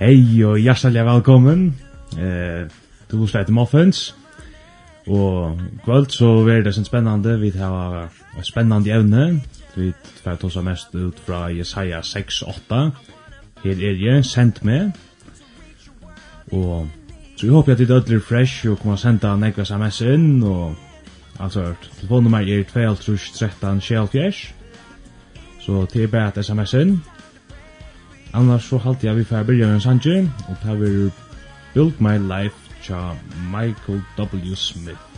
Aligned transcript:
Hei 0.00 0.40
og 0.48 0.56
hjertelig 0.56 1.02
velkommen. 1.04 1.74
Eh, 2.16 2.64
du 3.10 3.18
vil 3.18 3.28
slett 3.28 3.50
om. 3.50 3.58
Og 5.06 5.60
kvöld 5.84 6.06
så 6.08 6.48
er 6.48 6.62
det 6.62 6.74
sin 6.74 6.84
spennende. 6.84 7.40
Vi 7.40 7.50
har 7.50 8.08
et 8.38 8.46
spennende 8.46 8.90
evne. 8.90 9.42
Vi 9.76 9.92
tar 10.24 10.44
oss 10.44 10.56
mest 10.56 10.94
ut 10.94 11.20
fra 11.26 11.48
Jesaja 11.52 12.00
6-8. 12.00 12.90
Her 13.64 13.76
er 13.76 14.00
jeg, 14.00 14.24
sendt 14.24 14.64
med. 14.64 14.90
Og 16.52 16.88
så 17.36 17.46
vi 17.46 17.52
håper 17.52 17.72
at 17.72 17.78
det 17.78 17.90
er 17.90 17.96
ødelig 17.96 18.22
fresh 18.22 18.68
og 18.68 18.78
kommer 18.78 18.96
senda 18.96 19.36
nekva 19.36 19.64
sms 19.64 20.00
inn. 20.00 20.42
Og 20.42 20.74
altså, 21.40 21.74
telefonnummer 22.00 22.40
er 22.40 22.64
2-13-24. 22.64 24.52
Så 25.60 25.86
det 25.92 26.02
er 26.02 26.06
bare 26.06 26.28
et 26.28 26.44
sms 26.44 26.74
inn. 26.74 27.02
Annars 28.32 28.62
så 28.70 28.78
halte 28.78 29.06
jeg 29.06 29.16
vi 29.16 29.24
fer 29.26 29.42
byrja 29.42 29.74
en 29.74 29.80
sanger, 29.80 30.28
og 30.48 30.56
det 30.62 30.80
vi 30.80 31.10
Build 31.74 31.98
My 31.98 32.16
Life 32.18 32.82
tja 32.82 33.14
Michael 33.50 34.02
W. 34.18 34.54
Smith. 34.54 35.09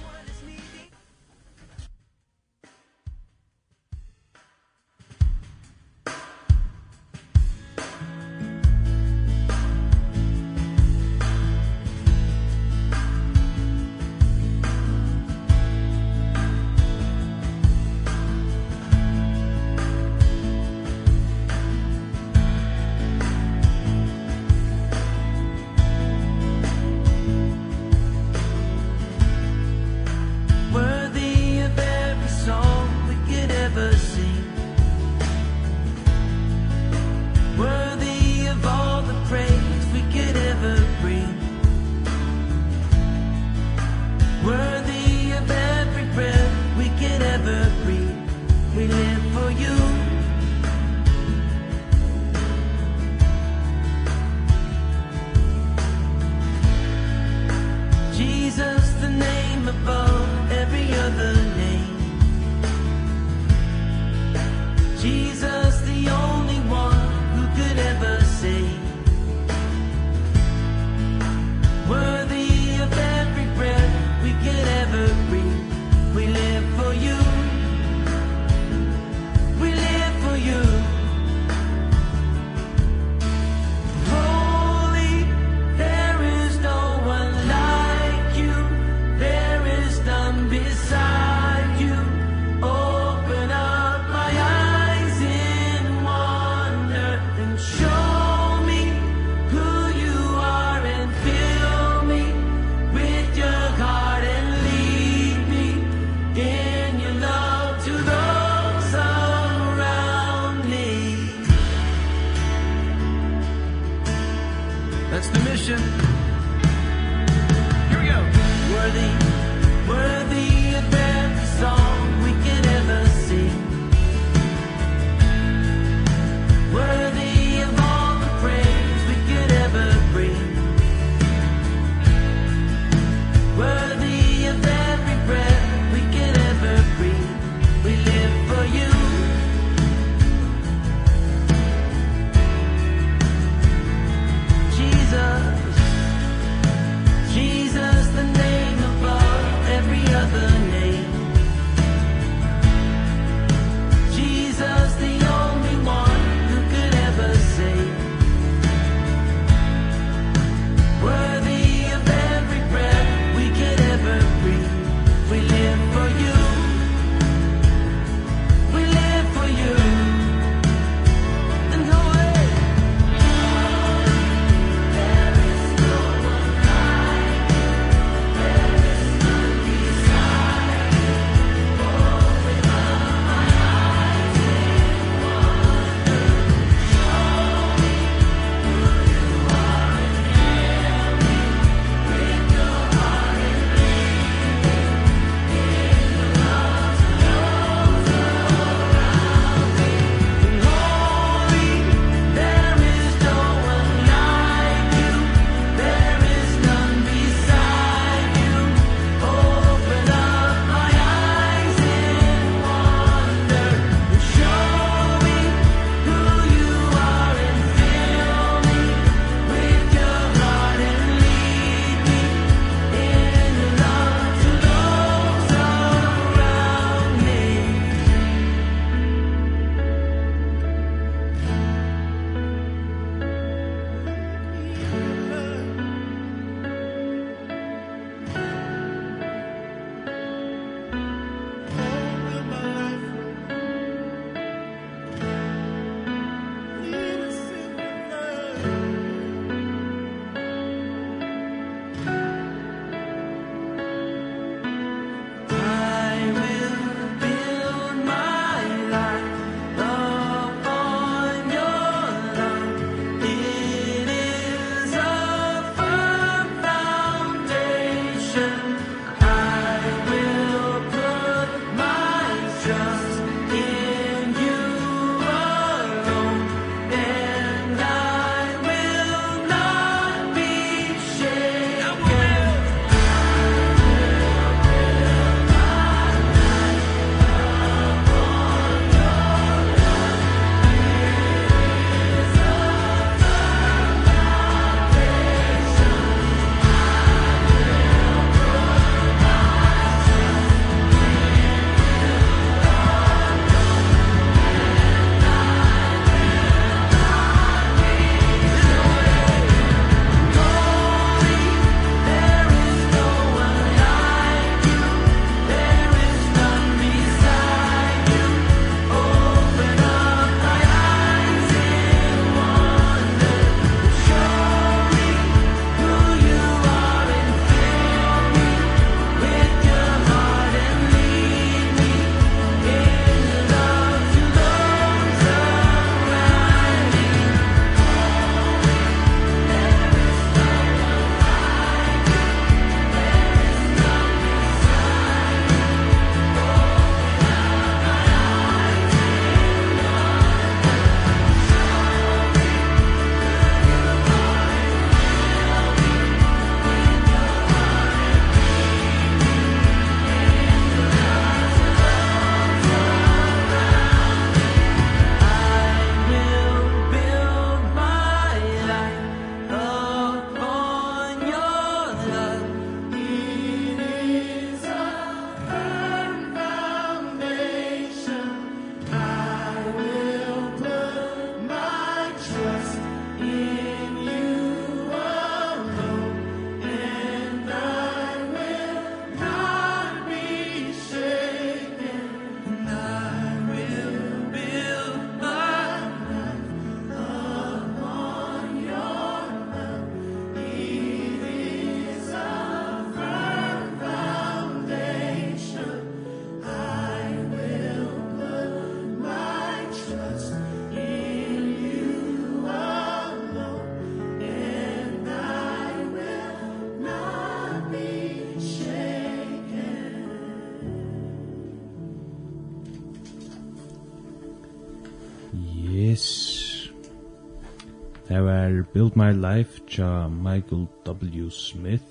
My 429.02 429.10
Life 429.10 429.64
tja 429.66 430.08
Michael 430.08 430.68
W. 430.84 431.30
Smith. 431.30 431.82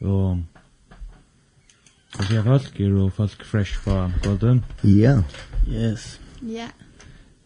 Og 0.00 0.38
Og 2.18 2.24
det 2.30 2.44
folk, 2.44 2.80
er 2.80 2.94
og 2.94 3.12
folk 3.12 3.44
fresh 3.44 3.84
på 3.84 4.10
golden. 4.22 4.64
Ja. 4.84 5.22
Yes. 5.70 6.20
Ja. 6.42 6.68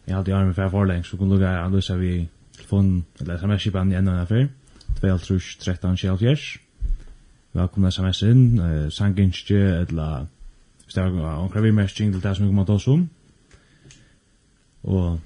Jeg 0.07 0.15
hadde 0.15 0.35
armen 0.35 0.53
for 0.53 0.69
forlengs, 0.69 1.07
så 1.07 1.17
kunne 1.17 1.33
du 1.33 1.39
gjøre 1.39 1.65
alle 1.65 1.81
seg 1.81 1.99
vi 1.99 2.29
telefon, 2.57 3.05
eller 3.19 3.37
sms 3.37 3.67
på 3.71 3.77
i 3.77 3.97
enda 3.97 4.15
enn 4.19 4.27
før. 4.27 4.47
2.13.17. 5.03 6.59
Velkomna 7.53 7.91
sms 7.91 8.21
inn, 8.21 8.59
uh, 8.59 8.89
sanginskje, 8.89 9.61
eller 9.81 10.25
hvis 10.83 10.93
det 10.93 11.03
er 11.03 11.21
omkring 11.37 11.63
vi 11.63 11.71
mest 11.71 11.95
til 11.95 12.13
det 12.13 12.35
som 12.35 12.45
vi 12.45 12.49
kommer 12.49 12.65
til 12.65 12.73
oss 12.73 12.87
om. 12.87 13.09
Og 14.83 15.19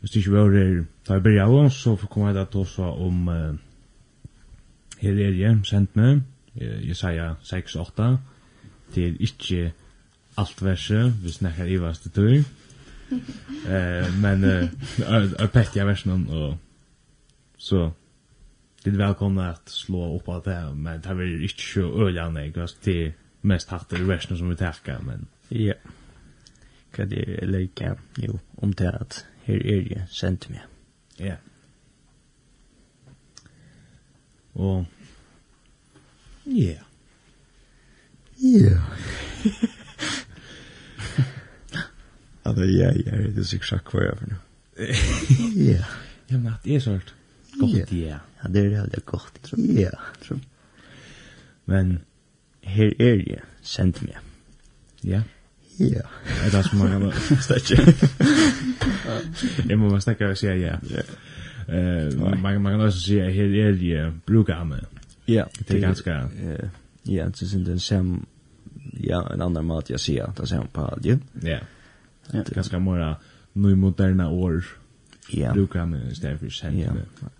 hvis 0.00 0.10
det 0.10 0.20
ikke 0.20 0.32
var 0.32 0.50
her, 0.54 0.84
da 1.08 1.16
jeg 1.16 1.22
byrja 1.22 1.46
av, 1.46 1.70
så 1.74 1.96
kommer 2.10 2.28
jeg 2.28 2.38
da 2.38 2.44
til 2.44 2.60
også 2.60 2.82
om 2.82 3.28
uh, 3.28 3.54
her 5.00 5.12
er 5.12 5.36
jeg, 5.38 5.58
sendt 5.64 5.96
meg, 5.96 6.22
Jesaja 6.58 7.34
6-8, 7.46 8.08
til 8.94 9.16
ikke 9.22 9.72
alt 10.38 10.62
verset, 10.64 11.12
hvis 11.22 11.40
nekkar 11.42 11.70
ivast 11.70 12.04
det 12.04 12.12
tog, 12.16 12.32
eh, 13.74 14.08
men 14.22 14.44
jeg 14.44 15.50
pekket 15.52 15.76
jeg 15.76 15.86
versen, 15.86 16.26
og 16.28 16.56
så, 17.58 17.90
det 18.84 18.92
er 18.92 19.00
velkomna 19.06 19.52
at 19.54 19.70
slå 19.70 20.02
opp 20.16 20.28
av 20.34 20.42
det, 20.46 20.58
men 20.76 21.02
det 21.04 21.14
er 21.14 21.46
ikke 21.46 21.62
så 21.62 21.86
øyla 22.06 22.28
nek, 22.34 22.58
det 22.84 22.98
er 23.06 23.16
mest 23.42 23.70
hatt 23.70 23.94
i 23.94 24.02
versen 24.06 24.38
som 24.38 24.50
vi 24.50 24.58
takka, 24.58 24.98
men... 25.04 25.28
Ja, 25.54 25.78
hva 26.94 27.06
det 27.08 27.22
er 27.24 27.46
leika, 27.48 27.94
jo, 28.20 28.38
om 28.62 28.72
det 28.76 28.90
at 28.90 29.22
her 29.48 29.62
er 29.64 29.86
jeg 29.88 30.04
sendt 30.12 30.50
meg. 30.52 30.64
Ja. 31.18 31.38
Og, 34.54 34.86
ja. 36.46 36.78
Ja. 38.38 38.78
Altså, 42.48 42.64
ja, 42.80 42.92
ja, 43.06 43.16
det 43.28 43.42
er 43.42 43.44
sikkert 43.44 43.68
sagt 43.68 43.90
hva 43.92 44.04
jeg 44.06 44.18
for 44.20 44.30
nå. 44.30 44.36
Ja. 45.58 45.88
Ja, 46.28 46.36
men 46.36 46.54
det 46.64 46.76
er 46.76 46.84
sånn 46.84 47.00
godt, 47.58 47.92
ja. 47.92 48.20
Ja, 48.38 48.50
det 48.52 48.62
er 48.62 48.70
veldig 48.76 49.02
godt, 49.08 49.40
tror 49.44 49.60
jeg. 49.60 49.88
Ja, 49.88 50.12
tror 50.22 50.38
jeg. 50.38 50.46
Men 51.68 51.90
her 52.64 52.94
er 53.02 53.20
jeg 53.20 53.42
sendt 53.64 54.00
meg. 54.04 54.16
Ja. 55.02 55.20
Yeah. 55.20 55.26
Ja. 55.78 56.02
Det 56.50 56.58
är 56.58 56.62
som 56.62 56.78
man 56.78 56.90
kan 56.90 57.02
Jeg 59.68 59.78
må 59.78 59.90
bare 59.90 60.00
snakke 60.00 60.28
og 60.28 60.38
säga 60.38 60.80
ja. 60.90 61.02
Eh, 61.68 62.18
man 62.18 62.62
man 62.62 62.72
kan 62.72 62.80
också 62.80 63.20
at 63.20 63.34
her 63.34 63.44
er 63.44 63.72
det 63.72 64.12
blågamma. 64.26 64.78
Ja, 65.26 65.44
det 65.58 65.74
är 65.74 65.80
ganska 65.80 66.10
ja, 66.10 66.28
det 67.04 67.42
er 67.42 67.56
inte 67.56 67.78
sam 67.78 68.26
ja, 68.92 69.32
en 69.32 69.42
annan 69.42 69.64
mat 69.64 69.90
jag 69.90 70.00
ser 70.00 70.22
att 70.22 70.48
sen 70.48 70.66
på 70.72 70.80
alge. 70.80 71.18
Ja. 71.42 71.58
Ja, 72.32 72.42
ganska 72.54 72.78
mera 72.78 73.16
nu 73.52 73.76
moderna 73.76 74.30
år. 74.30 74.64
Ja. 75.30 75.52
Blågamma 75.52 75.98
istället 76.10 76.40
för 76.40 76.50
sen. 76.50 76.78
Ja. 76.78 76.92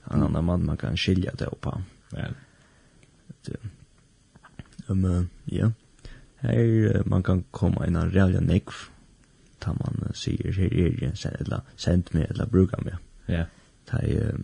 En 0.05 0.23
annan 0.23 0.45
mat 0.45 0.61
man 0.61 0.77
kan 0.77 0.97
skilja 0.97 1.33
det 1.39 1.51
på. 1.61 1.83
Ja. 2.11 2.25
Det. 3.47 3.57
Um, 4.87 5.29
ja. 5.45 5.73
Her 6.41 7.03
man 7.07 7.23
kan 7.23 7.45
komme 7.51 7.87
inn 7.87 7.97
en 7.97 8.13
reallig 8.15 8.41
nekv, 8.47 8.89
ta 9.61 9.73
man 9.75 10.03
uh, 10.07 10.15
sier 10.15 10.55
her 10.55 10.73
er 10.73 10.99
jeg, 11.03 11.35
eller 11.41 11.67
sendt 11.77 12.15
meg, 12.15 12.29
eller 12.31 12.47
bruka 12.47 12.79
meg. 12.85 13.01
Ja. 13.29 13.45
Ta 13.91 14.03
jeg, 14.07 14.39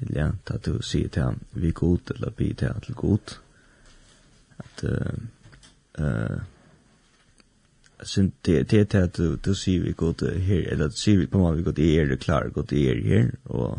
eller 0.00 0.20
ja, 0.20 0.30
ta 0.48 0.56
du 0.56 0.80
sier 0.82 1.12
til 1.12 1.22
han, 1.22 1.40
vi 1.52 1.68
er 1.68 1.76
god, 1.76 2.14
eller 2.16 2.32
vi 2.38 2.52
til 2.54 2.72
han 2.72 2.80
til 2.80 2.94
god. 2.94 3.38
At, 4.58 4.84
uh, 4.88 5.18
uh, 6.00 6.38
det 8.42 8.70
det 8.70 8.92
det 8.92 8.94
att 8.94 9.14
du 9.44 9.54
ser 9.54 9.80
vi 9.80 9.92
gott 9.92 10.22
här 10.22 10.68
eller 10.72 10.86
att 10.86 10.98
ser 10.98 11.16
vi 11.16 11.26
på 11.26 11.38
man 11.38 11.56
vi 11.56 11.62
gott 11.62 11.78
är 11.78 12.06
det 12.06 12.16
klar 12.16 12.48
gott 12.48 12.72
er 12.72 13.02
här 13.02 13.30
och 13.42 13.78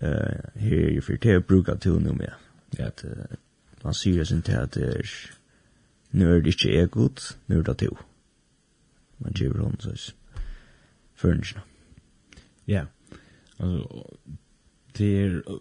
eh 0.00 0.38
här 0.54 0.96
är 0.96 1.00
för 1.00 1.18
det 1.20 1.46
brukar 1.46 1.76
till 1.76 1.98
nu 2.00 2.12
med. 2.12 2.32
Ja. 2.70 2.86
Att 2.86 3.04
man 3.84 3.94
sier 3.94 4.24
sin 4.24 4.42
til 4.42 4.52
at 4.52 4.74
det 4.74 4.88
er, 4.88 5.10
nu 6.12 6.28
er 6.28 6.40
det 6.40 6.54
ikke 6.54 6.74
jeg 6.74 6.90
god, 6.90 7.36
nu 7.48 7.58
er 7.58 7.62
det 7.62 7.78
to. 7.78 7.98
Man 9.18 9.32
gjør 9.32 9.62
hon, 9.62 9.80
så 9.80 9.90
er 9.90 10.12
førnskene. 11.14 11.62
Ja, 12.68 12.84
altså, 13.58 14.04
det 14.98 15.10
er, 15.24 15.60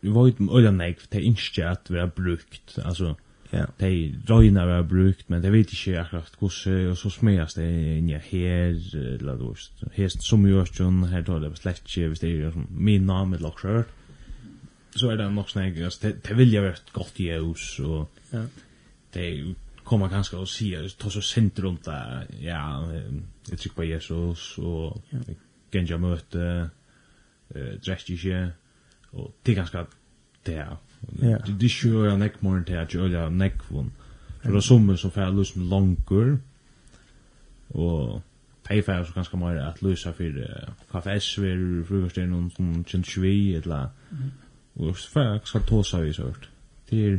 vi 0.00 0.14
var 0.14 0.20
uten 0.20 0.50
øyne 0.52 0.76
nek, 0.78 1.00
det 1.12 1.18
er 1.18 1.30
ikke 1.30 1.66
at 1.68 1.90
vi 1.90 1.98
har 1.98 2.06
brukt, 2.06 2.78
altså, 2.84 3.14
Ja. 3.52 3.64
De 3.80 4.12
røyna 4.28 4.66
vi 4.66 4.72
har 4.72 4.82
brukt, 4.82 5.30
men 5.30 5.42
det 5.42 5.52
vet 5.52 5.72
ikke 5.72 6.00
akkurat 6.00 6.34
hvordan, 6.38 6.90
og 6.90 6.96
så 7.00 7.10
smøyast 7.10 7.56
det 7.56 7.68
inn 7.96 8.10
i 8.12 8.18
her, 8.20 8.74
eller 8.94 9.38
du 9.40 9.46
vet, 9.54 9.84
her 9.96 10.12
som 10.12 10.44
gjør 10.44 10.68
ikke, 10.68 10.90
her 11.08 11.24
tar 11.24 11.40
det 11.40 11.54
slett 11.56 11.80
ikke, 11.86 12.10
hvis 12.12 12.20
det 12.20 12.34
er 12.44 12.58
min 12.68 13.08
navn, 13.08 13.32
eller 13.34 13.48
akkurat, 13.48 13.94
så 14.98 15.10
är 15.10 15.16
det 15.16 15.30
nog 15.30 15.50
snägg 15.50 15.82
alltså 15.82 16.06
det, 16.06 16.24
det 16.24 16.34
vill 16.34 16.52
jag 16.52 16.62
vara 16.62 16.72
ett 16.72 16.92
gott 16.92 17.18
ljus 17.18 17.78
och 17.78 18.10
ja. 18.30 18.42
det 19.12 19.54
kommer 19.84 20.08
kanske 20.08 20.42
att 20.42 20.48
se 20.48 20.88
ta 20.98 21.10
så 21.10 21.20
sent 21.22 21.58
runt 21.58 21.84
där 21.84 22.26
ja 22.40 22.92
jag 23.50 23.58
tycker 23.58 23.76
på 23.76 23.84
Jesus 23.84 24.58
och 24.58 25.02
ja. 25.10 25.18
Genja 25.72 25.90
jag 25.90 26.00
möta 26.00 26.70
eh 27.54 27.74
drästige 27.84 28.52
och 29.10 29.34
det 29.42 29.54
kanske 29.54 29.86
där 30.42 30.76
Ja. 31.22 31.36
Det 31.46 31.60
det 31.60 31.70
sjø 31.70 32.06
er 32.06 32.16
nek 32.16 32.42
morgen 32.42 32.64
til 32.64 32.72
at 32.72 32.94
jøla 32.94 33.28
nek 33.28 33.62
von. 33.70 33.92
For 34.42 34.52
det 34.52 34.62
som 34.64 34.96
så 34.96 35.10
fer 35.10 35.30
lus 35.30 35.56
med 35.56 35.66
langur. 35.66 36.38
Og 37.70 38.22
pay 38.64 38.82
fer 38.82 39.04
så 39.04 39.12
ganske 39.14 39.36
meir 39.36 39.60
at 39.68 39.82
lusa 39.82 40.10
for 40.10 40.32
kafes 40.92 41.38
ver 41.40 41.84
frukosten 41.84 42.32
som 42.32 42.50
sånn 42.50 42.84
22 42.84 43.56
eller 43.56 43.88
Og 44.78 44.96
så 44.96 45.10
får 45.10 45.26
jeg 45.26 45.40
skal 45.50 45.66
ta 45.68 45.82
seg 45.82 46.08
i 46.08 46.12
sørt. 46.16 46.48
Det 46.90 47.04
er 47.06 47.18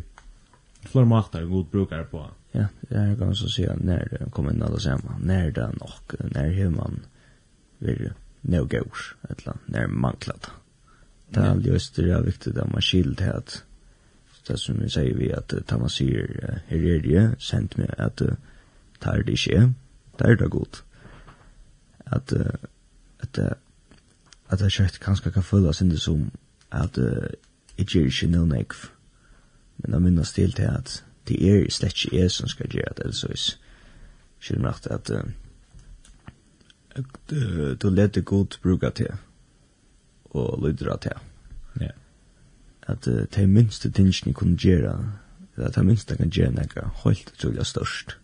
flere 0.88 1.10
måter 1.10 1.46
god 1.46 1.66
brukar 1.72 2.06
på. 2.12 2.24
Ja, 2.54 2.66
det 2.90 2.98
er 2.98 3.16
kan 3.16 3.36
så 3.36 3.50
si 3.52 3.64
at 3.70 3.82
når 3.86 4.08
det 4.12 4.32
kommer 4.32 4.56
inn 4.56 4.64
alle 4.66 4.80
sammen, 4.82 5.22
når 5.28 5.52
det 5.54 5.64
er 5.64 5.76
nok, 5.78 6.16
når 6.34 6.54
har 6.56 6.70
man 6.74 7.04
vil 7.80 8.10
nå 8.42 8.64
gås, 8.66 9.14
et 9.30 9.42
eller 9.42 9.54
annet, 9.54 9.70
når 9.76 9.88
mangler 9.88 10.40
det. 10.46 10.54
Det 11.36 11.44
er 11.46 11.60
just 11.74 11.96
det 11.96 12.12
er 12.12 12.22
viktig 12.26 12.58
at 12.58 12.72
man 12.72 12.82
skilt 12.82 13.18
til 13.18 13.34
at 13.36 13.64
det 14.48 14.60
som 14.60 14.80
vi 14.82 14.90
sier 14.90 15.18
vi 15.18 15.30
at 15.36 15.54
da 15.70 15.78
man 15.78 15.92
sier 15.94 16.26
her 16.70 16.86
er 16.96 17.02
det, 17.06 17.26
sendt 17.44 17.78
meg 17.78 17.92
at 17.98 18.18
det 18.20 18.38
er 19.06 19.22
det 19.24 19.36
ikke, 19.38 19.74
det 20.20 20.30
er 20.30 20.40
det 20.40 20.52
godt. 20.52 20.84
At 22.06 22.34
at 23.20 23.40
at 24.50 24.60
det 24.60 24.72
kjøtt 24.74 25.00
kanskje 25.00 25.32
kan 25.32 25.44
føles 25.44 25.82
ikke 25.82 25.98
som 25.98 26.32
at 26.72 26.98
jeg 27.80 27.88
gjør 27.88 28.10
ikke 28.12 28.32
noe 28.34 28.48
nekv. 28.50 28.88
Men 29.80 29.96
jeg 29.96 30.04
minnes 30.04 30.34
til 30.36 30.52
til 30.54 30.68
at 30.68 31.00
det 31.30 31.38
er 31.46 31.70
slett 31.72 31.96
ikke 31.96 32.18
jeg 32.18 32.32
som 32.34 32.50
skal 32.52 32.72
gjøre 32.74 32.98
det, 32.98 33.14
så 33.16 33.30
hvis 33.32 33.48
skjer 34.40 34.60
nok 34.60 34.88
at 34.92 35.12
at 37.00 37.34
du 37.82 37.90
leder 37.90 38.22
god 38.22 38.60
bruka 38.64 38.90
til 38.90 39.14
og 40.30 40.60
lydra 40.64 40.98
til. 40.98 41.18
Ja. 41.82 41.92
At 42.82 43.08
uh, 43.08 43.24
de 43.36 43.48
minste 43.48 43.92
tingene 43.92 44.34
kunne 44.34 44.58
gjøre, 44.58 45.12
at 45.58 45.76
de 45.76 45.84
minste 45.84 46.16
kan 46.18 46.30
gjøre 46.30 46.52
noe 46.52 46.90
helt 47.04 47.34
utrolig 47.34 47.66
størst. 47.66 48.18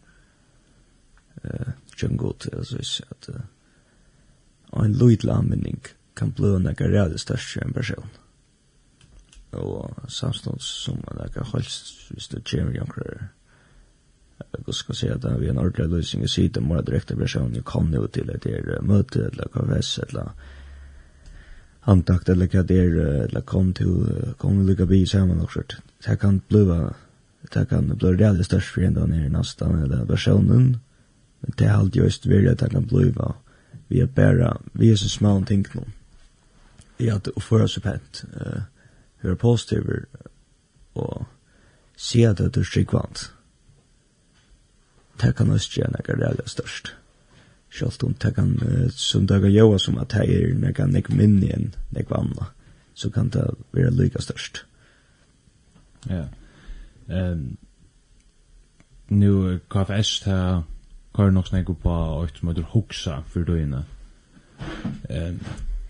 Uh, 1.44 1.74
Kjønn 1.96 2.18
god 2.18 2.34
til, 2.40 2.58
altså 2.58 2.76
hvis 2.76 3.02
at 3.12 3.30
uh, 3.30 4.84
en 4.86 4.96
lydla 4.96 5.38
anmenning 5.40 5.82
kan 6.16 6.32
bli 6.32 6.56
noe 6.60 6.76
reale 6.80 7.18
størst 7.18 7.58
enn 7.62 7.74
personen 7.74 8.10
og 9.62 10.12
samstånds 10.12 10.68
som 10.86 11.00
man 11.06 11.26
ikke 11.26 11.46
har 11.46 11.66
hvis 12.12 12.28
det 12.32 12.44
kommer 12.50 12.76
jankere 12.76 13.30
Jeg 14.36 14.74
skal 14.76 14.96
si 14.96 15.08
at 15.08 15.24
vi 15.40 15.46
har 15.46 15.54
en 15.54 15.58
ordentlig 15.58 15.90
løsning 15.90 16.24
i 16.24 16.28
siden, 16.28 16.64
må 16.68 16.76
jeg 16.76 16.88
direkte 16.88 17.16
jeg 17.20 17.64
kan 17.66 17.94
jo 17.94 18.08
til 18.08 18.30
et 18.30 18.44
her 18.44 18.82
møte, 18.82 19.30
eller 19.32 19.48
kafess, 19.48 20.00
eller 20.08 20.34
antakt, 21.88 22.30
eller 22.30 22.48
hva 22.48 22.64
det 22.64 22.80
er, 22.80 23.24
eller 23.26 23.42
kom 23.42 23.74
til, 23.74 24.34
kom 24.38 24.58
til 24.58 24.66
lykka 24.66 24.86
by 24.86 25.06
sammen 25.06 25.42
og 25.42 25.52
sånt. 25.52 25.78
Det 26.06 26.20
kan 26.20 26.42
bli, 26.50 26.66
det 27.54 27.68
kan 27.70 27.88
bli 27.88 28.12
reale 28.16 28.44
størst 28.44 28.74
for 28.74 28.82
en 28.82 28.94
dag 28.94 29.10
nere 29.10 29.30
nastan, 29.30 29.82
eller 29.84 30.06
versjonen, 30.06 30.78
men 31.42 31.58
det 31.58 31.68
er 31.68 31.78
alltid 31.78 32.02
just 32.02 32.28
virkelig 32.28 32.52
at 32.52 32.60
det 32.60 32.72
kan 32.72 32.88
bli, 32.88 33.12
vi 33.88 34.00
er 34.00 34.06
bare, 34.06 34.58
vi 34.74 34.92
er 34.92 34.96
så 34.96 35.10
små 35.10 35.44
ting 35.48 35.66
nå, 35.76 35.86
i 37.00 37.10
at 37.10 37.26
det 37.26 37.36
oppfører 37.36 37.68
seg 37.68 37.84
pent, 37.84 38.26
uh, 38.36 38.64
være 39.26 39.36
positiv 39.36 39.90
og 40.96 41.26
se 41.98 42.26
at 42.26 42.38
det 42.38 42.58
er 42.58 42.64
strikkvant. 42.64 43.34
Det 45.22 45.36
kan 45.36 45.52
også 45.52 45.72
gjøre 45.72 45.92
noe 45.92 46.18
reallig 46.20 46.50
størst. 46.52 46.96
Selv 47.72 48.04
om 48.04 48.14
det 48.14 48.36
kan, 48.36 48.56
som 48.92 49.28
det 49.28 49.42
kan 49.42 49.52
gjøre 49.52 49.80
som 49.80 49.98
at 49.98 50.12
det 50.12 50.28
er 50.30 50.56
noe 50.60 50.88
noe 50.92 51.18
minne 51.18 51.52
enn 51.56 51.74
noe 51.96 52.20
annet, 52.20 52.52
så 52.94 53.10
kan 53.10 53.30
det 53.30 53.46
være 53.76 53.92
lykke 53.96 54.22
størst. 54.22 54.66
Ja. 56.10 56.26
Um, 57.08 57.58
nu 59.10 59.60
KFS 59.70 60.20
ta 60.20 60.64
kör 61.16 61.30
nog 61.30 61.48
snägg 61.48 61.70
upp 61.70 61.84
på 61.84 62.28
ett 62.28 62.42
motor 62.42 62.66
huxa 62.74 63.24
för 63.28 63.44
då 63.44 63.58
inne. 63.58 63.84
Ehm 65.10 65.40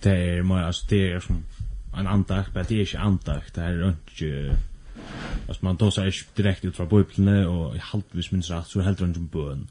det 0.06 0.38
är 0.38 0.44
mer 0.44 0.63
alltså 0.63 0.86
det 0.89 1.12
är 1.12 1.20
som 1.20 1.44
en 2.00 2.08
andakt, 2.08 2.56
men 2.56 2.66
det 2.66 2.78
er 2.78 2.80
ikke 2.80 3.00
andakt, 3.00 3.56
det 3.56 3.64
er 3.64 3.94
ikke... 3.94 4.58
Alltså 5.48 5.66
man 5.66 5.78
tar 5.78 5.90
sig 5.90 6.14
direkt 6.38 6.66
ut 6.66 6.75
från 6.75 6.90
bibeln 6.90 7.28
och 7.46 7.75
i 7.75 7.80
halvvis 7.80 8.32
minns 8.32 8.52
rätt 8.52 8.68
så 8.68 8.82
helt 8.82 9.02
runt 9.02 9.18
om 9.18 9.28
bön. 9.28 9.68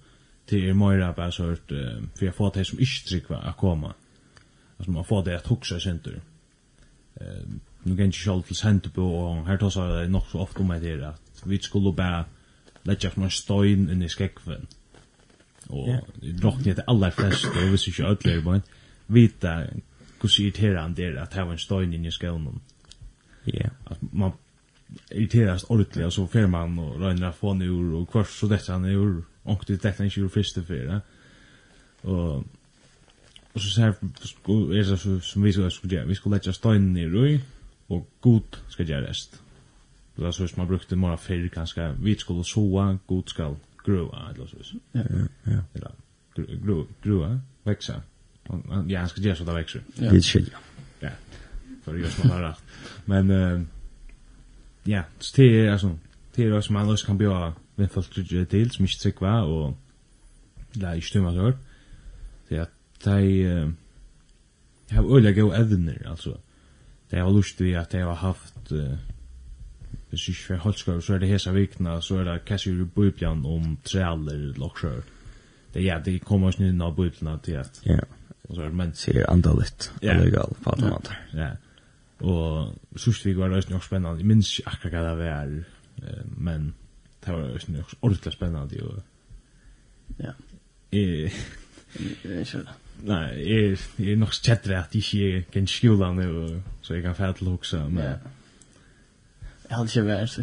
Det 0.51 0.69
är 0.69 0.75
mer 0.75 1.13
bara 1.13 1.33
så 1.33 1.51
att 1.51 1.69
för 2.15 2.27
jag 2.27 2.35
får 2.35 2.51
det 2.55 2.65
som 2.65 2.79
inte 2.79 3.09
tryckva 3.09 3.37
att 3.37 3.57
komma. 3.57 3.95
Alltså 4.77 4.91
man 4.91 5.05
får 5.05 5.25
det 5.25 5.37
att 5.37 5.47
huxa 5.47 5.81
center. 5.81 6.21
Eh 7.15 7.45
nu 7.85 7.97
kan 7.97 8.05
inte 8.05 8.19
själv 8.19 8.43
till 8.43 8.57
center 8.57 8.91
på 8.91 9.03
och 9.03 9.47
här 9.47 9.57
tar 9.59 9.71
sig 9.71 10.09
nog 10.09 10.23
så 10.33 10.41
ofta 10.41 10.63
med 10.63 10.83
det 10.83 11.09
att 11.09 11.43
vi 11.45 11.59
skulle 11.59 11.93
bara 11.93 12.25
lägga 12.83 13.11
från 13.11 13.31
stein 13.31 13.91
in 13.91 14.03
i 14.03 14.09
skäckven. 14.09 14.67
Och 15.67 15.89
det 16.15 16.33
drocknar 16.33 16.75
det 16.75 16.85
allra 16.87 17.11
flesta 17.11 17.49
och 17.49 17.75
visst 17.75 17.89
inte 17.89 18.03
ödlor 18.03 18.41
bara 18.41 18.61
vita 19.07 19.65
hur 20.25 20.41
irriterande 20.41 21.03
det 21.03 21.09
är 21.09 21.17
att 21.17 21.35
ha 21.35 21.53
en 21.53 21.59
stein 21.59 21.95
in 21.95 22.05
i 22.05 22.11
skånen. 22.11 22.61
Ja. 23.45 23.53
Yeah. 23.53 23.71
Att 23.85 24.13
man 24.13 24.33
irriteras 25.11 25.65
ordentligt 25.65 26.07
och 26.07 26.13
så 26.13 26.27
fer 26.27 26.47
man 26.47 26.79
och 26.79 27.01
rönar 27.01 27.33
få 27.33 27.55
ur 27.63 27.95
och 27.95 28.11
kvart 28.11 28.29
så 28.29 28.47
detta 28.47 28.73
han 28.73 28.85
ur 28.85 29.25
och 29.43 29.65
det 29.67 29.79
täckte 29.79 30.05
inte 30.05 30.21
ur 30.21 30.29
första 30.29 30.63
fyra. 30.63 31.01
Och 32.01 32.45
och 33.55 33.63
så 33.63 33.81
här 33.81 33.89
är 33.89 34.91
det 34.91 35.21
som 35.23 35.43
vi 35.43 35.53
ska 35.53 35.89
göra. 35.89 36.05
Vi 36.05 36.15
skulle 36.15 36.37
lägga 36.37 36.53
steinen 36.53 36.93
ner 36.93 37.27
i 37.27 37.41
och 37.87 38.11
god 38.21 38.57
ska 38.69 38.83
göra 38.83 39.07
rest. 39.07 39.43
Det 40.17 40.23
var 40.23 40.33
så 40.33 40.49
som 40.49 40.61
man 40.61 40.67
brukte 40.67 40.97
några 40.97 41.17
färg 41.17 41.49
kanske. 41.49 41.93
Vi 42.03 42.17
skulle 42.17 42.45
såa, 42.45 42.99
god 43.07 43.29
ska 43.29 43.57
grua, 43.85 44.31
eller 44.35 44.47
så. 44.47 44.57
Ja, 44.93 45.01
ja. 45.43 45.63
Eller 45.75 46.87
gröa, 47.03 47.41
växa 47.63 48.03
ja, 48.89 48.99
han 48.99 49.09
ska 49.09 49.21
göra 49.21 49.37
så 49.37 49.45
där 49.45 49.55
växer. 49.55 49.83
Ja. 49.95 50.11
Det 50.11 50.23
skiljer. 50.23 50.57
Ja. 51.01 51.09
För 51.85 51.95
jag 51.95 52.13
som 52.13 52.31
har 52.31 52.43
rätt. 52.43 52.63
Men 53.05 53.31
eh 53.31 53.63
ja, 54.85 55.03
så 55.19 55.37
det 55.37 55.67
är 55.67 55.73
alltså 55.73 55.99
det 56.35 56.45
är 56.45 56.59
också 56.59 56.73
man 56.73 56.93
också 56.93 57.07
kan 57.07 57.19
bjuda 57.19 57.55
med 57.75 57.91
folk 57.91 58.15
till 58.49 58.71
som 58.71 58.85
inte 58.85 58.99
tycker 58.99 59.21
va 59.21 59.43
och 59.43 59.77
la 60.73 60.95
i 60.95 61.01
stämma 61.01 61.33
så. 61.33 61.53
Det 62.49 62.59
att 62.59 63.05
de 63.05 63.77
har 64.91 65.17
öliga 65.17 65.43
go 65.43 65.53
evner 65.53 66.07
alltså. 66.07 66.41
Det 67.11 67.21
har 67.21 67.33
lust 67.33 67.61
vi 67.61 67.77
att 67.77 67.93
jag 67.93 68.07
har 68.07 68.15
haft 68.15 68.73
hvis 70.15 70.29
ikke 70.29 70.43
för 70.43 70.57
Holtskog, 70.57 71.03
så 71.03 71.15
är 71.15 71.19
det 71.19 71.27
hesa 71.27 71.53
vikna, 71.53 72.01
så 72.01 72.17
är 72.17 72.25
det 72.25 72.39
kanske 72.47 72.71
i 72.71 72.85
bøybjan 72.85 73.47
om 73.47 73.79
trealer, 73.85 74.55
lockshör. 74.57 75.03
Det 75.75 75.83
er 75.83 75.87
ja, 75.87 75.99
det 75.99 76.19
kommer 76.19 76.49
oss 76.49 76.59
nynna 76.59 76.85
av 76.85 76.97
bøyblina 76.97 77.39
til 77.43 77.53
at... 77.53 77.81
Ja. 77.87 77.99
Och 78.49 78.55
så 78.55 78.63
är 78.63 78.69
men 78.69 78.95
ser 78.95 79.31
andaligt 79.31 79.93
illegal 80.01 80.55
på 80.63 80.71
något 80.71 80.83
annat. 80.83 81.09
Ja. 81.33 81.51
Och 82.27 82.75
sist 83.01 83.27
vi 83.27 83.35
var 83.35 83.49
det 83.49 83.71
nog 83.71 83.85
spännande. 83.85 84.21
Jag 84.21 84.27
minns 84.27 84.61
inte 84.61 84.71
akkurat 84.71 85.17
vad 85.17 85.27
det 85.27 85.31
var. 85.31 85.65
Men 86.37 86.75
det 87.25 87.33
var 87.33 87.41
ju 87.41 87.59
nog 87.73 87.85
ordentligt 88.01 88.35
spännande 88.35 88.83
och 88.83 89.03
Ja. 90.17 90.33
Eh 90.99 91.33
Nej, 93.03 93.53
är 93.53 93.79
är 93.99 94.17
nog 94.17 94.33
chatter 94.33 94.77
at 94.77 94.95
jeg 94.95 95.15
ikke 95.15 95.45
kan 95.53 95.67
skjuta 95.67 96.13
nu 96.13 96.63
så 96.83 96.95
jeg 96.95 97.03
kan 97.03 97.15
fære 97.15 97.33
til 97.33 97.49
å 97.49 97.53
också 97.53 97.89
men 97.89 98.05
Ja. 98.05 98.13
Jag 99.71 99.77
hade 99.77 99.91
ju 99.95 100.03
varit 100.03 100.31
så. 100.31 100.43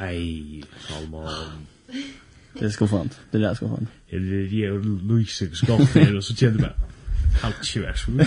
Ei, 0.00 0.64
Salman. 0.88 1.66
Det 2.60 2.70
ska 2.70 2.86
skuffant, 2.86 3.20
Det 3.32 3.38
där 3.38 3.54
skuffant. 3.54 3.78
fan. 3.78 3.88
Det 4.10 4.16
är 4.16 4.48
ju 4.52 4.82
Luis 4.82 5.36
som 5.36 5.54
ska 5.54 5.74
och 6.16 6.24
så 6.24 6.34
kände 6.34 6.62
jag. 6.62 6.72
Altsjuers. 7.42 8.06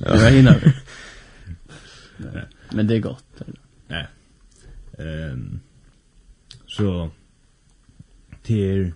Ja, 0.00 0.12
det 0.12 0.72
Men 2.70 2.86
det 2.86 2.94
är 2.94 3.00
gott. 3.00 3.42
Ja. 3.88 4.06
Ehm 4.98 5.60
så 6.70 7.10
till 8.42 8.92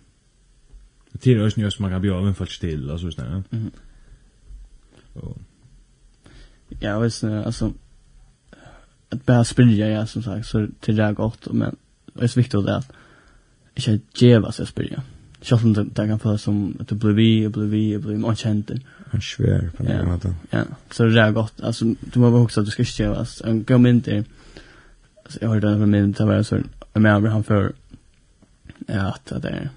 till 1.18 1.42
oss 1.42 1.56
nu 1.56 1.70
man 1.78 1.90
kan 1.90 2.00
bli 2.00 2.10
av 2.10 2.26
en 2.26 2.34
fast 2.34 2.60
till 2.60 2.90
alltså 2.90 3.10
så 3.10 3.22
där. 3.22 3.42
Mhm. 3.50 3.70
Och 5.12 5.38
Ja, 6.80 6.98
visst 6.98 7.24
alltså 7.24 7.72
att 9.08 9.26
bara 9.26 9.44
springa 9.44 9.88
ja 9.88 10.06
som 10.06 10.22
sagt 10.22 10.46
så 10.46 10.68
till 10.80 10.96
det 10.96 11.02
är 11.02 11.12
gott 11.12 11.52
men 11.52 11.76
det 12.04 12.24
är 12.24 12.36
viktigt 12.36 12.54
att 12.54 12.66
inte 13.76 14.24
geva 14.26 14.52
sig 14.52 14.66
springa. 14.66 14.96
Mm 14.96 15.13
Själv 15.44 15.64
om 15.64 15.72
det 15.72 16.06
kan 16.08 16.18
följa 16.18 16.38
som 16.38 16.76
att 16.80 16.88
du 16.88 16.94
blir 16.94 17.12
vi, 17.12 17.46
och 17.46 17.50
blir 17.50 17.66
vi, 17.66 17.96
och 17.96 18.00
blir 18.00 18.16
man 18.16 18.36
känt 18.36 18.68
det. 18.68 18.80
En 19.10 19.20
svär 19.20 19.70
på 19.76 19.82
den 19.82 20.06
måten. 20.06 20.34
Ja, 20.50 20.62
så 20.90 21.04
det 21.04 21.20
är 21.20 21.30
gott. 21.30 21.60
Alltså, 21.60 21.84
du 21.84 22.20
må 22.20 22.30
måste 22.30 22.44
också 22.44 22.60
att 22.60 22.66
du 22.66 22.72
ska 22.72 22.82
inte 22.82 23.02
göra. 23.02 23.26
En 23.44 23.64
gammal 23.64 23.82
mynd 23.82 24.08
är... 24.08 24.24
Alltså, 25.24 25.38
jag 25.40 25.48
hörde 25.48 25.70
det 25.70 25.76
från 25.76 25.90
min 25.90 26.14
tabell, 26.14 26.44
så 26.44 26.58
en 26.92 27.02
med 27.02 27.32
han 27.32 27.44
för 27.44 27.72
att 28.86 29.42
det 29.42 29.48
är... 29.48 29.70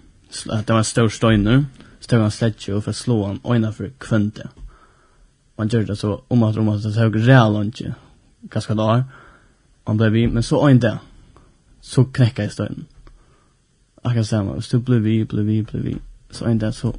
Att 0.49 0.67
det 0.67 0.73
var 0.73 0.77
en 0.77 0.83
stor 0.83 1.09
stoj. 1.09 1.63
Så 1.99 2.07
tog 2.07 2.19
han 2.19 2.31
sledge 2.31 2.73
och 2.73 2.83
för 2.83 2.91
att 2.91 2.97
slå 2.97 3.25
han 3.25 3.39
ojna 3.43 3.71
för 3.71 3.89
kvönte. 3.89 4.47
Och 5.55 5.63
han 5.63 5.67
gör 5.67 5.83
det 5.83 5.95
så 5.95 6.21
om 6.27 6.43
att 6.43 6.57
om 6.57 6.69
att 6.69 6.83
det 6.83 6.91
hög 6.91 7.15
rejäl 7.15 7.55
och 7.55 7.65
inte. 7.65 7.95
Ganska 8.41 8.73
dagar. 8.73 9.03
Och 9.83 9.89
han 9.89 9.97
blev 9.97 10.11
vi, 10.11 10.27
men 10.27 10.43
så 10.43 10.63
ojna 10.65 10.79
det. 10.79 10.99
Så 11.81 12.05
knäckade 12.05 12.47
i 12.47 12.51
stöjnen 12.51 12.85
akkurat 14.07 14.27
samma. 14.27 14.61
Så 14.61 14.77
du 14.77 14.83
blir 14.83 14.99
vi, 14.99 15.25
blir 15.25 15.43
vi, 15.43 15.63
blir 15.63 15.81
vi, 15.81 15.97
så 16.31 16.45
en 16.45 16.59
dag 16.59 16.73
så 16.73 16.95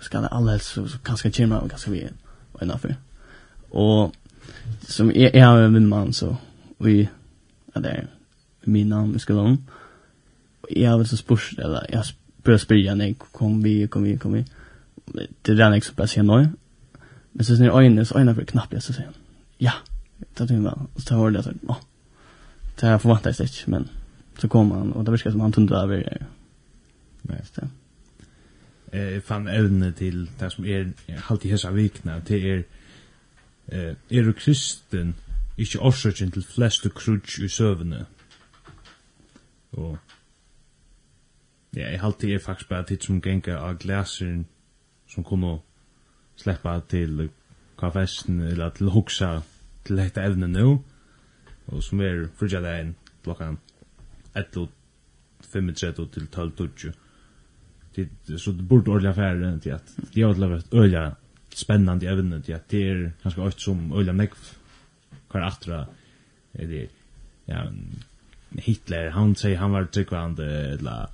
ska 0.00 0.20
det 0.20 0.28
alle 0.28 0.50
helst, 0.50 0.66
så, 0.66 0.88
så 0.88 0.98
ganska 1.04 1.30
kommer 1.30 1.60
och 1.60 1.70
ganska 1.70 1.90
vi 1.90 2.00
er 2.02 2.12
innenfor. 2.62 2.94
Och 3.70 4.14
som 4.82 5.12
jag, 5.14 5.34
jag 5.34 5.46
har 5.46 5.62
en 5.62 5.88
man 5.88 6.12
så 6.12 6.36
vi, 6.78 7.08
är 7.74 7.80
där 7.80 8.06
min 8.64 8.88
namn 8.88 9.16
i 9.16 9.18
skolan. 9.18 9.58
Og 10.62 10.68
jeg 10.76 10.90
har 10.90 10.96
väl 10.96 11.06
så 11.06 11.16
spurs, 11.16 11.54
eller 11.58 11.86
jag 11.92 12.04
börjar 12.44 12.58
spyrja 12.58 12.94
nej 12.94 13.14
kom 13.32 13.62
vi 13.62 13.86
kom 13.86 14.02
vi 14.02 14.16
kom 14.18 14.32
vi 14.32 14.44
det 15.42 15.52
är 15.52 15.56
den 15.56 15.72
jag 15.72 15.82
bara 15.96 16.06
säger 16.06 16.22
nu 16.22 16.48
men 17.32 17.44
så 17.44 17.52
när 17.52 17.68
ögonen 17.68 18.06
så 18.06 18.14
ögonen 18.14 18.34
för 18.34 18.44
knappt 18.44 18.72
jag 18.72 18.82
så 18.82 18.92
säger 18.92 19.10
ja 19.58 19.72
det 20.18 20.46
tror 20.46 20.64
jag 20.64 20.86
och 20.94 21.02
så 21.02 21.14
hörde 21.14 21.36
jag 21.36 21.44
så 21.44 21.52
ja 21.68 21.76
det 22.80 22.86
här 22.86 22.98
förväntas 22.98 23.36
det 23.36 23.66
men 23.66 23.88
Så 24.40 24.48
kom 24.48 24.70
han, 24.70 24.92
och 24.92 25.04
det 25.04 25.10
verkar 25.10 25.30
som 25.30 25.40
han 25.40 25.52
tunde 25.52 25.76
över 25.76 25.96
det. 25.96 26.26
Nej. 27.22 27.42
det. 27.54 27.68
Eh, 28.92 29.20
fan 29.20 29.48
evne 29.48 29.92
till 29.92 30.30
det 30.38 30.50
som 30.50 30.64
är 30.64 30.92
halt 31.16 31.44
i 31.44 31.48
hessa 31.48 31.70
vikna, 31.70 32.20
till 32.20 32.46
er 32.46 32.62
eh, 33.68 33.94
er 34.10 34.22
du 34.22 34.32
kristen, 34.32 35.14
ikke 35.58 35.80
årsøkjen 35.80 36.30
til 36.30 36.42
flest 36.42 36.86
og 36.86 36.94
krutsk 36.94 37.38
i 37.38 37.48
søvne. 37.48 38.06
Og 39.72 39.98
ja, 41.76 41.90
jeg 41.90 42.00
halte 42.00 42.34
er 42.34 42.38
faktisk 42.38 42.68
bare 42.68 42.84
tid 42.84 42.98
som 43.00 43.20
gengar 43.20 43.56
av 43.56 43.78
glæseren 43.78 44.46
som 45.08 45.24
kunne 45.24 45.58
sleppa 46.36 46.80
til 46.88 47.28
kafesten 47.78 48.40
eller 48.40 48.70
til 48.70 48.90
hoksa 48.90 49.40
til 49.84 49.96
dette 49.96 50.20
evne 50.20 50.48
nu 50.48 50.82
og 51.66 51.82
som 51.82 52.00
er 52.00 52.26
frugja 52.38 52.60
dagen 52.60 52.96
klokkan 53.22 53.58
11 54.34 54.68
til 56.12 56.28
12.20. 56.32 56.92
Det 57.96 58.08
så 58.40 58.52
det 58.52 58.68
borde 58.68 58.90
ordla 58.90 59.14
färre 59.14 59.48
än 59.48 59.60
till 59.60 59.74
att 59.74 59.96
det 60.12 60.22
har 60.22 60.34
varit 60.34 60.74
öliga 60.74 61.16
spännande 61.54 62.08
evne 62.08 62.42
till 62.42 62.54
att 62.54 62.68
det 62.68 62.88
är 62.90 63.12
ganska 63.22 63.42
ökt 63.42 63.60
som 63.60 63.92
öliga 63.92 64.12
nek 64.12 64.30
kvar 65.30 65.40
attra 65.40 65.86
är 66.52 66.66
det 66.66 66.88
ja 67.44 67.72
Hitler 68.50 69.10
han 69.10 69.36
säger 69.36 69.56
han 69.56 69.70
var 69.70 69.84
tryckvande 69.84 70.46
eller 70.46 71.06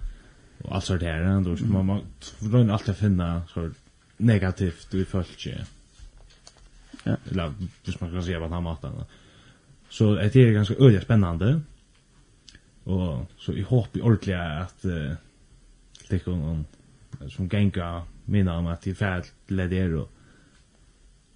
och 0.63 0.75
allt 0.75 0.85
sånt 0.85 1.03
här 1.03 1.41
då 1.41 1.57
ska 1.57 1.67
man 1.67 2.01
försöka 2.39 2.73
alltid 2.73 2.97
finna 2.97 3.43
så 3.55 3.71
negativt 4.17 4.95
i 4.95 5.05
folk 5.05 5.47
ja. 5.47 7.17
Eller 7.31 7.53
hvis 7.85 8.01
man 8.01 8.11
kan 8.13 8.25
säga 8.25 8.39
vad 8.39 8.51
han 8.51 8.63
matar 8.63 8.93
så 9.89 10.15
det 10.15 10.37
är 10.37 10.53
ganska 10.53 10.75
öliga 10.75 11.01
spännande 11.01 11.61
Og 12.87 13.27
så 13.39 13.53
jeg 13.53 13.65
håper 13.65 14.03
ordentlig 14.03 14.35
at 14.35 14.85
uh, 14.85 15.17
likken 16.11 16.43
om 16.43 16.65
som 17.29 17.49
genga 17.49 18.03
minna 18.27 18.59
om 18.59 18.67
at 18.67 18.87
jeg 18.87 18.97
fæll 18.97 19.25
leder 19.49 19.97
og 19.97 20.09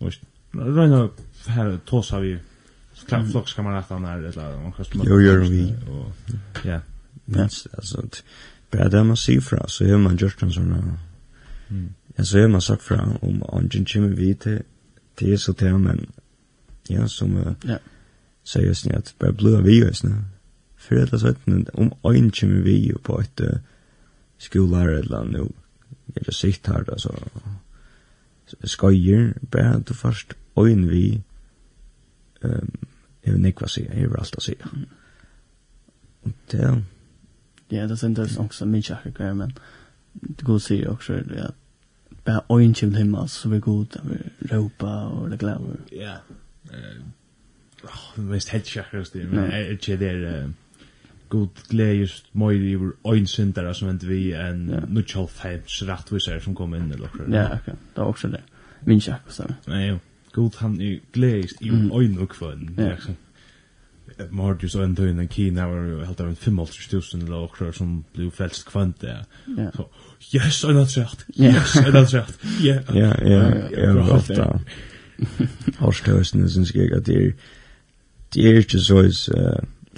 og 0.01 0.13
røyna 0.55 1.09
her 1.47 1.77
tåsa 1.87 2.21
vi 2.21 2.39
flokkskammeraten 3.31 4.05
her 4.05 4.17
eller 4.17 4.57
noen 4.59 4.73
kastum 4.73 5.05
jo 5.07 5.19
gjør 5.21 5.45
vi. 5.49 5.75
Og 5.89 6.13
ja. 6.65 6.81
Mens 7.27 7.67
altså 7.73 8.03
bare 8.71 8.91
det 8.91 9.07
man 9.07 9.17
sier 9.17 9.41
fra 9.41 9.69
så 9.69 9.85
gjør 9.85 9.99
man 9.99 10.17
gjort 10.17 10.43
en 10.43 10.53
sånn 10.53 10.75
ja 12.19 12.25
så 12.25 12.39
gjør 12.39 12.53
man 12.57 12.61
sagt 12.61 12.83
fra 12.83 12.99
om 13.23 13.43
angen 13.53 13.87
kommer 13.93 14.17
vi 14.17 14.35
til 14.35 14.63
til 15.17 15.39
så 15.39 15.53
til 15.53 15.79
men 15.79 16.07
ja 16.91 17.07
som 17.07 17.37
uh, 17.37 17.55
ja. 17.65 17.79
seriøst 18.45 18.87
at 18.95 19.15
bare 19.19 19.33
blod 19.33 19.57
av 19.57 19.65
vi 19.65 19.81
jo 19.81 19.91
för 20.81 20.97
att 20.97 21.21
så 21.21 21.35
om 21.73 21.93
ein 22.03 22.33
kemi 22.33 22.61
vi 22.61 22.93
på 23.03 23.21
ett 23.21 23.41
skolar 24.39 24.89
eller 24.89 25.25
nu 25.25 25.53
jag 26.15 26.27
just 26.27 26.41
sikt 26.41 26.67
här 26.67 26.85
då 26.85 26.99
så 26.99 27.15
skojer 28.65 29.35
bara 29.41 29.79
du 29.79 29.95
först 29.95 30.35
ein 30.55 30.89
vi 30.89 31.23
ehm 32.43 32.71
jag 33.23 33.33
vet 33.33 33.45
inte 33.47 33.61
vad 33.61 33.71
säga 33.71 33.95
jag 33.95 34.09
vill 34.09 34.19
alltid 34.19 34.43
säga 34.43 34.69
och 36.23 36.31
det 36.51 36.83
ja 37.69 37.87
det 37.87 37.97
sen 37.97 38.15
det 38.15 38.39
också 38.39 38.67
min 38.67 38.83
chakra 38.83 39.35
men 39.35 39.53
det 40.13 40.43
går 40.43 40.59
se 40.59 40.87
också 40.87 41.13
det 41.13 41.45
att 41.45 41.55
bara 42.25 42.61
ein 42.61 42.75
kemi 42.75 42.99
hemma 42.99 43.29
så 43.29 43.49
vi 43.49 43.59
god 43.59 43.97
att 43.97 44.11
vi 44.11 44.47
ropa 44.55 45.07
och 45.07 45.31
det 45.31 45.37
glömmer 45.37 45.77
ja 45.91 46.17
eh 46.73 47.03
Oh, 47.85 48.21
mest 48.21 48.49
helt 48.49 48.69
sjakkast 48.69 49.13
det, 49.13 49.29
men 49.29 49.45
jeg 49.45 49.63
er 49.63 49.71
ikke 49.75 49.97
der, 49.97 50.49
god 51.31 51.49
glädjes 51.69 52.25
mer 52.33 52.53
i 52.53 52.79
ein 53.05 53.27
syndare 53.27 53.75
som 53.75 53.91
inte 53.91 54.07
vi 54.07 54.33
en 54.33 54.69
ja. 54.69 54.81
nutchal 54.89 55.29
fems 55.29 55.83
rättvisare 55.83 56.41
som 56.41 56.55
kom 56.55 56.75
in 56.75 56.93
eller 56.93 56.99
något. 56.99 57.35
Ja, 57.35 57.47
okej. 57.63 57.75
Det 57.95 58.01
var 58.01 58.09
också 58.09 58.29
det. 58.29 58.43
Min 58.85 59.01
jag 59.07 59.17
så. 59.29 59.45
Nej, 59.67 59.89
jo. 59.89 59.99
God 60.33 60.55
han 60.57 60.81
i 60.81 61.01
glädjes 61.13 61.53
i 61.61 61.69
ein 61.69 62.19
och 62.19 62.31
kvön. 62.31 62.75
Ja. 62.79 63.15
Mord 64.31 64.65
og 64.65 64.85
ändå 64.85 65.07
in 65.07 65.19
en 65.19 65.29
Kina 65.29 65.69
var 65.69 66.05
helt 66.05 66.21
över 66.21 66.35
55000 66.35 67.23
eller 67.23 67.31
något 67.31 67.77
som 67.77 68.05
blev 68.13 68.31
fällt 68.31 68.65
kvant 68.65 69.01
där. 69.01 69.25
Så 69.77 69.89
yes, 70.37 70.65
and 70.65 70.79
that's 70.79 70.99
Ja. 71.35 71.45
Yes, 71.45 71.77
and 71.77 71.87
that's 71.87 72.13
right. 72.13 72.39
Ja, 72.61 72.81
ja, 72.95 73.15
ja. 73.23 73.69
Ja, 74.29 74.61
Horstösen 75.79 76.49
synes 76.51 76.75
jeg 76.75 76.93
at 76.93 77.07
det 77.07 77.27
er, 77.27 77.33
det 78.35 78.49
er 78.49 78.59
ikke 78.59 78.79
så 78.79 79.03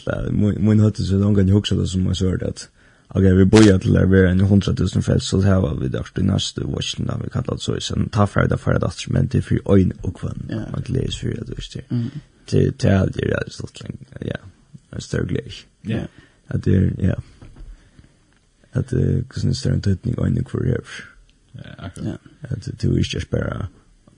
eller 0.06 0.30
min 0.58 0.80
hade 0.80 1.02
så 1.02 1.14
någon 1.14 1.34
gång 1.34 1.48
huxat 1.48 1.78
det 1.78 1.86
som 1.86 2.06
jag 2.06 2.16
sa 2.16 2.36
det. 2.36 2.68
Ok, 3.14 3.22
vi 3.22 3.44
bojar 3.44 3.78
til 3.78 3.92
där 3.92 4.06
vi 4.06 4.18
är 4.18 4.26
en 4.26 4.40
100 4.40 4.74
000 4.78 5.02
fält 5.02 5.22
så 5.22 5.40
här 5.40 5.60
var 5.60 5.74
vi 5.74 5.88
der 5.88 6.18
i 6.18 6.22
neste 6.22 6.64
watchen 6.64 7.06
da 7.06 7.16
vi 7.22 7.28
kallar 7.28 7.56
så 7.56 7.80
sen 7.80 8.08
ta 8.08 8.26
för 8.26 8.48
det 8.48 8.58
för 8.58 8.78
det 8.78 9.08
men 9.08 9.26
det 9.26 9.42
för 9.42 9.58
øyn 9.72 9.92
og 10.02 10.14
kvann. 10.14 10.50
Man 10.72 10.82
läser 10.86 11.18
för 11.18 11.44
det 11.44 11.54
just 11.56 11.74
det. 11.74 11.84
Till 12.46 12.60
er 12.60 13.06
det 13.06 13.22
är 13.22 13.50
så 13.50 13.66
länge. 13.82 13.98
Ja. 14.20 14.36
Jag 14.92 15.02
større 15.02 15.26
glädje. 15.26 15.52
Ja. 15.82 16.06
At 16.48 16.64
det 16.64 16.92
ja. 16.98 17.14
at 18.72 18.90
det 18.90 19.24
kan 19.30 19.54
stå 19.54 19.70
en 19.70 19.82
tydning 19.82 20.14
ögon 20.18 20.44
för 20.44 20.64
här. 20.64 20.84
Ja, 21.52 21.60
akkurat. 21.78 22.20
At 22.42 22.64
det 22.64 22.84
er 22.84 22.98
ikke 22.98 23.26
bare 23.30 23.40
bara 23.40 23.68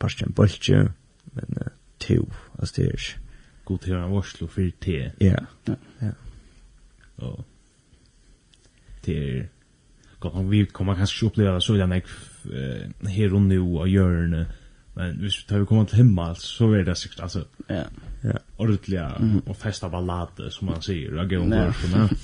passion 0.01 0.33
bolche 0.33 0.89
men 1.33 1.59
to 2.01 2.29
altså 2.59 2.75
det 2.77 2.87
är 2.87 3.24
god 3.65 3.79
til 3.79 3.97
en 3.97 4.13
varslo 4.15 4.47
for 4.47 4.77
te. 4.81 5.11
Ja. 5.21 5.41
Ja. 6.03 6.13
Og 7.17 7.45
det 9.07 9.19
er 9.19 9.43
godt 10.21 10.35
nok 10.35 10.51
vi 10.51 10.65
kommer 10.65 10.95
kanskje 10.95 11.17
ikke 11.17 11.27
oppleve 11.27 11.55
det 11.55 11.63
så 11.63 11.75
gjerne 11.77 11.95
jeg 11.95 13.11
her 13.13 13.35
og 13.35 13.43
nå 13.43 13.65
og 13.81 13.89
hjørne 13.89 14.47
men 14.95 15.17
hvis 15.21 15.39
vi 15.39 15.47
tar 15.49 15.59
vi 15.59 15.69
kommer 15.69 15.85
til 15.85 15.97
himmel 15.97 16.37
så 16.41 16.71
er 16.73 16.85
det 16.85 16.97
sikkert 16.99 17.23
altså 17.23 17.45
ja 17.71 17.83
ja 18.25 18.39
ordentliga 18.59 19.09
og 19.47 19.57
festa 19.57 19.89
ballade 19.89 20.51
som 20.51 20.69
man 20.69 20.83
sier 20.83 21.19
og 21.19 21.29
gå 21.29 21.41
over 21.43 21.73
på 21.81 22.17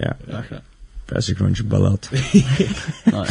ja 0.00 0.12
akkurat 0.38 0.62
det 1.08 1.16
er 1.16 1.20
sikkert 1.20 1.50
ikke 1.50 1.68
ballad 1.68 2.08
nei 3.16 3.26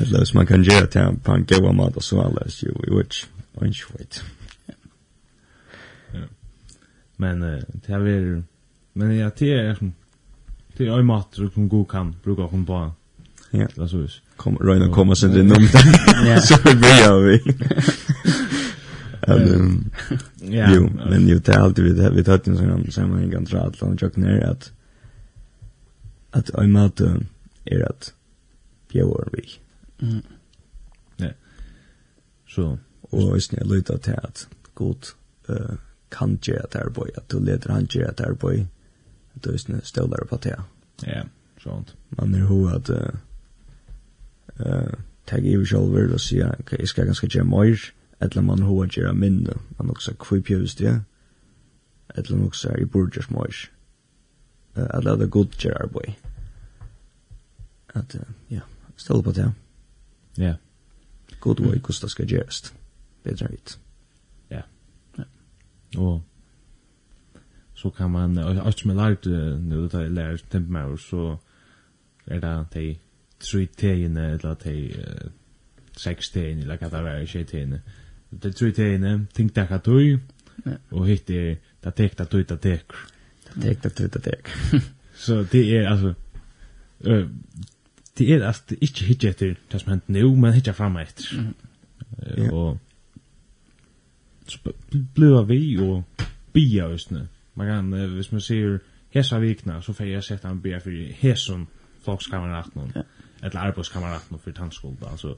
Eller 0.00 0.18
hvis 0.18 0.34
man 0.34 0.46
kan 0.46 0.62
gjøre 0.64 0.86
det 0.86 1.22
på 1.24 1.34
en 1.34 1.44
god 1.44 1.74
måte 1.74 2.00
så 2.00 2.20
alles 2.20 2.62
jo 2.62 2.72
i 2.88 2.90
which, 2.90 3.28
og 3.54 3.66
ikke 3.66 3.98
vet. 3.98 4.24
Men 7.22 7.42
uh, 7.42 7.62
det 7.86 7.92
är 7.92 8.42
men 8.94 9.16
ja 9.18 9.30
det 9.38 9.52
er 9.52 9.70
är 9.70 9.92
det 10.78 10.86
er 10.86 10.96
ju 10.96 11.02
mat 11.02 11.36
du 11.36 11.48
kan 11.48 11.68
gå 11.68 11.84
kan 11.84 12.14
bruka 12.24 12.42
hon 12.42 12.66
på. 12.66 12.92
Ja. 13.50 13.66
Det 13.76 13.78
er 13.82 13.86
så 13.86 13.96
vis. 13.96 14.22
Kom 14.36 14.56
Ryan 14.56 14.92
kommer 14.92 15.14
sen 15.14 15.30
det 15.30 15.42
nummer. 15.42 15.68
Ja. 16.26 16.40
Så 16.40 16.56
blir 16.62 17.04
gör 17.04 17.20
vi. 17.20 17.38
Ehm 19.28 19.90
ja, 20.40 20.74
jo, 20.74 20.88
men 21.10 21.28
jo, 21.28 21.38
det 21.38 21.54
er 21.54 21.60
alltid 21.60 21.84
vi 21.84 22.08
vi 22.16 22.24
tog 22.24 22.48
en 22.48 22.56
sån 22.56 22.90
samma 22.90 23.20
en 23.20 23.30
ganska 23.30 23.60
att 23.60 23.80
långt 23.80 24.02
jag 24.02 24.18
ner 24.18 24.40
at, 24.44 24.72
att 26.30 26.64
i 26.64 26.66
mat 26.66 27.00
är 27.64 27.90
att 27.90 28.14
bjöar 28.92 29.28
vi. 29.32 29.48
Mm. 30.06 30.22
Ja. 31.16 31.28
Så 32.48 32.78
hvis 33.10 33.52
jeg 33.52 33.66
lytter 33.66 33.96
til 33.96 34.14
at 34.22 34.48
god 34.74 35.14
uh, 35.48 35.76
kan 36.12 36.36
gjøre 36.42 36.68
det 36.72 36.80
arbeid, 36.80 37.16
at 37.16 37.30
du 37.32 37.38
leder 37.38 37.72
han 37.72 37.86
gjøre 37.86 38.14
det 38.18 38.26
arbeid, 38.26 38.66
at 39.34 39.44
du 39.44 39.50
er 39.52 39.80
støller 39.84 40.26
på 40.28 40.36
det. 40.44 40.56
Ja, 41.06 41.22
sånt. 41.62 41.96
Man 42.18 42.34
er 42.34 42.46
ho 42.46 42.66
at 42.68 42.90
uh, 42.90 43.16
uh, 44.60 44.92
tag 45.26 45.46
i 45.46 45.56
sjølver 45.64 46.12
og 46.12 46.20
sier, 46.20 46.54
ok, 46.60 46.76
jeg 46.78 46.88
skal 46.88 47.08
ganske 47.08 47.28
gjøre 47.28 47.48
mer, 47.48 47.86
eller 48.20 48.42
man 48.42 48.62
er 48.62 48.70
ho 48.70 48.82
at 48.82 48.96
gjøre 48.96 49.14
mindre, 49.14 49.58
man 49.78 49.90
også 49.90 50.14
kvip 50.14 50.50
gjøres 50.50 50.74
det, 50.74 51.00
eller 52.14 52.36
man 52.36 52.46
også 52.46 52.76
i 52.78 52.84
bordet 52.84 53.30
mer, 53.30 53.64
uh, 54.76 54.86
eller 54.94 55.16
det 55.16 55.28
er 55.28 55.36
god 55.38 55.56
gjøre 55.58 55.82
arbeid. 55.82 56.12
At, 57.94 58.14
uh, 58.14 58.28
ja, 58.50 58.60
støller 58.96 59.22
på 59.22 59.32
det. 59.32 59.52
Ja. 60.38 60.42
Yeah. 60.42 60.56
God 61.42 61.60
way, 61.60 61.78
hvordan 61.78 62.02
det 62.02 62.10
skal 62.10 62.26
gjøres. 62.26 62.74
Bedre 63.24 63.48
enn 63.50 63.58
Og 65.96 66.22
så 67.74 67.90
kan 67.90 68.10
man, 68.10 68.38
og 68.38 68.66
alt 68.66 68.80
som 68.80 68.90
jeg 68.90 68.96
lærte 68.96 69.58
nu, 69.60 69.86
da 69.88 69.98
jeg 69.98 70.10
lært 70.10 70.44
tempemauer, 70.50 70.96
så 70.96 71.36
er 72.26 72.40
det 72.40 72.66
de 72.74 72.96
tre 73.40 73.66
tegene, 73.76 74.32
eller 74.32 74.54
de 74.54 74.94
uh, 74.98 75.30
seks 75.96 76.30
tegene, 76.30 76.62
eller 76.62 76.76
hva 76.76 76.88
det 76.88 77.00
er, 77.10 77.18
ikke 77.18 77.44
tegene. 77.44 77.80
De 78.42 78.52
tre 78.52 78.70
tegene, 78.72 79.26
ting 79.34 79.50
dekka 79.56 79.78
tøy, 79.78 80.18
og 80.90 81.06
hitt 81.06 81.30
er, 81.30 81.56
det 81.82 81.94
tekta 81.98 82.24
tøy, 82.24 82.44
det 82.44 82.48
da 82.48 82.56
tek. 82.56 82.94
Da 83.48 83.60
tekta 83.66 83.90
tøy, 83.90 84.06
da 84.14 84.22
tek. 84.22 84.52
Så 85.24 85.42
det 85.52 85.64
er, 85.76 85.90
altså, 85.90 86.14
uh, 87.08 87.26
det 88.18 88.30
er, 88.30 88.46
altså, 88.46 88.76
ikke 88.80 89.04
hitt 89.04 89.24
etter 89.24 89.54
det 89.72 89.80
som 89.80 89.96
hent 89.96 90.08
nu, 90.08 90.34
men 90.36 90.54
hitt 90.54 90.70
fram 90.76 90.96
etter. 91.02 91.52
Og, 92.52 92.78
bliva 95.14 95.42
vi 95.42 95.78
og 95.78 96.04
bia 96.52 96.88
östne. 96.88 97.26
Man 97.54 97.66
kan, 97.66 97.94
eh, 97.94 98.10
hvis 98.14 98.32
man 98.32 98.40
ser 98.40 98.78
hesa 99.10 99.38
vikna, 99.38 99.80
så 99.80 99.92
får 99.92 100.06
jeg 100.06 100.24
sett 100.24 100.44
en 100.44 100.60
bia 100.60 100.78
fyrir 100.80 101.12
hessum 101.20 101.66
flokskameraten, 102.04 102.92
ja. 102.94 103.02
eller 103.42 103.60
arbeidskameraten 103.60 104.38
for 104.38 104.50
tannskolda, 104.50 105.10
altså, 105.10 105.34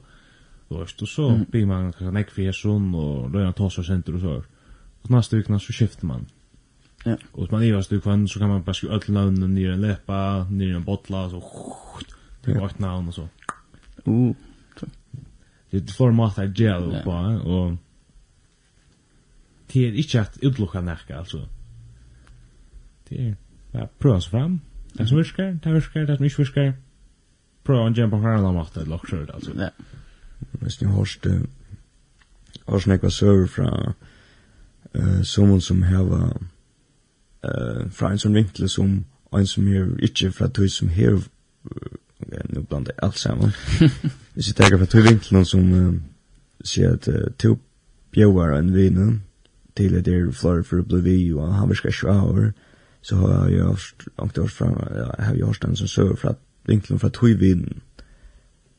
og 0.69 0.81
öst, 0.81 1.01
og 1.01 1.07
så 1.07 1.29
mm. 1.29 1.45
blir 1.51 1.65
man 1.65 1.91
kanskje 1.91 2.13
nekk 2.13 2.31
fyrir 2.31 2.53
hesum, 2.53 2.95
og 2.95 3.33
røyna 3.33 3.51
tåsar 3.51 3.83
senter 3.83 4.15
og 4.17 4.21
så, 4.21 4.39
og 5.03 5.11
nasta 5.13 5.37
vikna 5.37 5.59
så 5.59 5.73
skifter 5.73 6.07
man. 6.07 6.25
Ja. 7.05 7.15
Og 7.33 7.47
man 7.51 7.63
ivast 7.63 7.91
du 7.91 7.99
ukvann 7.99 8.27
så 8.27 8.39
kan 8.39 8.49
man 8.49 8.63
bare 8.63 8.73
skriva 8.73 8.97
öll 8.97 9.11
navn 9.13 9.53
nir 9.53 9.73
en 9.73 9.81
lepa, 9.81 10.45
nir 10.49 10.75
en 10.75 10.83
botla, 10.83 11.29
så, 11.29 11.41
til 12.43 12.57
vart 12.57 12.79
navn 12.79 13.07
og 13.07 13.13
så. 13.13 13.27
Uh, 14.05 14.35
det 15.71 15.91
får 15.91 16.11
mat 16.11 16.39
at 16.39 16.53
gel 16.53 17.01
på, 17.03 17.11
og, 17.11 17.77
det 19.73 19.87
er 19.87 19.99
ikke 20.01 20.19
at 20.19 20.39
utlukka 20.43 20.81
nekka, 20.81 21.17
altså. 21.17 21.45
Det 23.09 23.19
er, 23.19 23.33
ja, 23.73 23.85
prøv 23.99 24.15
oss 24.15 24.29
fram. 24.29 24.61
Det 24.97 25.09
som 25.09 25.17
virker, 25.17 25.57
det 25.63 25.73
virker, 25.73 26.05
det 26.05 26.17
som 26.17 26.25
ikke 26.25 26.37
virker. 26.37 26.73
Prøv 27.65 27.81
å 27.81 27.89
gjøre 27.89 28.09
på 28.09 28.19
hverandre 28.21 28.53
måte, 28.53 28.81
eller 28.81 29.01
også, 29.01 29.25
altså. 29.33 29.53
Ja. 29.57 29.69
Hvis 30.61 30.81
ni 30.81 30.87
hørst, 30.87 31.27
hørst 32.67 32.87
nekva 32.87 33.09
søver 33.09 33.47
fra 33.47 33.71
uh, 34.95 35.23
someone 35.23 35.61
som 35.61 35.83
heva 35.83 36.21
uh, 36.29 37.83
fra 37.91 38.11
en 38.11 38.21
sånn 38.21 38.37
vinkle 38.37 38.69
som 38.69 39.03
en 39.35 39.47
som 39.47 39.67
er 39.67 39.89
ikke 40.05 40.31
fra 40.31 40.47
tog 40.47 40.69
som 40.71 40.89
her, 40.89 41.17
uh, 41.17 41.97
nu 42.53 42.61
blandar 42.61 42.93
jag 42.93 43.03
alt 43.09 43.19
sammen. 43.19 43.51
Hvis 44.33 44.47
jeg 44.47 44.55
tenker 44.55 44.77
fra 44.77 44.85
tog 44.85 45.09
vinklen 45.09 45.45
som 45.45 45.71
uh, 45.73 45.93
sier 46.63 46.95
at 46.95 47.07
uh, 47.07 47.31
to 47.37 47.57
bjøver 48.15 48.55
en 48.59 48.73
vinen, 48.75 49.24
til 49.75 49.95
at 49.95 50.05
det 50.05 50.13
er 50.13 50.31
flere 50.31 50.63
for 50.63 50.79
å 50.79 50.87
bli 50.87 51.01
vi, 51.01 51.33
og 51.33 51.53
han 51.53 51.69
vill 51.69 51.77
ska 51.77 52.11
over, 52.11 52.51
så 53.05 53.15
har 53.15 53.49
jag 53.49 53.77
haft 54.17 54.37
åkt 54.37 54.51
fram 54.51 54.77
jeg 54.95 55.25
har 55.25 55.35
gjort 55.35 55.61
den 55.61 55.75
som 55.75 55.87
så 55.87 56.15
fra, 56.15 56.33
vinklen 56.65 56.99
fra 56.99 57.09
tog 57.09 57.31
att 57.31 57.39
vinn 57.39 57.81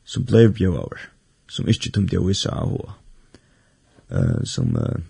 som 0.03 0.23
blev 0.23 0.57
ju 0.57 0.67
över 0.67 0.99
som 1.49 1.67
inte 1.67 1.91
tomt 1.91 2.13
jag 2.13 2.27
vissa 2.27 2.51
och 2.51 2.89
eh 4.09 4.43
som 4.43 4.75
uh, 4.75 4.81
eh 4.81 5.01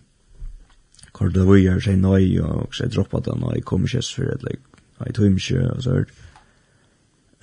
Cordova 1.12 1.58
är 1.58 1.80
seg 1.80 1.98
nøy, 1.98 2.40
og 2.42 2.76
så 2.76 2.86
droppat 2.86 3.26
den 3.26 3.44
och 3.44 3.64
kommer 3.66 3.88
ikke 3.88 4.16
för 4.16 4.34
att 4.34 4.44
like 4.44 4.62
I 5.10 5.12
tog 5.14 5.26
ikke, 5.26 5.72
og 5.72 5.84
så 5.84 5.92
hört 5.92 6.14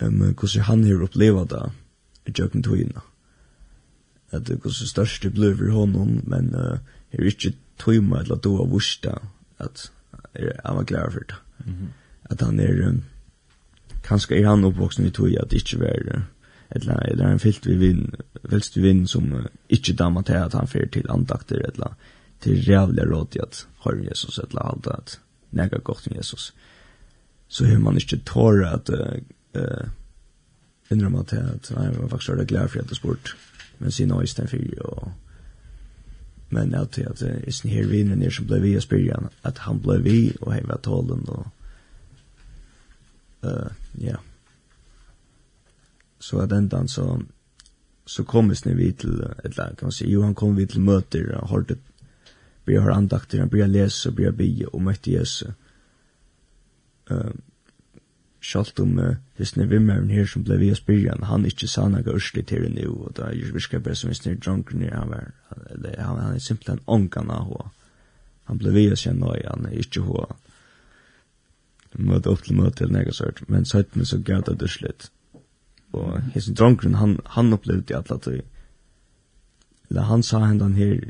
um, 0.01 0.35
hvordan 0.35 0.63
han 0.63 0.85
har 0.85 1.03
upplevde 1.03 1.45
det 1.45 1.73
i 2.27 2.33
joken 2.39 2.63
tog 2.63 2.79
in 2.79 2.93
att 4.31 4.47
det 4.47 4.61
går 4.61 4.71
så 4.71 4.87
störst 4.87 5.23
det 5.23 5.31
blev 5.31 5.57
för 5.57 5.69
honom 5.69 6.23
men 6.27 6.55
uh, 6.55 6.79
er 7.13 7.25
ikke 7.25 7.53
tøyma 7.79 8.21
eller 8.21 8.37
då 8.37 8.59
av 8.63 8.71
vursta 8.71 9.19
at 9.59 9.91
er, 10.35 10.61
han 10.65 10.77
var 10.77 10.85
glad 10.85 11.13
for 11.13 11.21
det. 11.21 11.35
Mm 11.67 11.75
-hmm. 11.75 11.89
At 12.31 12.41
han 12.41 12.61
er, 12.61 12.89
um, 12.89 13.05
kanskje 14.03 14.41
er 14.41 14.49
han 14.49 14.65
oppvoksen 14.65 15.07
i 15.07 15.11
tøy 15.11 15.37
at 15.41 15.51
det 15.51 15.57
ikke 15.57 15.81
var, 15.81 16.17
uh, 16.17 16.23
eller, 16.71 16.99
eller 17.11 17.27
han 17.27 17.39
fyllt 17.39 17.67
vi 17.67 17.75
vinn, 17.75 18.15
velst 18.43 18.77
vi 18.77 18.83
vinn 18.83 19.07
som 19.07 19.33
uh, 19.33 19.45
ikke 19.69 19.93
damma 19.93 20.23
til 20.23 20.33
at 20.33 20.53
han 20.53 20.69
fyrir 20.69 20.89
til 20.89 21.07
andakter, 21.09 21.57
eller 21.57 21.97
til 22.41 22.65
rævlig 22.69 23.11
råd 23.11 23.37
i 23.37 23.39
at 23.43 23.67
høyre 23.79 24.09
Jesus, 24.11 24.39
eller 24.39 24.63
alt 24.63 24.87
at 24.87 25.21
nega 25.51 25.79
godt 25.79 26.11
med 26.11 26.17
Jesus. 26.17 26.55
Så 27.49 27.65
hur 27.65 27.79
man 27.79 27.97
ikke 27.97 28.21
tårer 28.27 28.75
at 28.75 28.91
uh, 28.91 29.19
uh, 29.55 29.89
innrømmer 30.91 31.23
til 31.23 31.37
at 31.37 31.73
han 31.77 32.03
var 32.03 32.09
faktisk 32.09 32.49
glad 32.49 32.69
for 32.69 32.79
at 32.79 32.89
det 32.89 32.97
spurt, 32.97 33.37
men 33.79 33.91
sin 33.91 34.21
øysten 34.21 34.49
fyrir 34.49 34.83
og 34.83 35.13
men 36.55 36.75
att 36.75 36.93
det 36.93 37.03
är 37.47 37.51
sen 37.51 37.71
här 37.71 37.85
vinnen 37.85 38.23
är 38.23 38.31
som 38.31 38.47
blev 38.47 38.63
vi 38.63 38.81
spyrjan 38.81 39.29
att 39.43 39.59
han 39.59 39.81
blev 39.81 40.01
vi 40.01 40.37
och 40.41 40.53
han 40.53 40.67
var 40.67 40.77
tålen 40.77 41.25
och 41.25 41.47
uh, 43.45 43.71
ja 43.93 44.19
så 46.19 46.39
att 46.39 46.53
ändan 46.53 46.89
så 46.89 47.23
så 48.07 48.25
kom 48.25 48.49
vi 48.49 48.75
vi 48.75 48.93
till 48.93 49.23
ett 49.45 49.57
land 49.57 49.79
kan 49.79 49.87
man 49.87 49.93
säga 49.93 50.11
Johan 50.11 50.35
kom 50.35 50.57
vi 50.57 50.67
till 50.67 50.81
möter 50.81 51.35
och 51.35 51.49
har 51.49 51.61
det 51.61 51.79
vi 52.65 52.77
har 52.77 52.91
andakter 52.91 53.43
och 53.43 53.49
börjar 53.49 53.69
läsa 53.69 54.09
och 54.09 54.15
börjar 54.15 54.33
be 54.33 54.65
och 54.65 54.81
mötte 54.81 55.11
Jesus. 55.11 55.49
uh, 57.11 57.31
Sjalt 58.45 58.81
om 58.83 58.99
uh, 59.01 59.15
hissne 59.41 59.65
vimmeren 59.71 60.11
her 60.13 60.27
som 60.29 60.45
ble 60.45 60.59
vi 60.61 60.69
å 60.73 60.77
spyrja, 60.77 61.17
han 61.31 61.47
sa 61.49 61.69
sanaga 61.71 62.13
ursli 62.13 62.43
til 62.45 62.67
det 62.67 62.75
nu, 62.75 63.07
og 63.07 63.15
da 63.17 63.31
er 63.31 63.55
virka 63.55 63.81
bare 63.81 63.97
som 63.97 64.13
hissne 64.13 64.37
dronker 64.37 64.77
nir, 64.77 64.93
han 64.93 65.13
var, 65.15 65.31
eller 65.73 65.97
han, 65.97 66.21
han 66.21 66.37
er 66.37 66.45
simpelthen 66.45 66.83
ångan 66.85 67.33
av 67.33 67.49
hva. 67.49 67.71
Han 68.51 68.61
ble 68.61 68.75
vi 68.75 68.91
å 68.93 68.99
kjenne 69.01 69.25
nøy, 69.25 69.47
han 69.49 69.69
er 69.71 69.79
ikke 69.81 70.05
hva. 70.05 70.27
Møte 71.95 72.29
opp 72.29 72.43
til 72.45 72.59
møte 72.59 72.83
til 72.83 72.93
nega 72.93 73.15
sørt, 73.17 73.41
men 73.49 73.65
søytene 73.65 74.05
så 74.05 74.19
gav 74.21 74.45
det 74.49 74.59
urslit. 74.67 75.09
Og 75.95 76.19
hissne 76.35 76.57
dronker, 76.59 76.93
han, 77.01 77.17
han 77.37 77.55
opplevde 77.57 77.95
i 77.95 77.97
atla 77.97 78.19
tøy. 78.21 78.43
Eller 79.89 80.11
han 80.11 80.25
sa 80.27 80.43
hendan 80.45 80.77
her, 80.77 81.01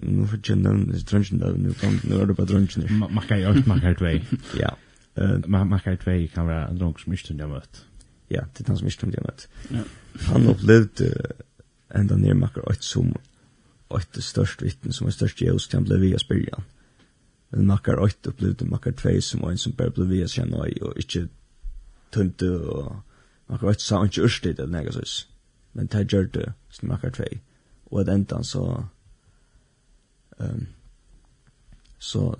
nu 0.00 0.24
får 0.30 0.40
jeg 0.48 0.62
nevn, 0.62 0.88
nu 0.88 2.16
er 2.16 2.26
det 2.30 2.38
bare 2.38 2.48
dronker. 2.48 2.88
Makka 3.04 3.38
i 3.38 3.44
økt, 3.50 3.68
makka 3.68 3.92
i 3.92 4.00
tvei. 4.00 4.16
Ja. 4.62 4.72
Uh, 5.16 5.38
man, 5.46 5.68
man 5.68 5.80
kan 5.80 5.98
tvei 5.98 6.26
kan 6.26 6.48
være 6.48 6.70
en 6.70 6.78
drunk 6.80 7.00
som 7.00 7.12
ikke 7.12 7.30
tunne 7.30 7.48
møtt. 7.48 7.84
Ja, 8.30 8.46
det 8.54 8.64
er 8.64 8.72
han 8.72 8.78
som 8.80 8.88
ikke 8.90 9.04
tunne 9.04 9.22
møtt. 9.24 9.48
Ja. 9.70 9.84
Han 10.30 10.48
opplevde 10.50 11.10
enda 11.94 12.16
nærmakker 12.16 12.66
et 12.70 12.84
som 12.84 13.12
et 13.94 14.22
størst 14.24 14.62
vittne, 14.62 14.92
som 14.92 15.06
er 15.06 15.14
størst 15.14 15.42
jævst, 15.42 15.72
han 15.72 15.84
ble 15.86 16.00
via 16.00 16.18
spyrjan. 16.18 16.64
Men 17.50 17.66
makkar 17.66 18.00
ett 18.06 18.26
upplevde 18.26 18.66
makkar 18.66 18.96
tvei 18.98 19.20
som 19.22 19.44
en 19.46 19.58
som 19.58 19.72
bare 19.78 19.94
ble 19.94 20.08
via 20.10 20.26
kjenna 20.26 20.64
og, 20.64 20.78
og 20.82 20.98
ikke 20.98 21.28
tømte, 22.14 22.50
og 22.50 22.96
makkar 23.52 23.70
ett 23.70 23.84
sa 23.84 24.00
han 24.00 24.10
ikke 24.10 24.26
urstid 24.26 24.58
eller 24.58 24.72
nega 24.72 24.94
sås. 24.96 25.28
Men 25.74 25.86
det 25.86 26.08
gjør 26.10 26.26
det, 26.34 26.48
som 26.70 26.88
makkar 26.90 27.14
tvei. 27.14 27.38
Og 27.90 28.00
at 28.00 28.10
enda 28.10 28.42
så, 28.42 28.64
um, 30.38 30.66
så 31.98 32.34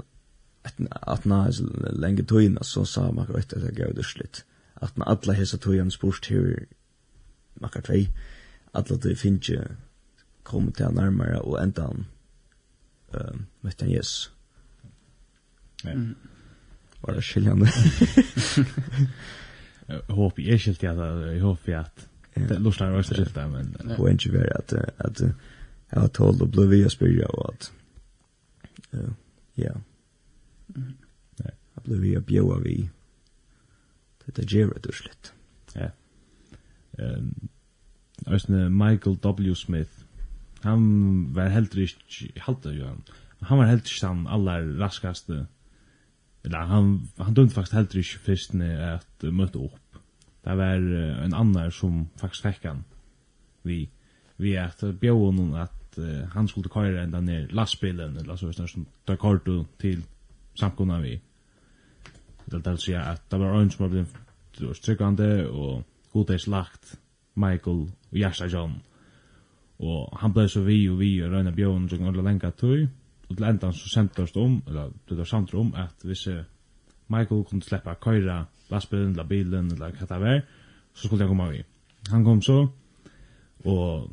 at 0.64 1.24
na 1.24 1.44
när 1.44 1.92
lenge 1.92 2.22
tøyna, 2.22 2.62
så 2.62 2.84
sa 2.84 3.10
man 3.12 3.26
rätt 3.26 3.52
at 3.52 3.62
det 3.62 3.76
går 3.76 4.02
slitt. 4.02 4.44
At 4.82 4.96
na 4.96 5.04
alla 5.04 5.32
hesa 5.32 5.56
tog 5.56 5.92
spurt 5.92 6.26
her, 6.26 6.66
här 7.60 7.80
tvei, 7.82 8.04
två 8.04 8.12
alla 8.74 8.96
det 8.96 9.68
kom 10.42 10.72
til 10.76 10.84
han 10.84 10.94
nærmere 10.94 11.42
og 11.42 11.62
enda 11.62 11.82
han 11.82 12.06
uh, 13.14 13.40
møtte 13.62 13.84
han 13.84 13.94
Jesus. 13.94 14.32
ja 15.84 15.94
var 17.06 17.14
det 17.14 17.22
skiljande 17.22 17.66
jag 19.86 20.14
hoppas 20.14 20.44
jag 20.44 20.60
skilt 20.60 20.82
jeg 20.82 21.40
håper 21.40 21.78
at 21.78 22.08
det 22.34 22.58
lustar 22.58 22.90
var 22.90 22.98
också 22.98 23.14
skilt 23.14 23.36
men 23.36 23.96
på 23.96 24.08
en 24.08 24.18
tjuv 24.18 24.46
att 24.54 24.72
att 24.98 25.20
jeg 25.90 26.00
har 26.00 26.08
tål 26.08 26.42
och 26.42 26.48
blivit 26.48 26.82
jag 26.82 26.92
spyrir 26.92 27.36
och 27.36 27.54
att 27.54 27.72
ja. 29.54 29.72
Nei. 30.74 31.54
Jeg 31.76 31.84
ble 31.84 31.98
vi 32.00 32.12
ju 32.14 32.20
bjøa 32.20 32.58
vi. 32.64 32.76
Det 34.26 34.38
är 34.38 34.54
ju 34.56 34.70
rätt. 34.70 35.32
Ja. 35.74 35.90
Ehm 36.98 37.48
Østne 38.26 38.70
Michael 38.70 39.16
W. 39.16 39.54
Smith. 39.54 39.90
Han 40.62 41.34
var 41.34 41.48
helt 41.48 41.74
riktig, 41.76 42.32
halte 42.36 42.72
jo 42.72 42.86
han. 42.86 43.02
Han 43.40 43.58
var 43.58 43.66
helt 43.68 43.84
riktig 43.84 44.08
han 44.08 44.26
aller 44.26 44.78
raskaste. 44.80 45.46
Eller 46.44 46.58
han, 46.58 47.08
han 47.18 47.34
dømte 47.34 47.54
faktisk 47.54 47.74
helt 47.74 47.94
riktig 47.94 48.20
først 48.20 48.54
at 48.54 49.28
møte 49.32 49.58
opp. 49.58 49.98
Det 50.44 50.56
var 50.56 50.80
uh, 50.80 51.24
en 51.24 51.34
annan 51.34 51.72
som 51.72 52.06
faktisk 52.20 52.42
fikk 52.42 52.64
han. 52.68 52.84
Vi, 53.64 53.88
vi 54.36 54.56
at 54.60 54.80
bjøa 55.00 55.32
noen 55.32 55.54
at 55.66 55.98
uh, 55.98 56.24
han 56.32 56.48
skulle 56.48 56.72
køyre 56.72 57.04
enda 57.04 57.20
ned 57.20 57.52
lastbilen, 57.52 58.16
eller 58.16 58.36
så, 58.36 58.52
som 58.52 58.86
tar 59.06 59.16
kortet 59.16 59.66
til 59.80 60.04
samkunna 60.54 61.00
vi. 61.00 61.20
Det 62.50 62.66
vil 62.66 62.78
si 62.78 62.92
at 62.92 63.22
det 63.30 63.40
var 63.40 63.60
en 63.60 63.70
som 63.70 63.84
var 63.84 63.88
blitt 63.88 64.82
tryggande 64.82 65.48
og 65.50 65.84
god 66.12 66.30
är 66.30 66.38
slagt 66.38 66.98
Michael 67.34 67.90
og 68.12 68.18
Jasha 68.18 68.46
John. 68.46 68.82
Og 69.78 70.18
han 70.20 70.32
blev 70.32 70.48
så 70.48 70.60
vi 70.60 70.88
og 70.88 70.98
vi 70.98 71.22
og 71.22 71.32
røyna 71.32 71.50
bjøen 71.50 71.88
som 71.88 71.98
kunde 71.98 72.22
lenga 72.22 72.50
tøy. 72.50 72.86
Og 73.28 73.36
til 73.36 73.44
ändan 73.44 73.72
så 73.72 73.88
sendte 73.88 74.22
oss 74.22 74.36
om, 74.36 74.62
eller 74.68 74.90
det 75.08 75.18
var 75.18 75.24
samt 75.24 75.54
om 75.54 75.74
att 75.74 76.04
vissa 76.04 76.44
Michael 77.08 77.44
kunne 77.44 77.62
släppa 77.62 77.94
køyra 77.94 78.44
lastbilen 78.70 79.10
eller 79.10 79.24
bilen 79.24 79.72
eller 79.72 79.90
hva 79.90 80.06
det 80.06 80.20
var, 80.20 80.40
så 80.94 81.06
skulle 81.06 81.24
han 81.24 81.28
komme 81.28 81.50
vi. 81.50 81.62
Han 82.10 82.24
kom 82.24 82.42
så 82.42 82.68
og 83.64 84.02
och 84.02 84.10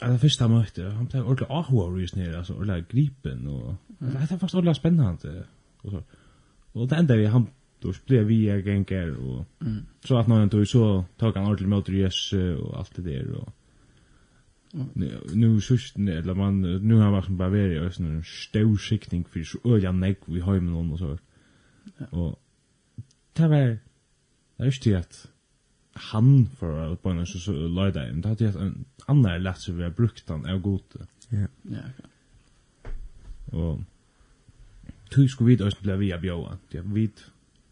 Alltså 0.00 0.18
första 0.18 0.48
mötet, 0.48 0.92
han 0.92 1.06
blev 1.06 1.22
ordentlig 1.22 1.46
ahua 1.50 1.84
och 1.84 2.16
nere, 2.16 2.36
altså 2.36 2.54
ordentlig 2.54 2.88
gripen 2.88 3.46
og... 3.46 3.76
Det 4.00 4.14
er 4.14 4.26
faktisk 4.26 4.54
ordentlig 4.54 4.76
spennende. 4.76 5.44
Og, 5.82 5.90
så. 5.90 6.02
og 6.74 6.90
det 6.90 6.98
enda 6.98 7.16
vi 7.16 7.24
han 7.24 7.48
då 7.82 7.92
blev 8.06 8.26
vi 8.26 8.48
är 8.48 8.58
gänger 8.58 9.16
och 9.16 9.44
mm. 9.60 9.86
så 10.04 10.18
att 10.18 10.26
någon 10.26 10.50
tog 10.50 10.68
så 10.68 11.04
tog 11.18 11.36
han 11.36 11.46
ordentligt 11.46 11.68
mot 11.68 11.88
Jesus 11.88 12.32
och 12.32 12.78
allt 12.78 12.96
det 12.96 13.02
där 13.02 13.32
och 13.32 13.52
Nu 14.92 15.20
nu 15.34 15.60
sust 15.60 15.96
eller 15.96 16.34
man 16.34 16.60
nu 16.60 16.94
har 16.94 17.10
man 17.10 17.22
som 17.22 17.36
bara 17.36 17.48
vara 17.48 17.60
ju 17.60 17.84
en 17.84 18.24
stor 18.24 18.76
skiktning 18.76 19.24
för 19.24 19.42
så 19.42 19.58
öliga 19.64 19.92
neck 19.92 20.18
vi 20.24 20.40
har 20.40 20.60
med 20.60 20.72
någon 20.72 20.92
och 20.92 20.98
så. 20.98 21.18
Och 22.10 22.40
det 23.32 23.48
var 23.48 23.78
det 24.56 24.64
är 24.64 24.88
ju 24.88 24.96
att 24.96 25.28
han 25.92 26.46
för 26.46 26.92
att 26.92 27.02
på 27.02 27.12
något 27.12 27.28
så 27.28 27.52
leda 27.52 28.08
in 28.08 28.20
det 28.20 28.28
hade 28.28 28.44
jag 28.44 28.54
en 28.54 28.84
annan 29.06 29.42
lätt 29.42 29.58
så 29.58 29.72
vi 29.72 29.82
har 29.82 29.90
brukt 29.90 30.28
han 30.28 30.46
är 30.46 30.58
god. 30.58 30.80
Ja. 31.28 31.46
Ja. 31.62 31.78
Og 33.52 33.84
tog 35.10 35.30
skulle 35.30 35.56
vi 35.56 35.64
også 35.64 35.82
bli 35.82 35.96
vi 35.96 36.10
av 36.10 36.58
det 36.72 36.82
Vi 36.94 37.10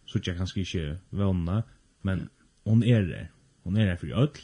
så 0.06 0.18
ikke 0.18 0.34
kanskje 0.38 0.60
ikke 0.60 0.98
vannene, 1.10 1.62
men 2.02 2.28
hon 2.66 2.82
er 2.82 3.02
der. 3.02 3.26
Hon 3.64 3.76
er 3.76 3.84
der 3.84 3.96
for 3.96 4.06
ødel. 4.06 4.42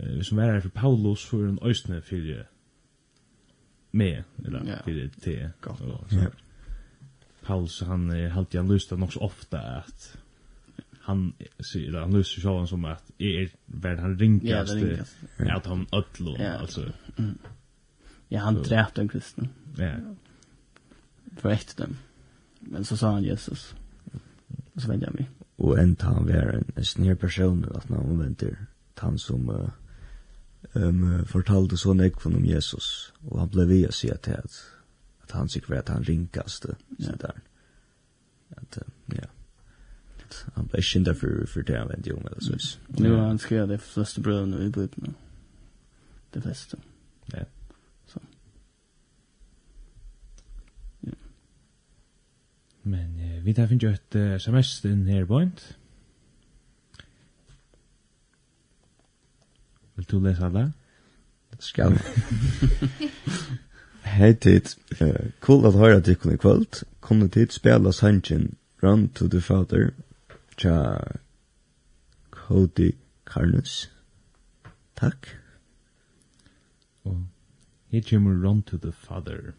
Vi 0.00 0.24
som 0.24 0.38
er 0.38 0.52
her 0.52 0.60
for 0.60 0.68
Paulus, 0.68 1.26
for 1.26 1.44
en 1.44 1.58
østene 1.62 2.00
for 2.02 2.44
me 3.92 4.24
eller 4.44 4.82
for 4.84 5.20
te. 5.20 5.50
Paulus, 7.42 7.80
han 7.80 8.10
er 8.10 8.36
alltid 8.36 8.58
han 8.60 8.72
lyst 8.72 8.92
nok 8.92 9.12
så 9.12 9.18
ofte 9.18 9.58
at 9.58 10.18
han 11.00 11.32
sier, 11.60 12.00
han 12.00 12.12
lyst 12.14 12.34
til 12.36 12.42
sjåan 12.44 12.68
som 12.68 12.84
at 12.84 13.02
er, 13.18 13.48
verd 13.66 13.98
han 13.98 14.18
ringkast 14.20 14.76
ja, 14.76 15.56
at 15.56 15.66
han 15.66 15.86
ødel, 15.96 16.36
altså. 16.40 16.92
Mm. 17.16 17.38
Ja, 18.32 18.40
han 18.40 18.62
dräpt 18.62 18.98
en 18.98 19.08
kristen. 19.08 19.48
Ja. 19.76 19.92
For 21.36 21.50
ett 21.50 21.76
dem. 21.76 21.96
Men 22.60 22.84
så 22.84 22.96
sa 22.96 23.12
han 23.12 23.24
Jesus. 23.24 23.74
Og 24.74 24.82
så 24.82 24.88
vände 24.88 25.06
jag 25.06 25.14
mig. 25.14 25.30
Och 25.56 25.78
en 25.78 25.96
han 26.00 26.26
var 26.26 26.34
en, 26.34 26.72
en 26.76 26.84
snir 26.84 27.14
person 27.14 27.64
att 27.74 27.88
han 27.88 27.98
omvänder. 27.98 28.56
Han 28.94 29.18
som 29.18 29.48
uh, 29.48 29.68
um, 30.72 31.24
fortalte 31.26 31.76
så 31.76 31.94
nek 31.94 32.20
från 32.20 32.36
om 32.36 32.44
Jesus. 32.44 33.12
Och 33.28 33.38
han 33.38 33.48
blev 33.48 33.66
via 33.66 33.92
sig 33.92 34.10
att, 34.10 34.28
at, 34.28 34.52
at 35.22 35.30
han 35.30 35.48
tycker 35.48 35.74
att 35.74 35.88
han 35.88 36.04
rinkaste. 36.04 36.76
Ja. 36.98 37.12
där. 37.12 37.40
At, 38.50 38.78
uh, 38.78 39.16
ja. 39.16 39.26
Han 40.54 40.66
ble 40.66 40.82
kända 40.82 41.14
för, 41.14 41.46
för 41.46 41.62
det 41.62 41.78
han 41.78 41.88
vände 41.88 42.12
om. 42.12 42.26
Eller 42.26 42.40
så. 42.40 42.78
Nu 42.86 43.12
har 43.12 43.26
han 43.26 43.38
skrivit 43.38 43.68
de 43.68 43.78
flesta 43.78 44.20
bröderna 44.20 44.62
i 44.62 44.68
Bibeln. 44.68 45.14
Det 46.30 46.40
flesta. 46.40 46.76
Ja. 47.26 47.44
Vi 53.44 53.52
tar 53.52 53.66
finnes 53.66 53.82
jo 53.82 53.90
et 53.90 54.16
uh, 54.18 54.36
sms 54.36 54.84
inn 54.84 55.06
her 55.08 55.24
bort. 55.24 55.62
Vil 59.96 60.08
du 60.10 60.18
lese 60.20 60.44
alle? 60.44 60.72
Skal. 61.60 61.96
Hei 64.04 64.32
tid, 64.32 64.74
uh, 65.00 65.30
cool 65.40 65.66
at 65.68 65.76
høyre 65.76 66.00
artikkel 66.00 66.34
i 66.34 66.40
kvöld. 66.40 66.82
Kunne 67.00 67.28
tid 67.28 67.52
spela 67.52 67.92
sangen 67.92 68.54
Run 68.82 69.08
to 69.08 69.28
the 69.28 69.40
Father 69.40 69.90
tja 70.56 70.96
Cody 72.30 72.92
Carnes. 73.24 73.90
Takk. 74.96 75.36
Og 77.04 77.24
her 77.90 78.02
kommer 78.10 78.48
Run 78.48 78.62
to 78.62 78.76
the 78.76 78.92
Father. 78.92 79.54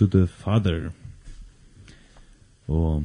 to 0.00 0.06
the 0.06 0.26
Father. 0.26 0.90
Og 2.68 3.04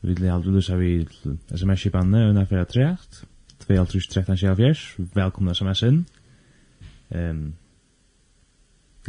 vi 0.00 0.14
vil 0.14 0.30
aldri 0.30 0.50
lusa 0.50 0.76
vi 0.76 1.08
sms-kipanne 1.56 2.28
unna 2.28 2.44
fyrir 2.46 2.68
trekt, 2.70 3.24
2.13.24, 3.64 5.02
velkomna 5.14 5.54
sms-in. 5.54 6.04
Um, 7.10 7.42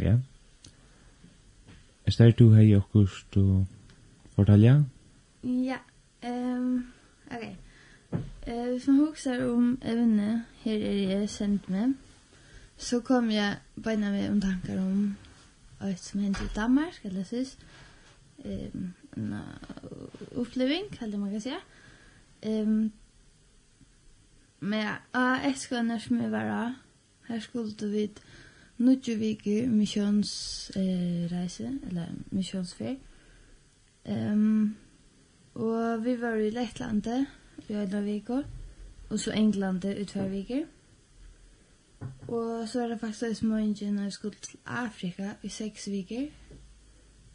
ja. 0.00 0.16
Er 2.06 2.34
du 2.38 2.50
hei 2.56 2.74
okkust 2.74 3.38
å 3.38 3.62
fortalja? 4.34 4.80
Ja, 5.46 5.78
um, 6.26 6.86
ok. 7.30 7.50
Uh, 8.10 8.70
hvis 8.72 8.90
man 8.90 9.02
hoksa 9.04 9.38
om 9.46 9.76
evne, 9.82 10.40
her 10.64 10.86
er 10.90 11.02
jeg 11.04 11.30
sendt 11.30 11.70
med 11.70 11.94
så 12.80 13.00
kom 13.00 13.30
jag 13.30 13.54
beina 13.74 14.10
med 14.10 14.30
om 14.30 14.40
tankar 14.40 14.78
om 14.78 15.16
et 15.80 16.00
som 16.00 16.20
hendte 16.20 16.44
i 16.44 16.54
Danmark, 16.54 17.00
eller 17.04 17.24
sys. 17.24 17.58
Ehm, 18.44 18.92
en 19.16 19.34
uppleving, 20.32 20.90
kallar 20.92 21.18
man 21.18 21.30
kan 21.30 21.40
säga. 21.40 21.60
Ehm, 22.42 22.90
med 24.58 24.96
AS-vänner 25.12 25.98
som 25.98 26.20
jag 26.20 26.30
var 26.30 26.74
Her 27.28 27.40
skulle 27.40 27.86
vi 27.86 28.10
nudju 28.76 29.14
viker 29.14 29.66
misjonsreise, 29.66 31.64
eh, 31.64 31.88
eller 31.88 32.06
misjonsfer. 32.30 32.96
Um, 34.04 34.76
og 35.54 36.04
vi 36.04 36.20
var 36.20 36.34
i 36.34 36.50
Lettlandet 36.50 37.26
i 37.68 37.74
øyne 37.74 38.04
viker, 38.04 38.42
og 39.10 39.18
så 39.20 39.30
Englandet 39.30 39.98
i 39.98 40.04
tvær 40.04 40.28
viker. 40.28 40.60
Mm. 40.64 40.79
Og 42.28 42.68
så 42.68 42.82
er 42.82 42.88
det 42.88 43.00
faktisk 43.00 43.42
inge 43.42 43.90
når 43.90 44.02
jeg 44.02 44.12
skulle 44.12 44.36
til 44.42 44.58
Afrika 44.66 45.32
i 45.42 45.48
seks 45.48 45.90
viker. 45.90 46.26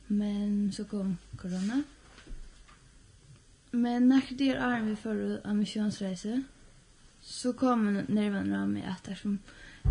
Men 0.08 0.72
så 0.72 0.84
kom 0.84 1.18
korona. 1.38 1.84
Men 3.72 4.02
når 4.02 4.22
det 4.40 4.50
er 4.50 4.62
arm 4.62 4.90
vi 4.90 4.96
får 4.96 5.42
av 5.46 5.56
misjonsreise, 5.56 6.44
så 7.22 7.52
kom 7.52 7.88
nerven 8.08 8.54
av 8.54 8.70
meg 8.70 8.86
at 8.88 9.08
det 9.10 9.18
som 9.18 9.40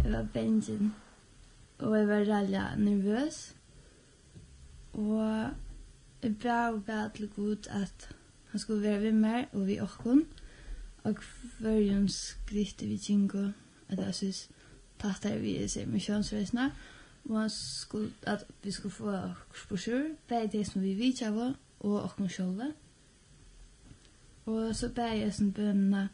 jeg 0.05 0.13
var 0.13 0.29
bensin. 0.33 0.93
Og 1.79 1.99
jeg 1.99 2.09
var 2.09 2.25
ralja 2.29 2.65
nervøs. 2.79 3.55
Og 4.93 5.51
jeg 6.23 6.37
ba 6.43 6.59
og 6.73 6.85
ba 6.87 7.09
til 7.15 7.29
god 7.29 7.67
at 7.71 8.09
han 8.51 8.61
skulle 8.61 8.83
være 8.83 9.03
ved 9.03 9.13
meg 9.13 9.47
og 9.53 9.67
vi 9.67 9.81
åkken. 9.81 10.25
Og 11.05 11.17
hver 11.61 12.07
skritt 12.09 12.83
vi 12.89 12.97
kjenker 12.97 13.53
at 13.89 13.99
jeg 13.99 14.15
synes 14.15 14.49
pratar 14.99 15.39
vi 15.39 15.69
så 15.69 15.87
med 15.87 16.03
könsresna 16.03 16.71
och 17.23 17.37
han 17.37 17.51
skulle 17.51 18.11
att 18.27 18.45
vi 18.63 18.73
skulle 18.73 18.95
få 18.95 19.31
brosjur 19.69 20.17
bäg 20.29 20.51
det 20.53 20.65
som 20.65 20.83
vi 20.83 20.95
vet 20.95 21.23
av 21.23 21.55
och 21.79 22.05
och 22.05 22.33
själva 22.33 22.73
och 24.45 24.77
så 24.77 24.89
bäg 24.89 25.23
är 25.23 25.31
som 25.31 25.53
bönna 25.53 26.09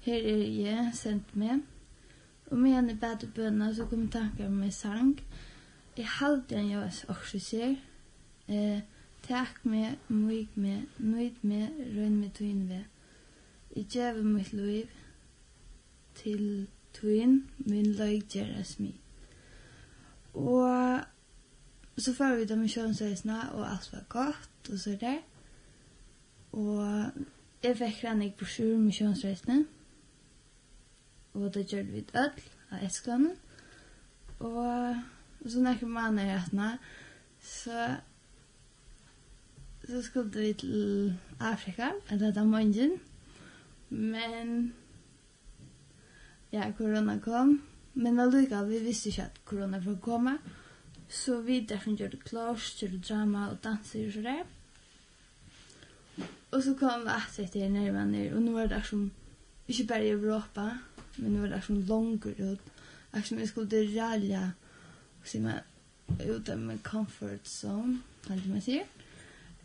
her 0.00 0.14
er 0.14 0.62
jeg 0.62 0.92
sendt 0.94 1.36
med 1.36 1.60
Og 2.50 2.58
med 2.58 2.70
henne 2.70 2.98
bättre 2.98 3.28
bønna, 3.34 3.74
så 3.74 3.84
kommer 3.86 4.08
tankar 4.10 4.48
med 4.48 4.70
sang. 4.70 5.20
Jeg 5.96 6.06
halte 6.08 6.54
en 6.54 6.70
jeg 6.70 6.92
også 7.08 7.38
ser 7.38 7.76
eh 8.48 8.80
Takk 9.22 9.64
me, 9.64 9.98
muig 10.08 10.48
me, 10.54 10.86
nøyd 10.98 11.42
me, 11.42 11.68
røyn 11.96 12.16
me 12.16 12.30
tøyn 12.34 12.68
ve. 12.68 12.84
Jeg 13.76 13.84
gjør 13.84 14.22
mitt 14.22 14.52
liv 14.52 14.86
til 16.14 16.68
tøyen, 16.92 17.50
min 17.58 17.92
løg 17.92 18.22
gjeres 18.32 18.78
mi. 18.78 18.94
Og 20.34 21.00
så 21.98 22.14
får 22.14 22.36
vi 22.36 22.44
dem 22.44 22.62
i 22.64 22.68
kjønnsøysene, 22.68 23.52
og 23.52 23.70
alt 23.70 23.92
var 23.92 24.04
godt, 24.08 24.70
og 24.72 24.78
så 24.78 24.96
der. 25.00 25.18
Og 26.52 27.10
jeg 27.62 27.76
fikk 27.76 28.04
rennig 28.04 28.34
brosjur 28.34 28.78
med 28.78 28.92
kjønnsreisene. 28.92 29.64
Og 31.34 31.54
det 31.54 31.66
gjør 31.66 31.82
vi 31.82 32.04
ødel 32.14 32.46
av 32.70 32.84
Esklanen. 32.86 33.36
Og 34.38 34.96
så 35.46 35.60
nekker 35.60 35.86
man 35.86 36.18
er 36.18 36.34
rettene, 36.34 36.78
så 37.40 37.96
så 39.90 40.02
skulle 40.02 40.40
vi 40.40 40.52
til 40.52 41.18
Afrika, 41.40 41.88
eller 42.10 42.32
da 42.32 42.44
morgen. 42.44 42.90
Men 43.88 44.74
ja, 46.52 46.70
korona 46.78 47.18
kom. 47.18 47.60
Men 47.92 48.20
allika, 48.20 48.62
vi 48.64 48.78
visste 48.78 49.10
ikke 49.10 49.28
at 49.28 49.40
korona 49.44 49.80
var 49.84 49.98
komme. 50.02 50.38
Så 51.10 51.40
vi 51.40 51.60
derfor 51.66 51.96
gjorde 51.96 52.16
klars, 52.16 52.74
gjorde 52.78 53.02
drama 53.08 53.48
og 53.50 53.64
danser 53.64 54.06
og 54.06 54.12
så 54.12 54.20
der. 54.22 54.44
Og 56.50 56.62
så 56.62 56.74
kom 56.74 57.02
vi 57.06 57.14
at 57.14 57.38
etter 57.38 57.68
nærmere, 57.68 58.34
og 58.34 58.42
nå 58.42 58.52
var 58.52 58.66
det 58.66 58.82
som, 58.86 59.10
ikke 59.68 59.86
bare 59.86 60.06
i 60.06 60.10
Europa, 60.10 60.70
men 61.16 61.32
nå 61.32 61.40
var 61.40 61.54
det 61.54 61.64
som 61.64 61.76
langer 61.76 62.34
ut. 62.38 62.70
Akkurat 63.12 63.40
vi 63.40 63.46
skulle 63.46 63.82
ralja, 64.02 64.42
og 65.20 65.28
så 65.28 65.40
man, 65.40 65.60
ut 66.08 66.48
av 66.48 66.58
min 66.58 66.78
comfort 66.82 67.48
zone, 67.48 68.00
kan 68.26 68.42
man 68.46 68.60
sier. 68.60 68.86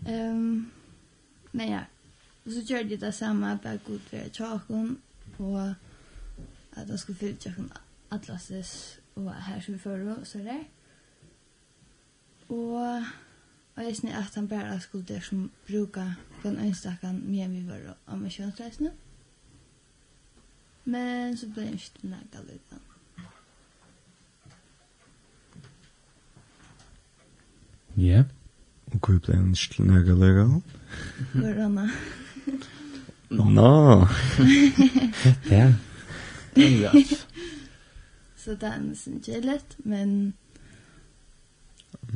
Um, 0.05 0.71
men 1.51 1.69
ja, 1.69 1.83
og 2.45 2.51
så 2.51 2.61
gjør 2.61 2.83
de 2.83 2.97
det 2.97 3.13
samme, 3.13 3.59
bare 3.63 3.81
god 3.88 3.99
ved 4.11 4.29
tjaken, 4.33 4.97
og 5.39 5.73
att 6.76 6.89
jag 6.89 6.99
skulle 6.99 7.17
fylla 7.17 7.38
tjocken 7.38 7.73
atlases 8.09 8.97
och 9.13 9.32
här 9.32 9.61
som 9.61 9.73
vi 9.73 9.80
förra 9.80 10.15
och 10.15 10.28
så 10.28 10.38
där. 10.38 10.63
Och 12.47 13.03
och 13.76 13.84
jag 13.84 13.95
snä 13.95 14.17
att 14.17 14.36
han 14.36 14.47
bara 14.47 14.80
skulle 14.80 15.03
där 15.03 15.19
som 15.19 15.49
bruka 15.67 16.15
den 16.43 16.57
enstakan 16.57 17.21
med 17.26 17.49
vi 17.49 17.61
var 17.67 17.95
om 18.05 18.23
jag 18.23 18.32
känns. 18.32 18.80
Men 20.84 21.38
så 21.38 21.47
blev 21.47 21.65
jag 21.65 21.73
inte 21.73 22.07
nagad 22.07 22.49
utan. 22.53 22.80
Ja. 27.93 28.23
Och 28.86 29.07
hur 29.07 29.19
blev 29.19 29.38
jag 29.38 29.47
inte 29.47 29.84
nagad 29.84 30.23
utan? 30.23 30.61
Corona. 31.32 31.91
Nå. 33.30 34.09
Ja. 35.49 35.73
Engels. 36.56 37.28
så 38.45 38.58
er 38.62 38.82
nesten 38.82 39.22
ikke 39.22 39.39
lätt, 39.41 39.78
men... 39.84 40.34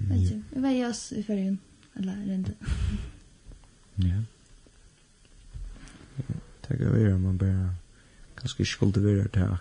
Vet 0.10 0.22
ikke, 0.22 0.44
vi 0.52 0.62
var 0.62 0.70
ju 0.70 0.86
oss 0.86 1.12
i 1.12 1.24
färgen. 1.24 1.60
Eller 1.96 2.34
inte. 2.34 2.54
Ja. 3.96 4.22
Tack 6.62 6.82
av 6.82 6.98
er, 6.98 7.18
man 7.18 7.38
bare... 7.38 7.76
Ganske 8.36 8.58
bara... 8.58 8.66
til 8.66 8.66
skuldiverar 8.66 9.28
det 9.34 9.40
här. 9.40 9.58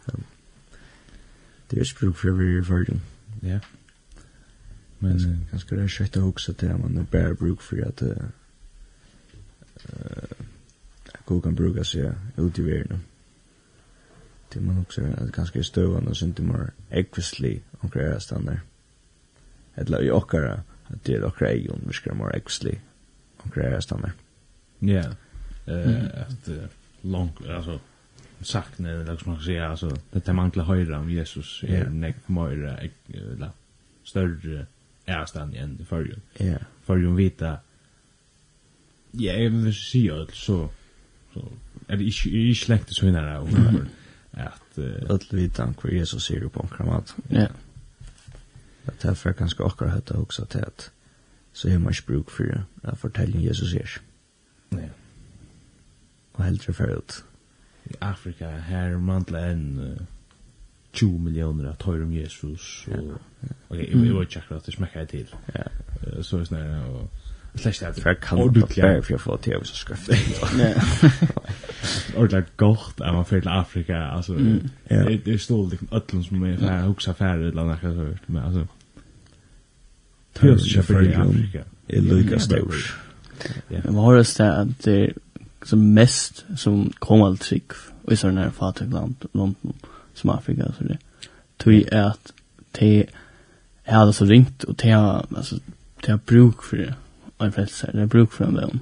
Det 1.70 1.80
är 1.80 1.84
språk 1.84 2.24
å 2.24 2.32
være 2.32 2.58
i 2.58 2.64
färgen. 2.64 3.00
Ja. 3.42 3.58
Men 4.98 5.46
ganske 5.50 5.76
det 5.76 5.84
er 5.84 5.88
skjøtt 5.92 6.16
å 6.16 6.30
huske 6.30 6.52
til 6.52 6.72
at 6.72 6.80
man 6.80 6.96
er 6.96 7.04
bare 7.12 7.34
bruk 7.36 7.60
for 7.62 7.82
at... 7.84 8.02
Uh, 8.02 8.28
Gå 11.28 11.40
kan 11.40 11.54
bruka 11.54 11.84
sig 11.84 12.12
ut 12.36 12.58
i 12.58 12.62
världen 12.62 13.00
det 14.52 14.60
man 14.60 14.80
också 14.80 15.00
att 15.00 15.32
ganska 15.32 15.62
stövande 15.62 16.10
och 16.10 16.22
inte 16.22 16.42
mer 16.42 16.70
ekvisli 16.90 17.60
omkring 17.80 18.02
era 18.02 18.20
standard. 18.20 18.58
Ett 19.74 19.88
lag 19.88 20.04
i 20.04 20.10
åkara 20.10 20.62
att 20.86 21.04
det 21.04 21.14
är 21.14 21.24
åkara 21.24 21.50
egen 21.50 21.80
vi 21.86 21.92
ska 21.92 22.14
mer 22.14 22.36
ekvisli 22.36 22.78
omkring 23.36 23.64
era 23.64 23.80
standard. 23.80 24.12
Ja, 24.78 25.04
att 26.28 26.48
långt, 27.00 27.46
alltså 27.46 27.80
sagt 28.40 28.78
när 28.78 29.04
det 29.04 29.12
liksom 29.12 29.32
man 29.32 29.42
säga 29.42 29.68
alltså 29.68 29.96
det 30.10 30.28
är 30.28 30.32
man 30.32 30.50
till 30.50 30.60
höra 30.60 30.98
om 30.98 31.10
Jesus 31.10 31.64
är 31.66 31.90
nek 31.90 32.16
mer 32.26 32.88
eller 33.12 33.50
större 34.04 34.66
är 35.04 35.26
stan 35.26 35.54
än 35.54 35.86
förr. 35.88 36.16
Ja. 36.36 36.58
Förr 36.84 37.16
vita 37.16 37.58
Ja, 39.10 39.32
jag 39.32 39.50
vill 39.50 39.74
säga 39.74 40.26
så 40.32 40.68
så 41.32 41.48
är 41.86 41.96
det 41.96 42.04
inte 42.04 42.54
släkt 42.54 42.94
så 42.94 43.06
innan 43.06 43.36
och 43.36 43.48
att 44.32 44.78
att 45.08 45.32
vita 45.32 45.74
hur 45.82 45.90
Jesus 45.90 46.24
ser 46.24 46.48
på 46.48 46.60
en 46.62 46.68
kramat. 46.68 47.14
Ja. 47.28 47.48
Att 48.84 49.00
det 49.00 49.14
för 49.14 49.32
kanske 49.32 49.62
också 49.62 49.84
også 49.84 50.18
också 50.18 50.44
tät. 50.46 50.90
Så 51.52 51.68
är 51.68 51.78
man 51.78 51.92
bruk 52.06 52.30
för 52.30 52.64
att 52.82 52.98
fortälja 52.98 53.40
Jesus 53.40 53.74
är. 53.74 53.90
Ja. 54.68 54.88
Och 56.32 56.44
helt 56.44 56.62
ut. 56.88 57.24
I 57.84 57.94
Afrika 57.98 58.50
her 58.50 58.96
mantla 58.96 59.40
en 59.40 59.96
20 60.92 61.18
miljoner 61.18 61.64
av 61.64 61.82
höra 61.82 62.02
om 62.02 62.12
Jesus 62.12 62.88
och 62.88 63.20
okej, 63.68 64.04
jeg 64.04 64.14
var 64.14 64.22
ikke 64.22 64.38
akkurat, 64.38 64.66
det 64.66 64.74
smekker 64.74 65.00
jeg 65.00 65.08
til. 65.08 65.34
Ja. 65.54 65.62
Så 66.22 66.36
er 66.36 66.40
det 66.40 66.48
snarare 66.48 66.86
och 66.86 67.10
slash 67.58 67.72
där. 67.80 67.92
För 67.92 68.14
kan 68.14 68.38
ordentligt 68.38 68.76
bär 68.76 69.02
för 69.02 69.18
få 69.18 69.36
till 69.36 69.58
så 69.62 69.74
skrift. 69.74 70.10
Nej. 70.56 70.74
Ordentligt 72.16 72.56
gott 72.56 73.00
att 73.00 73.14
man 73.14 73.24
får 73.24 73.40
till 73.40 73.48
Afrika 73.48 73.98
alltså 73.98 74.32
det 74.88 75.20
det 75.24 75.38
står 75.38 75.70
liksom 75.70 75.88
öllum 75.90 76.24
som 76.24 76.42
är 76.42 76.56
för 76.56 76.66
huxa 76.66 77.14
färre 77.14 77.48
eller 77.48 77.64
något 77.64 77.80
så 77.80 77.86
här 77.86 78.18
men 78.26 78.44
alltså 78.44 78.66
Tjörs 80.40 80.72
köper 80.72 81.10
i 81.10 81.14
Afrika. 81.14 81.64
Det 81.86 82.00
lika 82.00 82.38
stor. 82.38 82.74
Ja. 83.68 83.80
Men 83.84 83.94
har 83.94 84.16
det 84.16 84.60
att 84.60 84.82
det 84.82 84.92
är 84.92 85.12
som 85.62 85.94
mest 85.94 86.44
som 86.56 86.92
kommer 86.98 87.32
att 87.32 87.40
trick 87.40 87.72
i 88.10 88.16
sådana 88.16 88.40
här 88.40 88.50
fattig 88.50 88.92
land 88.92 89.24
som 90.14 90.30
Afrika 90.30 90.72
så 90.78 90.84
det 90.84 90.98
tror 91.56 91.74
jag 91.74 92.06
att 92.06 92.32
det 92.72 93.06
är 93.84 93.96
alltså 93.96 94.24
ringt 94.24 94.64
och 94.64 94.74
det 94.74 94.90
är 94.90 95.36
alltså 95.36 95.56
det 96.06 96.12
är 96.12 96.18
bruk 96.26 96.62
för 96.62 96.76
det 96.76 96.94
en 97.44 97.52
frälsare. 97.52 97.92
Det 97.92 98.02
är 98.02 98.06
bruk 98.06 98.32
för 98.32 98.44
en 98.44 98.54
vän. 98.54 98.80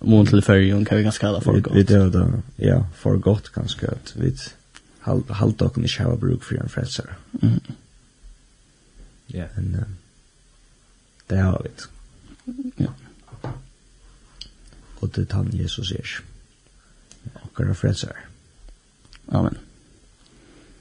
Mån 0.00 0.26
till 0.26 0.42
färgen 0.42 0.84
kan 0.84 0.98
vi 0.98 1.04
ganska 1.04 1.26
kalla 1.26 1.40
för 1.40 1.60
gott. 1.60 1.76
Vi 1.76 1.82
det 1.82 2.10
då, 2.10 2.32
ja, 2.56 2.86
för 2.94 3.16
gott 3.16 3.48
ganska 3.48 3.90
att 3.90 4.16
vi 4.16 4.36
halt 5.28 5.62
och 5.62 5.78
ni 5.78 5.88
ska 5.88 6.02
bruk 6.16 6.44
för 6.44 6.56
en 6.56 6.68
frälsare. 6.68 7.14
Mm. 7.42 7.60
Ja. 9.26 9.44
Men 9.54 9.96
det 11.26 11.36
har 11.36 11.62
vi. 11.64 11.70
Ja. 12.76 12.94
Och 14.98 15.08
det 15.08 15.32
han 15.32 15.50
Jesus 15.52 15.92
är. 15.92 16.20
Och 17.32 17.60
vår 17.66 17.74
frälsare. 17.74 18.16
Amen. 19.28 19.58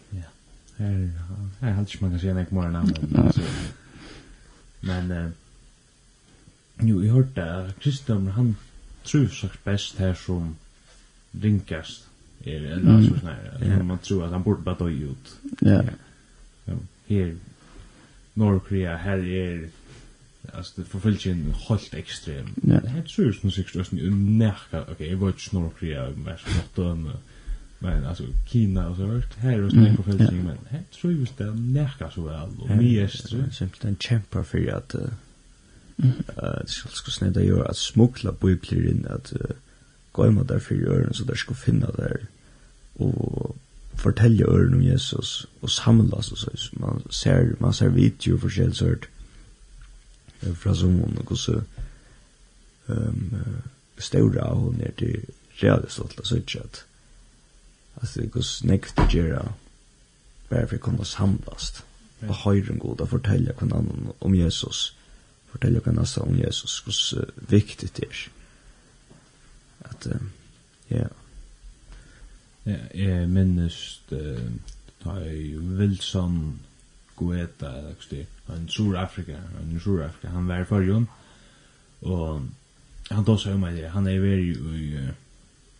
Ja. 0.10 0.22
Här 0.78 1.12
här 1.60 1.70
har 1.70 1.70
jag 1.70 1.80
inte 1.80 1.98
man 2.02 2.12
kan 2.12 2.20
säga 2.20 2.34
något 2.34 2.52
mer 2.52 2.64
än 2.64 2.76
Men 4.80 5.34
Jo, 6.82 7.02
jeg 7.02 7.12
hørte 7.12 7.44
at 7.44 7.76
Kristian, 7.80 8.28
han 8.28 8.56
tror 9.04 9.28
sagt 9.28 9.60
best 9.66 10.00
her 10.00 10.14
som 10.14 10.56
rinkast. 11.44 12.08
Er, 12.46 12.60
eller 12.76 12.98
mm. 12.98 13.04
så 13.06 13.20
sånn 13.20 13.30
her. 13.30 13.84
Man 13.84 14.02
tror 14.04 14.26
at 14.26 14.34
han 14.36 14.44
borde 14.44 14.66
bare 14.66 14.88
døy 14.90 15.14
ut. 15.14 15.30
Ja. 15.62 15.80
Ja. 16.68 16.76
Her, 17.08 17.32
Nordkorea, 18.36 18.98
her 18.98 19.24
er 19.24 19.64
Alltså 20.54 20.74
det 20.76 20.88
förföljs 20.88 21.26
en 21.26 21.54
helt 21.70 21.94
extrem. 21.94 22.50
Ja. 22.56 22.80
Det 22.80 22.90
här 22.90 23.02
tror 23.02 23.28
jag 23.28 23.36
som 23.36 23.52
sig 23.52 23.66
just 23.76 23.92
nu 23.92 24.10
näka. 24.10 24.82
Okej, 24.82 24.94
okay, 24.94 25.08
jag 25.08 25.18
var 25.18 25.28
ju 25.28 25.38
snorkriga 25.38 26.10
något 26.10 26.42
bortom. 26.76 27.10
Men 27.80 28.06
alltså 28.06 28.24
Kina 28.48 28.90
och 28.90 28.96
så 28.96 29.06
vart 29.06 29.36
här 29.36 29.62
och 29.62 29.72
snack 29.72 29.98
på 29.98 30.04
förföljs 30.04 30.32
men 30.32 30.58
här 30.70 30.84
tror 30.92 31.14
jag 31.14 31.20
just 31.20 31.38
det 31.38 31.52
näka 31.56 32.12
så 32.12 32.22
väl 32.22 32.50
och 32.60 32.70
mer 32.70 33.08
strö. 33.08 33.52
Simpelt 33.52 33.86
en 33.86 33.96
kämpa 33.96 34.44
för 34.44 34.68
att 34.68 34.96
Det 35.96 36.64
skulle 36.68 36.94
skulle 36.94 37.14
snedda 37.14 37.42
ju 37.42 37.66
att 37.66 37.78
smuggla 37.78 38.32
bibler 38.32 38.88
in 38.90 39.08
att 39.10 39.34
gå 40.12 40.32
med 40.32 40.46
där 40.46 40.60
för 40.60 40.76
öronen 40.76 41.14
så 41.14 41.24
där 41.24 41.36
skulle 41.36 41.58
finna 41.58 41.88
där 41.88 42.26
och 42.94 43.56
fortälja 43.94 44.48
öronen 44.48 44.74
om 44.74 44.82
Jesus 44.82 45.48
och 45.60 45.72
samlas 45.72 46.26
så 46.26 46.36
så 46.36 46.50
man 46.72 47.04
ser 47.10 47.56
man 47.60 47.74
ser 47.74 47.90
video 47.90 48.38
för 48.38 48.50
självsort 48.50 49.08
från 50.60 50.76
som 50.76 51.00
hon 51.00 51.18
och 51.18 51.40
så 51.40 51.62
ehm 52.88 53.36
stora 53.98 54.54
hon 54.54 54.76
ner 54.76 54.92
till 54.98 55.26
realistiskt 55.50 56.26
så 56.26 56.36
inte 56.36 56.60
att 56.60 56.86
alltså 57.96 58.22
det 58.22 58.28
går 58.28 58.42
snäckt 58.42 59.00
att 59.00 59.14
göra 59.14 59.54
bara 60.50 60.68
för 60.68 60.78
samlast 60.78 61.14
samlas 61.14 61.84
och 62.20 62.36
höra 62.36 62.56
en 62.70 62.80
god 62.80 63.02
att 63.02 63.10
fortälja 63.10 63.54
kvinnan 63.54 64.08
om 64.20 64.36
Jesus 64.36 64.96
fortelle 65.54 65.82
hva 65.84 65.94
nesten 65.96 66.28
om 66.28 66.38
Jesus, 66.38 66.80
hvor 66.86 67.32
viktig 67.50 67.90
det 67.98 68.08
er. 68.10 68.24
At, 69.90 70.08
ja. 70.92 71.10
Ja, 72.66 72.78
jeg 72.96 73.28
minnes 73.28 73.78
det, 74.10 74.38
da 75.04 75.18
jeg 75.20 75.60
Wilson 75.60 76.38
Guetta, 77.18 77.74
eller 77.80 77.98
hva 77.98 78.10
det 78.10 78.26
han 78.48 78.70
Sur-Afrika, 78.70 79.40
han 79.58 79.80
Sur-Afrika, 79.80 80.32
han 80.32 80.48
var 80.48 80.64
i 80.64 80.68
forrige, 80.68 81.06
og 82.02 82.48
han 83.12 83.26
tog 83.26 83.40
seg 83.40 83.56
om 83.56 83.64
meg 83.64 83.78
det, 83.78 83.92
han 83.92 84.08
er 84.08 84.24
veri 84.24 84.50
i, 84.52 84.88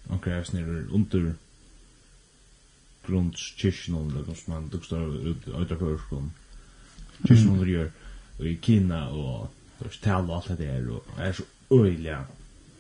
han 0.10 0.22
kreves 0.24 0.54
nere 0.54 0.84
under 0.92 1.32
grundskirken, 3.08 3.98
eller 4.00 4.28
hva 4.28 4.36
som 4.38 4.56
han 4.58 4.70
dukstar 4.72 5.04
ut, 5.08 5.48
ut 5.48 5.74
av 5.76 5.82
førskolen, 5.82 6.32
kirken 7.24 7.52
under 7.56 7.72
gjør, 7.72 7.92
og 8.40 8.48
i 8.48 8.56
Kina, 8.64 9.02
og 9.12 9.63
det 9.80 9.88
er 9.88 9.98
tal 10.04 10.30
og 10.30 10.36
alt 10.36 10.52
det 10.54 10.58
der, 10.68 10.92
og 10.92 11.08
det 11.18 11.28
er 11.28 11.32
så 11.32 11.44
øyelig, 11.72 12.18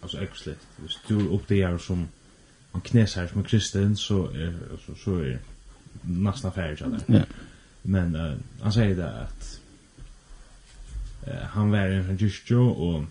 altså 0.02 0.22
ekslet. 0.22 0.68
Hvis 0.78 1.00
du 1.10 1.34
oppdager 1.34 1.78
som 1.78 2.08
en 2.76 2.82
kneser 2.82 3.28
som 3.28 3.42
er 3.42 3.50
kristen, 3.50 3.96
så 3.98 4.24
er, 4.34 4.54
så, 4.86 4.96
så 5.04 5.12
er 5.12 5.38
nesten 6.04 6.52
ferdig 6.52 6.78
til 6.78 6.92
det. 6.92 7.04
Ja. 7.10 7.24
Men 7.84 8.16
uh, 8.16 8.38
han 8.64 8.72
sier 8.72 8.96
det 8.96 9.10
at 9.10 9.50
uh, 11.28 11.44
han 11.58 11.72
var 11.72 11.92
en 11.92 12.06
fra 12.06 12.16
kyrkjo, 12.16 12.70
og 12.72 13.06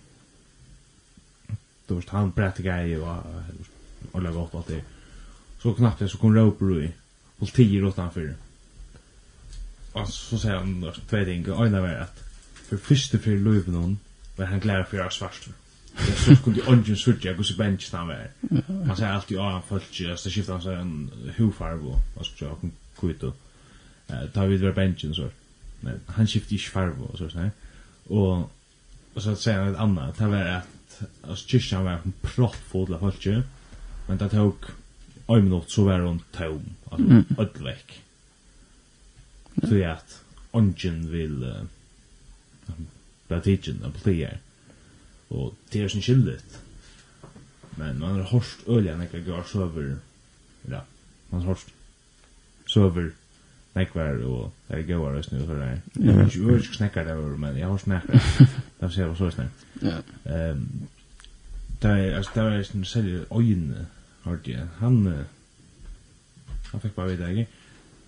du 1.89 1.95
vet, 1.95 2.09
han 2.09 2.31
brette 2.31 2.63
greier, 2.63 3.03
og 3.03 3.23
og 4.13 4.21
lage 4.21 4.33
godt 4.33 4.55
alt 4.55 4.67
det. 4.67 4.83
Så 5.59 5.73
knappt 5.73 5.99
det, 5.99 6.09
så 6.11 6.17
kom 6.17 6.37
Roper 6.37 6.79
i, 6.79 6.91
politiet 7.39 7.69
tiger 7.69 7.87
utenfor. 7.87 8.33
Og 9.93 10.07
så 10.09 10.39
sier 10.41 10.59
han, 10.59 10.83
tvei 11.09 11.23
ting, 11.25 11.47
og 11.49 11.65
øyne 11.65 11.81
var 11.81 12.07
at 12.07 12.23
för 12.67 12.77
första 12.77 13.17
för 13.17 13.31
löven 13.31 13.75
hon 13.75 13.99
var 14.35 14.45
han 14.45 14.59
glad 14.59 14.87
för 14.87 14.99
att 14.99 15.13
svart. 15.13 15.47
Det 15.97 16.35
så 16.35 16.43
kunde 16.43 16.61
ungen 16.61 16.97
surge 16.97 17.27
jag 17.27 17.37
gosse 17.37 17.53
bench 17.57 17.89
där 17.91 18.05
var. 18.05 18.27
Man 18.85 18.97
säger 18.97 19.11
alltid 19.11 19.37
ja 19.37 19.51
han 19.51 19.61
följt 19.61 19.99
ju 19.99 20.17
så 20.17 20.29
skiftar 20.29 20.53
han 20.53 20.61
så 20.61 20.71
en 20.71 21.11
hufärg 21.35 21.79
och 22.15 22.25
så 22.25 22.45
jag 22.45 22.61
kan 22.61 22.71
kvitto. 22.99 23.33
Eh 24.07 24.23
David 24.33 24.33
var 24.33 24.45
vidare 24.45 24.73
benchen 24.73 25.13
så. 25.13 25.29
Men 25.79 25.99
han 26.05 26.27
skiftar 26.27 26.53
ju 26.53 26.59
farvo 26.59 27.03
och 27.03 27.17
så 27.17 27.29
så 27.29 27.49
Och 28.07 28.51
och 29.13 29.23
så 29.23 29.35
säger 29.35 29.59
han 29.59 29.73
ett 29.73 29.79
annat 29.79 30.17
det 30.17 30.27
var 30.27 30.45
att 30.45 31.01
alltså 31.21 31.47
kyrkan 31.47 31.83
var 31.83 31.91
en 31.91 32.13
proppfull 32.21 32.93
av 32.93 32.99
folk 32.99 33.25
men 34.07 34.17
det 34.17 34.29
tog 34.29 34.55
en 35.27 35.43
minut 35.43 35.69
så 35.71 35.83
var 35.83 35.99
hon 35.99 36.19
tom 36.31 36.63
alltså 36.89 37.23
ödväck 37.37 38.01
så 39.69 39.85
att 39.85 40.23
ungen 40.51 41.11
vill 41.11 41.53
blir 43.27 43.41
tidsen 43.43 43.81
en 43.85 43.95
player. 44.03 44.37
Og 45.29 45.53
det 45.73 45.81
er 45.83 45.87
sin 45.87 46.01
skyldigt. 46.01 46.59
Men 47.77 47.99
man 47.99 48.15
har 48.15 48.29
hørst 48.31 48.67
øyelig 48.67 48.93
enn 48.93 49.01
ikke 49.07 49.23
gør 49.25 49.43
søver. 49.49 49.95
Ja, 50.69 50.83
man 51.31 51.41
har 51.41 51.47
hørst 51.47 51.73
søver 52.67 53.09
nekvar 53.75 54.19
og 54.25 54.51
det 54.67 54.79
er 54.79 54.83
gøyar 54.87 55.17
og 55.17 55.25
snu 55.25 55.39
for 55.47 55.57
sånn. 55.57 55.81
Jeg 55.97 56.17
vet 56.17 56.35
ikke 56.35 56.51
øyelig 56.51 56.75
snekkar 56.75 57.07
det 57.07 57.15
var, 57.17 57.37
men 57.41 57.57
jeg 57.57 57.67
har 57.67 57.81
snekkar. 57.81 58.27
Det 58.83 59.07
var 59.07 59.15
så 59.17 59.29
sånn. 59.33 59.49
Det 61.83 61.89
er, 61.89 62.15
altså, 62.15 62.31
det 62.35 62.43
var 62.43 62.59
en 62.59 62.85
selger 62.85 63.25
øyne, 63.33 63.87
hørte 64.23 64.51
jeg. 64.51 64.67
Han, 64.79 64.99
han 66.71 66.83
fikk 66.83 66.93
bare 66.95 67.09
vite, 67.09 67.29
ikke? 67.31 67.47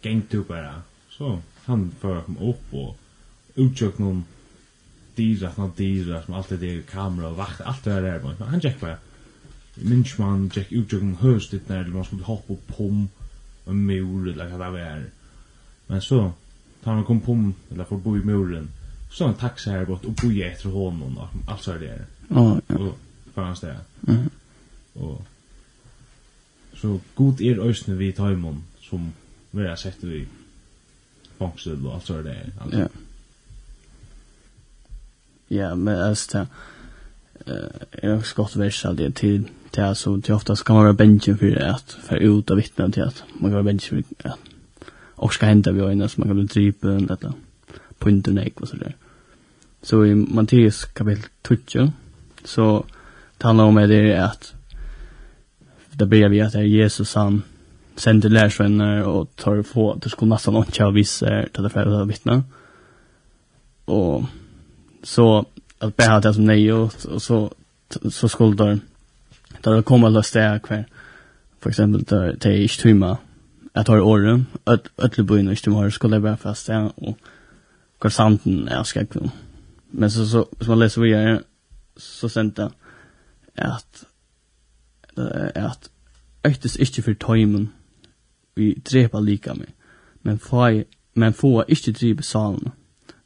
Gengt 0.03 0.33
jo 0.33 0.43
bare. 0.47 0.77
Så, 1.09 1.39
han 1.65 1.89
fyrir 2.01 2.21
kom 2.27 2.37
opp 2.51 2.73
og 2.73 3.59
utsjøk 3.59 3.99
noen 3.99 4.23
dyra, 5.15 5.51
han 5.57 5.71
dyra, 5.75 6.23
som 6.23 6.33
alltid 6.33 6.59
det 6.59 6.75
är 6.75 6.81
kamera 6.81 7.27
och 7.27 7.37
vakt, 7.37 7.61
allt 7.61 7.83
det 7.83 7.91
här 7.91 8.03
är 8.03 8.19
bara. 8.19 8.49
Han 8.49 8.61
checkar 8.61 8.87
bara. 8.87 8.97
Minns 9.75 10.17
man 10.17 10.49
check 10.49 10.71
ut 10.71 10.91
jag 10.91 11.01
en 11.01 11.15
höst 11.15 11.53
när 11.67 11.87
man 11.87 12.05
skulle 12.05 12.23
hoppa 12.23 12.47
på 12.47 12.57
pom 12.67 13.09
och 13.65 13.75
mur 13.75 14.29
eller 14.29 14.57
vad 14.57 14.73
det 14.73 14.81
är. 14.81 15.05
Men 15.87 16.01
så 16.01 16.31
tar 16.83 16.93
han 16.93 17.03
kom 17.03 17.21
pom 17.21 17.53
eller 17.71 17.83
får 17.83 17.97
bo 17.97 18.17
i 18.17 18.23
muren. 18.23 18.69
Så 19.11 19.25
han 19.25 19.33
taxi 19.33 19.69
här 19.69 19.85
bort 19.85 20.05
och 20.05 20.13
boja 20.13 20.51
efter 20.51 20.69
honom 20.69 21.17
och 21.17 21.27
allt 21.47 21.61
så 21.61 21.71
är 21.71 21.79
det. 21.79 22.05
Ja. 22.27 22.61
Och 22.67 22.97
fanns 23.33 23.59
det. 23.59 23.79
Mm. 24.07 24.29
Och 24.93 25.25
så 26.73 26.99
god 27.15 27.41
er 27.41 27.59
ösnen 27.59 27.97
vi 27.97 28.11
tar 28.11 28.31
som 28.79 29.13
vi 29.51 29.67
har 29.67 29.75
sett 29.75 30.03
vi 30.03 30.27
fångsel 31.37 31.87
och 31.87 31.93
allt 31.93 32.05
så 32.05 32.17
är 32.17 32.23
det. 32.23 32.51
Ja 32.71 32.87
ja, 35.55 35.75
men 35.75 36.01
alltså 36.01 36.47
det 37.45 37.67
är 37.91 38.17
också 38.17 38.35
gott 38.35 38.55
värsta 38.55 38.93
det 38.93 39.11
till 39.11 39.43
till 39.71 39.83
alltså 39.83 40.21
till 40.21 40.33
oftast 40.33 40.63
kan 40.63 40.75
man 40.75 40.85
vara 40.85 40.93
bänken 40.93 41.37
för 41.37 41.55
att 41.55 41.91
för 41.91 42.15
ut 42.15 42.49
och 42.49 42.57
vittna 42.57 42.89
till 42.89 43.03
att 43.03 43.23
man 43.33 43.41
kan 43.41 43.51
vara 43.51 43.63
bänken 43.63 44.03
för 44.19 44.29
att 44.29 44.39
och 45.15 45.33
ska 45.33 45.45
hända 45.45 45.71
vi 45.71 45.91
innan 45.91 46.09
så 46.09 46.21
man 46.21 46.29
kan 46.29 46.35
bli 46.35 46.45
drypen 46.45 47.05
detta 47.05 47.33
på 47.97 48.09
internet 48.09 48.53
och 48.61 48.67
sådär. 48.67 48.95
Så 49.81 50.05
i 50.05 50.15
Matteus 50.15 50.85
kapitel 50.85 51.57
20, 51.67 51.91
så 52.43 52.85
det 53.37 53.47
handlar 53.47 53.65
om 53.65 53.75
det 53.75 54.11
är 54.13 54.21
att 54.21 54.53
det 55.91 56.05
börjar 56.05 56.29
vi 56.29 56.41
att 56.41 56.53
det 56.53 56.59
är 56.59 56.63
Jesus 56.63 57.15
han 57.15 57.41
sände 57.95 58.29
lärsvänner 58.29 59.03
och 59.03 59.35
tar 59.35 59.63
få, 59.63 59.95
det 59.95 60.09
skulle 60.09 60.29
nästan 60.29 60.55
inte 60.55 60.83
ha 60.83 60.91
vissa 60.91 61.43
till 61.53 61.63
det 61.63 61.69
för 61.69 62.01
att 62.01 62.07
vittna. 62.07 62.43
Och 63.85 64.23
så 65.05 65.45
att 65.79 65.95
bära 65.95 66.19
det 66.19 66.33
som 66.33 66.45
nej 66.45 66.73
och, 66.73 67.05
och 67.05 67.21
så 67.21 67.53
så 68.09 68.29
skulle 68.29 68.55
där 68.55 68.79
där 69.61 69.81
kommer 69.81 70.07
att 70.07 70.13
där 70.13 70.59
kvar 70.59 70.85
för 71.59 71.69
exempel 71.69 72.03
där 72.03 72.37
det 72.39 72.49
är 72.49 72.61
inte 72.61 72.81
tumma 72.81 73.17
att 73.73 73.87
har 73.87 73.99
åren 73.99 74.45
att 74.63 74.99
att 74.99 75.17
bo 75.17 75.37
in 75.37 75.49
i 75.49 75.55
tumma 75.55 75.91
skulle 75.91 76.19
vara 76.19 76.37
fast 76.37 76.67
där 76.67 76.91
och 76.95 77.17
går 77.99 78.09
santen 78.09 78.67
är 78.67 78.83
ska 78.83 79.03
gå 79.03 79.29
men 79.91 80.11
så 80.11 80.25
så 80.25 80.47
som 80.59 80.67
man 80.67 80.79
läser 80.79 81.01
vidare 81.01 81.41
så 81.97 82.29
sent 82.29 82.59
att 83.55 84.05
att 85.55 85.89
öktes 86.43 86.75
inte 86.77 87.01
för 87.01 87.13
tajmen 87.13 87.69
vi 88.55 88.73
drepa 88.73 89.19
lika 89.19 89.53
med 89.53 89.71
men 90.21 90.39
få 90.39 90.83
men 91.13 91.33
få 91.33 91.65
inte 91.67 91.91
driva 91.91 92.21
salen 92.21 92.71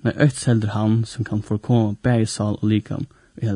men 0.01 0.17
økt 0.17 0.35
selder 0.39 0.67
han 0.67 1.05
som 1.05 1.23
kan 1.23 1.41
få 1.43 1.57
komme 1.57 1.95
bæg 1.95 2.27
sal 2.27 2.57
og 2.61 2.67
likam 2.69 3.07
i. 3.41 3.51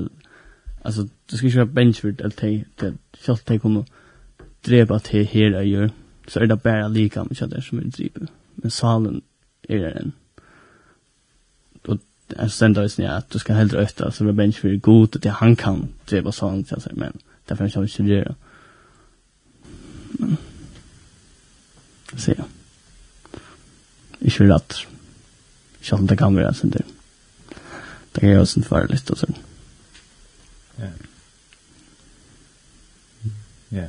Altså, 0.86 1.08
du 1.32 1.38
skal 1.38 1.48
ikke 1.48 1.58
være 1.58 1.76
benchvirt 1.76 2.22
eller 2.22 2.36
teg, 2.36 2.66
det 2.80 2.98
selv 3.20 3.38
teg 3.48 3.62
kunne 3.62 3.86
drepa 4.68 4.98
til 5.00 5.26
her 5.26 5.60
jeg 5.60 5.68
gjør, 5.68 5.88
så 6.28 6.40
er 6.40 6.46
det 6.46 6.62
bare 6.62 6.92
likam 6.94 7.28
ikke 7.32 7.48
det 7.48 7.64
som 7.64 7.80
er 7.80 7.92
drepa. 7.98 8.28
Men 8.56 8.70
salen 8.70 9.22
er 9.70 9.78
det 9.78 9.94
enn. 10.02 10.14
Og 11.88 12.00
jeg 12.38 12.52
stender 12.52 12.84
også 12.84 13.02
ja, 13.02 13.18
at 13.18 13.34
du 13.34 13.40
skal 13.40 13.56
heller 13.56 13.82
økta, 13.82 14.12
så 14.12 14.28
er 14.28 14.32
benchvirt 14.32 14.82
god 14.82 15.16
at 15.16 15.32
han 15.40 15.56
kan 15.56 15.94
drepa 16.12 16.32
salen 16.32 16.64
til 16.64 16.82
seg, 16.82 16.98
men 16.98 17.22
derfor 17.50 17.64
er 17.64 17.68
det 17.68 18.00
ikke 18.00 18.16
det. 18.16 18.36
Men, 20.20 20.38
så 22.18 22.36
ja. 22.38 22.44
Ikke 24.22 24.54
rett. 24.54 24.88
Selv 25.84 26.02
om 26.02 26.08
det 26.08 26.18
kan 26.20 26.36
være 26.36 26.54
sånn 26.56 26.74
det. 26.74 26.86
Det 28.14 28.22
kan 28.22 28.30
gjøre 28.30 28.50
sånn 28.50 28.68
for 28.68 28.88
litt 28.88 29.12
og 29.12 29.20
sånn. 29.20 29.38
Ja. 30.80 30.92
Ja. 33.74 33.88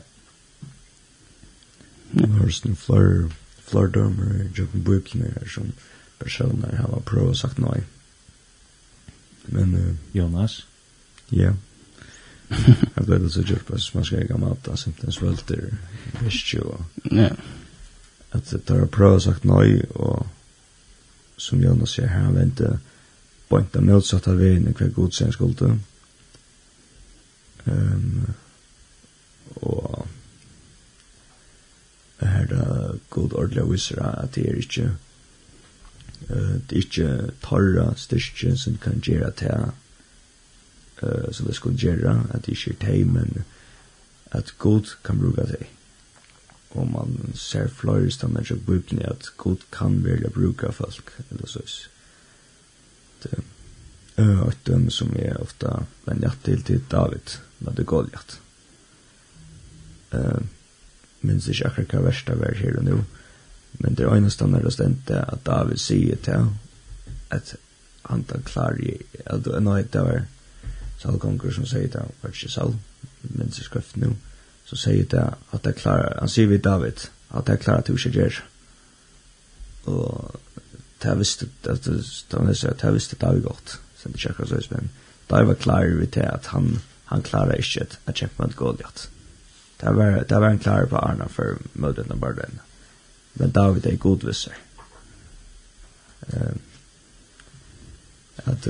Det 2.15 2.29
var 2.31 2.47
noen 2.47 2.79
flere, 2.79 3.29
flere 3.69 3.93
dømer 3.95 4.39
i 4.41 4.49
Jokken 4.57 4.85
bøkene 4.87 5.33
her 5.35 5.51
som 5.51 5.73
personer 6.21 6.79
har 6.79 7.05
prøvd 7.07 7.35
å 7.35 7.39
sagt 7.39 7.61
nei. 7.63 7.83
Men... 9.53 9.75
Uh, 9.77 10.17
Jonas? 10.17 10.63
Ja. 11.31 11.53
Jeg 12.51 13.05
ble 13.07 13.19
det 13.19 13.33
så 13.35 13.43
gjort 13.43 13.67
på 13.69 13.79
som 13.81 13.99
man 13.99 14.07
skal 14.07 14.23
gjøre 14.23 14.41
mat, 14.41 14.69
altså 14.71 14.91
ikke 14.91 15.09
en 15.09 15.17
svølter, 15.17 15.63
visst 16.23 16.53
jo. 16.55 16.79
Ja. 17.11 17.33
At 18.35 18.49
det 18.51 18.63
tar 18.69 18.85
å 18.85 18.91
prøve 18.91 19.19
å 19.19 19.25
sagt 19.25 19.47
nei, 19.49 19.83
og 19.95 20.25
som 21.37 21.63
Jonas 21.63 21.97
sier 21.97 22.09
her, 22.09 22.29
han 22.29 22.37
vente 22.37 22.79
bøynta 23.51 23.83
motsatt 23.85 24.29
av 24.31 24.41
veien 24.41 24.71
hver 24.73 24.93
god 24.95 25.15
sen 25.15 25.33
skulde. 25.35 25.75
Um, 27.65 28.35
og 29.63 30.07
her 32.21 32.47
da 32.51 32.67
god 33.11 33.37
ordelig 33.41 33.65
viser 33.71 34.03
at 34.05 34.35
det 34.37 34.45
er 34.49 34.59
ikke 34.61 34.91
uh, 36.29 36.57
det 36.69 36.73
er 36.73 36.83
ikke 36.83 37.09
torra 37.45 37.87
styrke 38.01 38.55
som 38.61 38.77
kan 38.81 39.01
gjøre 39.05 39.31
til 39.41 39.71
uh, 41.03 41.31
som 41.33 41.47
det 41.47 41.57
skulle 41.57 41.81
gjøre 41.81 42.19
at 42.31 42.45
det 42.45 42.57
ikke 42.57 42.77
er 42.77 42.83
teg, 42.87 43.07
men 43.07 43.45
at 44.35 44.55
god 44.59 44.97
kan 45.05 45.19
bruke 45.19 45.47
teg 45.49 45.69
og 46.75 46.87
man 46.91 47.35
ser 47.39 47.69
flere 47.71 48.11
stammer 48.11 48.53
i 48.53 48.55
Bibelen 48.55 49.03
at 49.07 49.31
god 49.39 49.63
kan 49.73 50.01
velge 50.05 50.31
bruka 50.31 50.71
folk, 50.71 51.13
eller 51.31 51.47
så. 51.47 51.63
Det 53.23 53.39
er 54.17 54.49
et 54.49 54.67
døm 54.67 54.91
som 54.91 55.15
er 55.17 55.39
ofte 55.41 55.71
venn 56.07 56.25
til 56.45 56.63
til 56.63 56.83
David, 56.91 57.39
når 57.61 57.73
det 57.73 57.87
går 57.87 58.11
hjertet. 58.11 58.41
Uh, 60.15 60.43
minns 61.21 61.49
ikke 61.49 61.67
akkurat 61.67 61.95
hva 61.95 62.03
verst 62.09 62.27
det 62.27 62.37
er 62.43 62.59
her 62.59 62.79
og 62.79 62.85
nå, 62.85 62.99
men 63.79 63.95
det 63.95 64.05
er 64.05 64.15
eneste 64.15 64.39
stammer 64.39 64.67
og 64.67 64.73
stendte 64.73 65.25
at 65.33 65.47
David 65.47 65.81
sier 65.83 66.17
til 66.23 66.51
at 67.31 67.57
han 68.05 68.25
tar 68.25 68.45
klar 68.47 68.79
i, 68.79 68.99
at 69.27 69.45
det 69.45 69.55
er 69.55 69.65
noe 69.65 69.83
det 69.83 70.05
var 70.05 70.27
salgonger 71.01 71.55
som 71.57 71.67
sier 71.67 71.89
det, 71.91 72.05
var 72.23 72.35
ikke 72.35 72.53
salg, 72.53 72.77
minns 73.23 73.59
ikke 73.59 73.71
skrift 73.71 73.97
nå, 73.97 74.13
så 74.65 74.77
säger 74.77 75.05
det 75.05 75.35
att 75.51 75.63
det 75.63 75.73
klarar 75.73 76.17
han 76.19 76.29
säger 76.29 76.49
vid 76.49 76.61
David 76.61 77.01
att 77.29 77.47
det 77.47 77.57
klarar 77.57 77.83
till 77.83 77.99
sig 77.99 78.17
ger 78.17 78.45
och 79.85 80.37
det 80.99 81.15
visste 81.15 81.47
att 81.63 81.85
det 81.85 82.37
han 82.37 82.55
säger 82.55 82.75
det 82.81 82.91
visste 82.91 83.17
David 83.17 83.43
gott 83.43 83.79
sen 83.97 84.13
det 84.13 84.19
checkar 84.19 84.45
så 84.45 84.61
men 84.69 84.89
David 85.27 85.47
var 85.47 85.55
klar 85.55 85.85
vid 85.85 86.09
det 86.09 86.29
att 86.29 86.47
han 86.47 86.79
han 87.05 87.23
klarar 87.23 87.57
inte 87.57 87.97
att 88.05 88.17
checka 88.17 88.43
mot 88.43 88.57
Goliat. 88.57 89.11
Det 89.77 89.93
var 89.93 90.25
det 90.29 90.41
var 90.41 90.49
en 90.49 90.59
klar 90.59 90.87
på 90.87 90.97
Arna 90.97 91.29
för 91.29 91.57
mötet 91.73 92.11
och 92.11 92.19
Barden 92.19 92.61
men 93.33 93.53
David 93.53 93.87
är 93.87 93.97
god 93.97 94.25
visser 94.25 94.57
eh 96.27 96.53
att 98.45 98.69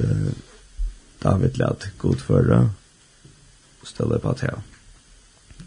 David 1.18 1.59
lät 1.59 1.99
god 1.99 2.20
förra 2.20 2.70
och 3.80 3.88
ställde 3.88 4.18
på 4.18 4.30
att 4.30 4.40
här 4.40 4.55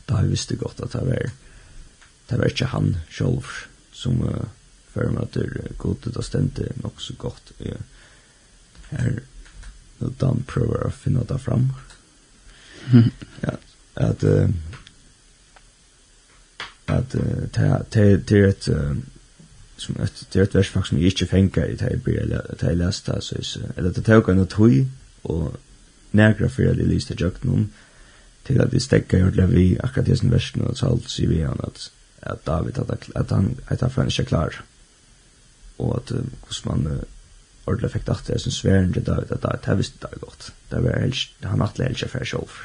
da 0.09 0.21
jeg 0.21 0.31
visste 0.31 0.55
godt 0.55 0.81
at 0.83 0.93
det 0.93 1.03
var, 1.07 1.31
det 2.29 2.39
var 2.39 2.51
ikke 2.51 2.71
han 2.71 2.95
selv 3.11 3.43
som 3.91 4.21
uh, 4.21 4.47
fører 4.93 5.13
meg 5.15 5.31
til 5.33 5.51
det 5.53 5.77
god 5.77 6.07
ut 6.07 6.17
og 6.17 6.25
stendte 6.25 6.69
nok 6.83 7.01
så 7.01 7.15
godt. 7.19 7.51
Uh, 7.59 7.75
her, 8.91 9.19
når 9.99 10.13
Dan 10.21 10.43
prøver 10.47 10.87
å 10.87 10.93
finne 10.95 11.25
det 11.27 11.39
fram. 11.41 11.71
ja, 13.45 13.57
at, 13.95 14.23
uh, 14.23 14.49
at 16.87 17.15
uh, 17.15 17.43
det 17.93 18.37
er 18.37 18.49
et, 18.49 18.69
uh, 18.69 18.95
som 19.77 19.97
ett 20.01 20.27
det 20.33 20.41
ett 20.41 20.55
vers 20.55 20.69
faktiskt 20.69 20.89
som 20.89 20.97
inte 20.97 21.25
fänkar 21.25 21.65
i 21.65 21.77
Tejby 21.77 22.15
eller 22.17 22.55
Tejlasta 22.59 23.21
så 23.21 23.35
är 23.35 23.39
det 23.39 23.77
eller 23.77 23.89
det 23.89 24.01
tog 24.01 24.29
en 24.29 24.47
tui 24.47 24.87
och 25.21 25.57
nägra 26.11 26.49
för 26.49 26.63
det 26.63 26.83
lyste 26.83 27.15
jag 27.17 27.45
någon 27.45 27.69
til 28.47 28.61
at 28.63 28.73
vi 28.73 28.79
stekker 28.83 29.29
det 29.35 29.49
vi 29.51 29.67
akkurat 29.83 30.09
i 30.09 30.15
sin 30.15 30.31
versen 30.31 30.65
og 30.67 30.77
så 30.79 30.91
alt 30.93 31.11
sier 31.11 31.31
vi 31.31 31.43
han 31.43 31.59
at, 31.67 31.89
at 32.21 32.45
David 32.47 32.79
at, 32.79 33.09
at 33.15 33.35
han 33.35 33.53
at 33.67 33.83
han 33.83 33.91
fann 33.91 34.11
ikke 34.11 34.29
klar. 34.31 34.63
Og 35.77 35.93
at 35.97 36.11
hvordan 36.11 36.65
man 36.65 37.03
ordentlig 37.67 37.91
fikk 37.91 38.07
dacht 38.07 38.27
det 38.31 38.41
som 38.41 38.55
sveren 38.55 38.93
til 38.93 39.05
David 39.05 39.31
at 39.31 39.43
David 39.43 39.65
det 39.65 39.77
visste 39.77 40.07
det 40.07 40.21
godt. 40.21 40.53
Det 40.71 40.83
var 40.83 40.99
helst, 40.99 41.35
han 41.43 41.61
atle 41.61 41.85
helst 41.85 42.01
ikke 42.01 42.11
færre 42.15 42.31
sjolv 42.31 42.57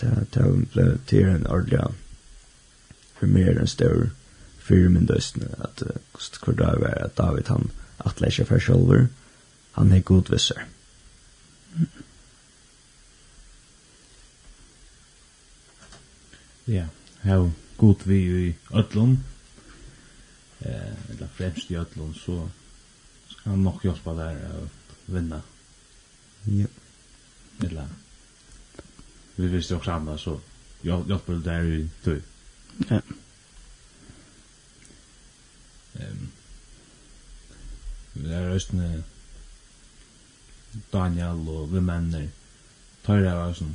det, 0.00 0.26
det 0.34 0.48
ble 0.72 0.86
til 1.06 1.28
en 1.28 1.46
ordentlig 1.46 1.94
for 3.18 3.30
mer 3.30 3.58
enn 3.58 3.70
større 3.70 4.10
fyrir 4.62 4.92
min 4.94 5.08
døstene 5.10 5.50
at 5.66 5.82
hvor 6.42 6.56
det 6.58 6.74
var 6.82 6.98
at 7.06 7.16
David 7.18 7.50
han 7.52 7.70
atle 8.06 8.30
ikke 8.30 8.48
færre 8.50 8.66
sjolver 8.68 9.06
han 9.78 9.92
er 9.92 10.06
godvisser 10.12 10.68
Mm 11.72 12.01
Ja, 16.66 16.86
hau 17.22 17.50
god 17.76 18.04
vi 18.06 18.18
i 18.48 18.54
öllum, 18.70 19.18
eh, 20.60 21.10
eller 21.10 21.28
fremst 21.36 21.70
i 21.70 21.76
öllum, 21.76 22.14
så 22.14 22.48
skal 23.28 23.50
han 23.50 23.64
nok 23.66 23.82
hjelpa 23.84 24.14
der 24.14 24.38
å 24.52 24.68
vinna. 25.06 25.40
Ja. 26.46 26.68
Eller, 27.62 27.88
vi 29.36 29.50
visste 29.50 29.74
jo 29.74 29.82
andre, 29.90 30.18
så 30.18 30.36
hjelper 30.82 31.34
det 31.34 31.44
der 31.44 31.72
i 31.72 31.82
tøy. 32.04 32.20
Ja. 32.90 33.00
Ehm. 36.00 36.30
Det 38.14 38.32
er 38.36 38.54
østene 38.54 39.02
Daniel 40.92 41.48
og 41.48 41.72
vi 41.72 41.80
menner 41.84 42.28
tar 43.04 43.20
jeg 43.20 43.32
av 43.32 43.54
sånn 43.56 43.74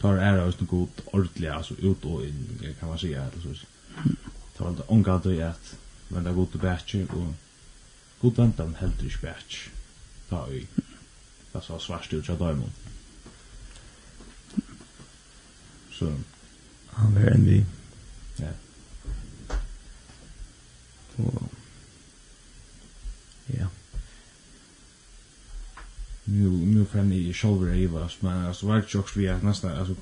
tar 0.00 0.16
ära 0.16 0.44
oss 0.44 0.60
något 0.60 0.70
god 0.70 0.88
ordentligt 1.04 1.50
alltså 1.50 1.74
ut 1.74 2.04
och 2.04 2.24
in 2.24 2.74
kan 2.80 2.88
man 2.88 2.98
säga 2.98 3.22
eller 3.22 3.54
så. 3.54 3.66
Ta 4.56 4.64
vant 4.64 4.80
ongat 4.86 5.22
det 5.22 5.42
att 5.42 5.76
men 6.08 6.24
det 6.24 6.32
går 6.32 6.46
till 6.46 6.60
batch 6.60 6.94
och 6.94 7.32
god 8.20 8.38
en 8.38 8.74
helt 8.74 9.02
i 9.02 9.10
batch. 9.22 9.68
Ta 10.28 10.48
i. 10.50 10.66
Det 11.52 11.60
så 11.60 11.78
svart 11.78 12.12
ut 12.12 12.28
jag 12.28 12.38
däremot. 12.38 12.72
Så 15.92 16.12
han 16.86 17.16
är 17.16 17.30
en 17.30 17.44
vi. 17.44 17.64
Ja. 18.36 18.48
Och 21.16 21.42
nu 26.26 26.50
nu 26.50 26.84
kan 26.84 27.12
i 27.12 27.32
shoulder 27.32 27.74
eva 27.74 28.08
men 28.20 28.46
alltså 28.46 28.66
vart 28.66 28.90
chocks 28.90 29.16
vi 29.16 29.26
är 29.26 29.42
nästan 29.42 29.78
alltså 29.78 29.94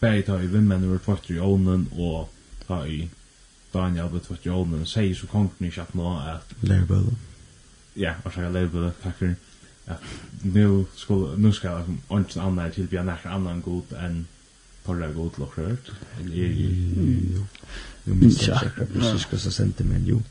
bäi 0.00 0.22
ta 0.22 0.42
i 0.42 0.46
vimmen 0.46 0.80
men 0.80 0.92
reporter 0.92 1.34
i 1.34 1.40
ånen 1.40 1.86
och 1.92 2.32
ta 2.66 2.86
i 2.86 3.08
Daniel 3.72 4.08
vet 4.08 4.30
vad 4.30 4.38
jag 4.42 4.74
og 4.74 4.88
säger 4.88 5.14
så 5.14 5.26
kongen 5.26 5.50
ni 5.58 5.72
att 5.76 5.94
nå 5.94 6.18
att 6.18 6.54
Lerbella. 6.60 7.12
Ja, 7.94 8.14
och 8.24 8.32
så 8.32 8.40
Lerbella 8.40 8.92
packer 9.02 9.36
att 9.86 10.00
nu 10.42 10.84
ska 10.94 11.14
nu 11.36 11.52
ska 11.52 11.84
til 12.28 12.40
annan 12.40 12.70
till 12.70 12.86
bli 12.86 13.02
nära 13.02 13.30
annan 13.30 13.62
god 13.62 13.92
än 13.92 14.26
porra 14.84 15.12
god 15.12 15.38
lockrört. 15.38 15.90
Eller 16.20 16.36
jo. 16.36 17.46
Jo 18.04 18.14
minns 18.14 18.48
jag 18.48 18.60
precis 18.92 19.26
vad 19.32 19.40
så 19.40 19.50
sentiment 19.50 20.08
jo. 20.08 20.22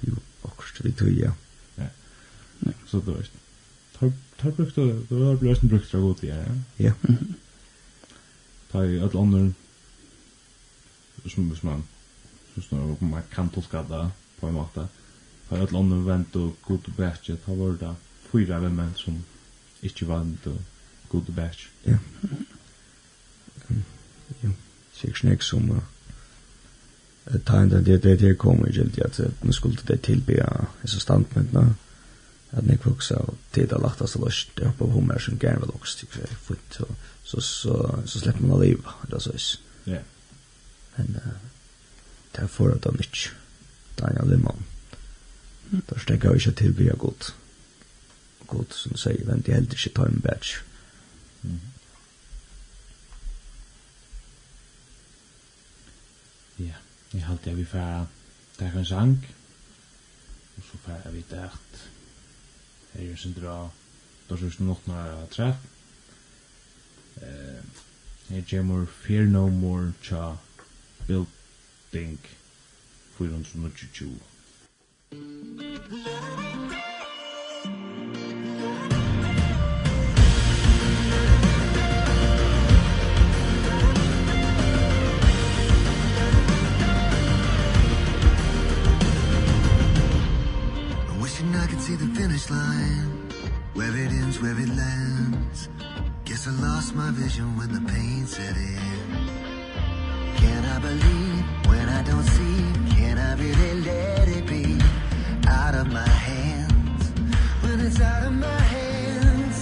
Jo, 0.00 0.16
och 0.42 0.62
så 0.76 0.82
det 0.82 0.92
tror 0.92 1.10
jag. 1.10 1.32
Ja. 1.76 1.84
Så 2.86 3.00
då 3.00 3.12
är 3.12 3.18
det 3.18 3.49
tar 4.38 4.50
brukt 4.50 4.76
det 4.76 5.06
Det 5.08 5.18
var 5.20 5.36
bløst 5.36 5.60
brukt 5.60 5.70
brukte 5.70 5.96
av 5.96 6.02
god 6.02 6.22
ja. 6.22 6.36
Ja. 6.78 6.92
Ta 8.72 8.84
i 8.86 8.96
et 8.96 9.14
andre, 9.14 9.52
som 11.26 11.48
hvis 11.50 11.62
man, 11.62 11.84
som 12.54 12.62
snar, 12.62 12.96
man 13.00 13.22
kan 13.32 13.50
tolka 13.50 13.82
det 13.88 14.10
på 14.40 14.48
en 14.48 14.54
måte, 14.54 14.86
Ta 15.48 15.58
i 15.58 15.62
et 15.62 15.74
andre 15.74 16.04
vent 16.06 16.36
og 16.36 16.56
god 16.62 16.88
og 16.88 16.94
bætje, 16.96 17.36
Ta 17.44 17.54
var 17.54 17.76
det 17.80 17.94
fyra 18.32 18.60
vimmen 18.62 18.92
som 18.96 19.16
ikke 19.82 20.06
vant 20.06 20.46
og 20.46 20.58
god 21.08 21.28
og 21.28 21.34
bætje. 21.34 21.68
Ja. 21.86 21.98
Ja. 24.42 24.48
Sikkert 24.94 25.18
snakk 25.18 25.42
som, 25.42 25.70
uh, 25.70 25.82
ta 27.46 27.60
enda 27.60 27.80
det 27.80 28.02
det 28.02 28.20
det 28.20 28.38
kommer 28.38 28.68
ju 28.68 29.04
att 29.04 29.20
nu 29.42 29.52
skulle 29.52 29.76
det 29.86 30.02
tillbe 30.02 30.46
så 30.84 31.00
standmentna 31.00 31.74
at 32.52 32.58
att 32.58 32.64
ni 32.64 32.78
också 32.84 33.34
titta 33.50 33.78
lata 33.78 34.06
så 34.06 34.24
lust 34.24 34.48
jag 34.54 34.78
på 34.78 34.86
hummer 34.86 35.18
som 35.18 35.38
gärna 35.42 35.60
vill 35.60 35.70
også 35.70 35.98
tykker 35.98 36.20
jeg 36.20 36.28
fort 36.28 36.74
så 36.74 36.86
så 37.24 37.40
så 37.40 38.02
så 38.06 38.20
släpper 38.20 38.40
man 38.40 38.58
å 38.58 38.62
liv 38.62 38.86
er 39.12 39.18
så 39.18 39.32
is. 39.32 39.58
Ja. 39.84 40.02
Men 40.96 41.20
där 42.32 42.46
får 42.46 42.68
det 42.68 42.74
inte. 42.74 43.30
Där 43.96 44.06
är 44.06 44.26
det 44.26 44.38
man. 44.38 44.64
Där 45.70 45.98
stäcker 45.98 46.28
jag 46.28 46.36
inte 46.36 46.52
till 46.52 46.74
blir 46.74 46.92
godt 46.96 47.34
godt 48.46 48.72
som 48.72 48.96
sier 48.96 49.24
men 49.24 49.40
de 49.46 49.54
helt 49.54 49.72
ikke 49.72 49.94
ta 49.94 50.06
en 50.06 50.20
badge 50.24 50.64
Mm. 51.42 51.60
Ja, 56.58 56.74
jeg 57.12 57.22
halte 57.24 57.48
jeg 57.48 57.56
vi 57.56 57.64
får 57.64 58.08
ta 58.58 58.64
en 58.64 58.84
sang. 58.84 59.14
Og 60.56 60.62
så 60.70 60.78
får 60.84 61.10
vi 61.10 61.24
det 61.30 61.44
att 61.44 61.88
Jeg 62.94 63.06
er 63.06 63.16
sin 63.16 63.32
dra 63.32 63.56
da 63.62 63.68
sindra 63.68 63.70
Dorsøks 64.28 64.60
Nåttnar 64.60 65.26
Treff. 65.30 65.56
Jeg 68.30 68.44
kommer 68.50 68.86
Fear 68.86 69.24
No 69.24 69.48
More 69.48 69.92
Tja 70.02 70.36
Building 71.06 72.20
422. 73.18 74.20
Love 75.12 76.39
see 91.90 91.96
the 91.96 92.14
finish 92.20 92.50
line. 92.50 93.10
Where 93.74 93.94
it 94.04 94.10
ends, 94.20 94.40
where 94.40 94.58
it 94.64 94.70
lands. 94.82 95.68
Guess 96.24 96.46
I 96.46 96.52
lost 96.68 96.94
my 96.94 97.10
vision 97.10 97.56
when 97.56 97.70
the 97.76 97.82
pain 97.92 98.26
set 98.26 98.56
in. 98.56 99.08
Can 100.42 100.62
I 100.74 100.78
believe 100.88 101.44
when 101.70 101.88
I 101.88 102.02
don't 102.02 102.28
see? 102.36 102.60
Can 102.96 103.18
I 103.18 103.32
really 103.44 103.74
let 103.90 104.28
it 104.28 104.46
be? 104.46 104.66
Out 105.48 105.74
of 105.74 105.86
my 105.92 106.12
hands. 106.28 107.02
When 107.62 107.80
it's 107.80 108.00
out 108.00 108.22
of 108.28 108.34
my 108.48 108.62
hands. 108.76 109.56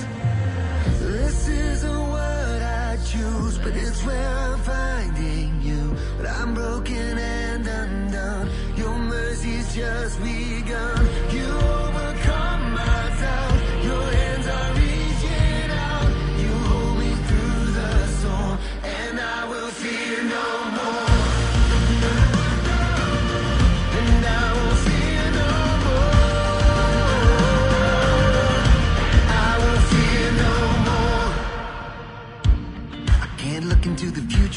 This 1.01 1.49
isn't 1.49 2.03
what 2.14 2.61
I 2.62 2.99
choose 3.11 3.59
But 3.59 3.74
it's 3.76 4.03
where 4.05 4.29
I'm 4.45 4.59
finding 4.72 5.61
you. 5.62 5.97
But 6.16 6.26
I'm 6.26 6.53
broken 6.55 7.18
and 7.18 7.66
undone. 7.66 8.51
Your 8.76 8.97
mercy's 8.99 9.74
just 9.74 10.22
begun. 10.22 10.98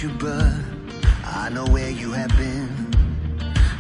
you 0.04 0.10
but 0.18 0.52
I 1.26 1.50
know 1.50 1.66
where 1.66 1.92
you 1.92 2.12
have 2.14 2.36
been. 2.36 2.90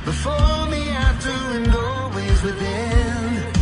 Before 0.05 0.67
me 0.69 0.89
after 0.89 1.29
and 1.29 1.73
always 1.73 2.43
within. 2.43 3.53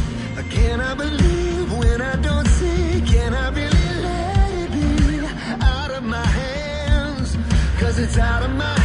Can 0.50 0.82
I 0.82 0.94
believe 0.94 1.78
when 1.78 2.02
I 2.02 2.16
don't 2.18 2.48
see? 2.48 3.02
Can 3.02 3.34
I 3.34 3.50
really 3.50 3.90
let 4.02 4.52
it 4.64 4.72
be 4.72 5.66
Out 5.66 5.92
of 5.92 6.04
my 6.04 6.26
hands? 6.26 7.38
Cause 7.80 7.98
it's 8.00 8.18
out 8.18 8.44
of 8.44 8.52
my 8.56 8.79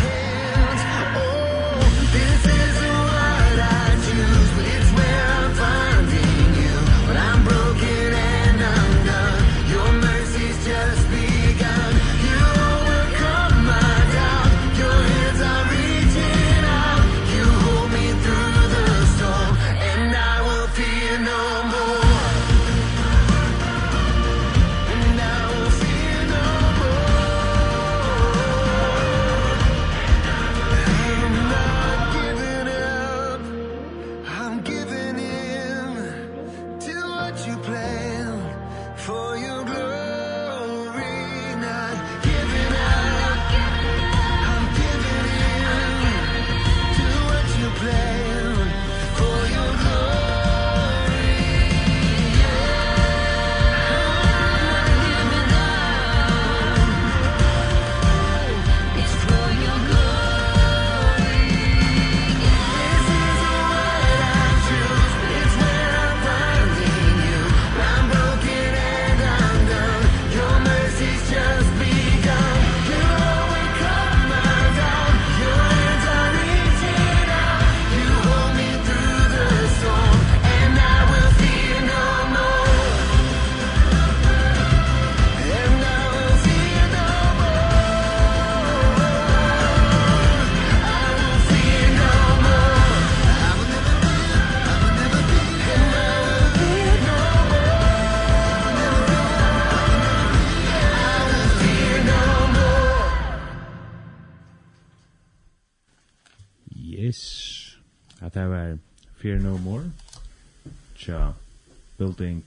melding 112.19 112.45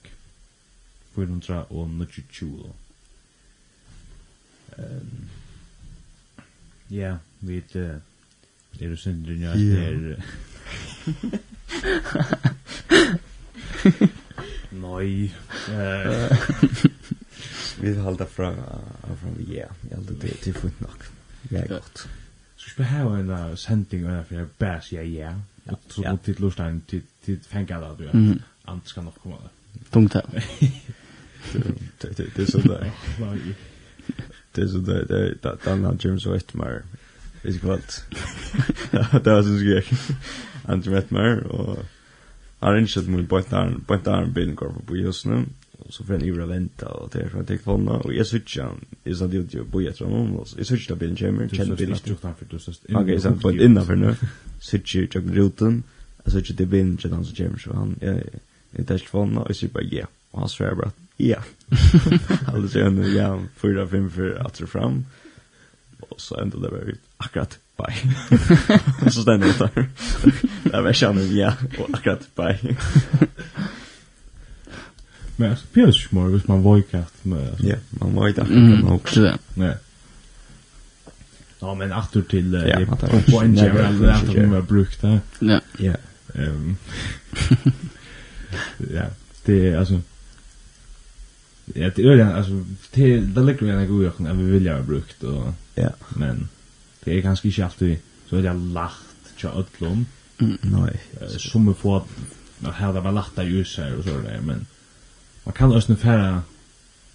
429. 1.14 2.74
Ehm 4.78 5.28
Ja, 6.90 7.18
vi 7.40 7.62
det 7.72 8.00
er 8.80 8.88
det 8.88 8.98
synd 8.98 9.26
nu 9.26 9.46
att 9.46 9.58
det 9.58 9.84
är 9.84 10.22
Nej. 14.70 15.34
Vi 17.80 17.94
halda 17.94 18.26
fra 18.26 18.54
fra 19.02 19.30
vi 19.36 19.56
ja, 19.56 19.66
jag 19.90 19.96
håller 19.96 20.12
det 20.12 20.28
till 20.28 20.54
fot 20.54 20.80
nog. 20.80 20.90
Ja, 21.50 21.66
gott. 21.68 22.08
Så 22.56 22.70
ska 22.70 22.82
ha 22.82 23.18
en 23.18 23.56
sending 23.56 24.04
eller 24.04 24.22
för 24.24 24.48
bash 24.58 24.94
ja 24.94 25.02
ja. 25.02 25.40
Och 25.64 25.80
så 25.88 26.18
till 26.24 26.40
lustan 26.40 26.80
till 26.80 27.02
till 27.24 27.40
fänga 27.40 27.80
där 27.80 27.96
du. 27.98 28.38
Annars 28.64 28.92
kan 28.92 29.04
nog 29.04 29.14
komma 29.22 29.36
tungt 29.90 30.14
här. 30.14 30.24
Det 32.00 32.38
är 32.38 32.46
så 32.46 32.58
där. 32.58 32.92
Det 34.52 34.62
är 34.62 34.66
så 34.66 34.78
där. 34.78 35.04
Det 35.08 35.48
är 35.48 35.58
den 35.64 35.84
här 35.84 35.96
James 36.00 36.26
Whitmore. 36.26 36.82
Det 37.42 37.48
är 37.48 37.58
kvalt. 37.58 38.04
Det 39.24 39.30
var 39.30 39.42
så 39.42 39.58
skräck. 39.58 40.00
Andrew 40.64 41.00
Whitmore 41.00 41.40
och 41.40 41.78
han 42.60 42.74
är 42.74 42.78
inte 42.78 43.00
mot 43.00 43.28
bojtaren, 43.28 43.84
bojtaren 43.86 44.32
bilden 44.32 44.56
på 44.86 44.96
just 44.96 45.26
nu. 45.26 45.44
Och 45.78 45.94
så 45.94 46.04
får 46.04 46.12
han 46.12 46.22
ivra 46.22 46.46
vänta 46.46 46.88
och 46.88 47.10
det 47.12 47.20
är 47.20 47.28
för 47.28 47.40
att 47.40 47.50
jag 47.50 47.64
kollar. 47.64 48.06
Och 48.06 48.14
jag 48.14 48.26
switchar 48.26 48.64
han. 48.64 48.84
Jag 49.04 49.16
sa 49.16 49.26
det 49.26 49.36
ju 49.36 49.64
boja 49.64 49.92
tror 49.92 50.08
honom. 50.08 50.36
Och 50.36 50.48
jag 50.56 50.66
switchar 50.66 50.94
bilen 50.94 51.16
kommer. 51.16 51.48
Känner 51.48 51.76
bilen. 51.76 51.98
Du 52.04 52.14
sa 52.14 52.34
det 52.40 52.46
du 52.50 52.58
sa. 52.58 52.72
Okej, 52.88 53.14
jag 53.14 53.40
sa 53.40 53.52
innanför 53.52 53.96
nu. 53.96 54.14
Switchar 54.60 55.08
jag 55.12 55.36
rutan. 55.36 55.82
Jag 56.24 56.32
switchar 56.32 56.54
till 56.54 56.66
bilen 56.66 56.96
till 56.96 57.12
han 57.12 57.24
som 57.24 57.36
kommer. 57.36 57.58
Så 57.58 57.72
han, 57.72 57.96
ja 58.00 58.14
i 58.78 58.84
telefonen, 58.84 59.38
og 59.46 59.56
så 59.56 59.68
bara 59.68 59.84
ja. 59.84 60.06
Och 60.30 60.40
han 60.40 60.48
svarar 60.48 60.74
bara 60.74 60.90
ja. 61.16 61.38
Alla 62.46 62.68
säger 62.68 62.90
nu 62.90 63.16
ja, 63.16 63.40
fyra, 63.56 63.88
fem, 63.88 64.10
fyra, 64.10 64.42
att 64.42 64.58
fram. 64.70 65.06
Och 66.00 66.20
så 66.20 66.40
ändå 66.40 66.58
det 66.58 66.68
bara 66.68 66.80
ut, 66.80 67.00
akkurat, 67.16 67.58
bye. 67.76 69.10
så 69.10 69.22
ständer 69.22 69.46
jag 69.46 69.56
där. 69.58 69.88
Det 70.62 70.80
var 70.80 70.96
jag 71.02 71.16
ja, 71.16 71.52
och 71.78 71.94
akkurat, 71.94 72.34
bye. 72.34 72.76
Men 75.36 75.50
alltså, 75.50 75.66
det 75.72 75.80
är 75.80 75.86
ju 75.86 75.92
smart, 75.92 76.30
hvis 76.30 76.48
man 76.48 76.62
vojkar. 76.62 77.04
Ja, 77.58 77.76
man 77.90 78.14
vojkar. 78.14 78.44
Mm, 78.44 78.88
också 78.88 79.22
det. 79.22 79.38
Nej. 79.54 79.76
Ja, 81.60 81.74
men 81.74 81.92
åter 81.92 82.22
till 82.22 82.52
ja, 82.52 82.96
poängen, 83.30 83.86
alltså 83.86 84.06
att 84.06 84.34
de 84.34 84.46
har 84.46 84.62
brukt 84.62 85.00
det. 85.00 85.20
Ja. 85.38 85.60
Ja. 85.78 85.94
Ehm. 86.34 86.76
ja, 88.94 89.06
det 89.44 89.68
är 89.68 89.76
alltså 89.76 90.00
Ja, 91.74 91.90
det 91.96 92.02
är 92.02 92.16
ju 92.16 92.22
alltså 92.22 92.64
det 92.90 93.20
det 93.20 93.40
ligger 93.40 93.66
ju 93.66 93.70
en 93.70 93.88
god 93.88 94.04
jocken 94.04 94.38
vi 94.38 94.52
vill 94.52 94.68
ha 94.68 94.82
brukt 94.82 95.22
och 95.22 95.54
ja, 95.74 95.90
men 96.08 96.48
det 97.04 97.18
är 97.18 97.22
kanske 97.22 97.48
inte 97.48 97.64
alltid 97.64 97.98
så 98.28 98.36
är 98.36 98.42
det 98.42 98.52
lacht 98.52 99.08
tja 99.36 99.48
öllum. 99.48 100.06
Mm, 100.38 100.58
nej. 100.62 101.00
Som 101.28 101.68
vi 101.68 101.74
får 101.74 102.02
när 102.58 102.70
här 102.70 102.92
det 102.92 103.00
var 103.00 103.12
lachta 103.12 103.44
ju 103.44 103.64
så 103.64 103.82
här 103.82 103.96
och 103.96 104.04
så 104.04 104.10
där 104.10 104.40
men 104.40 104.66
man 105.44 105.52
kan 105.52 105.72
ösna 105.72 105.96
färra 105.96 106.42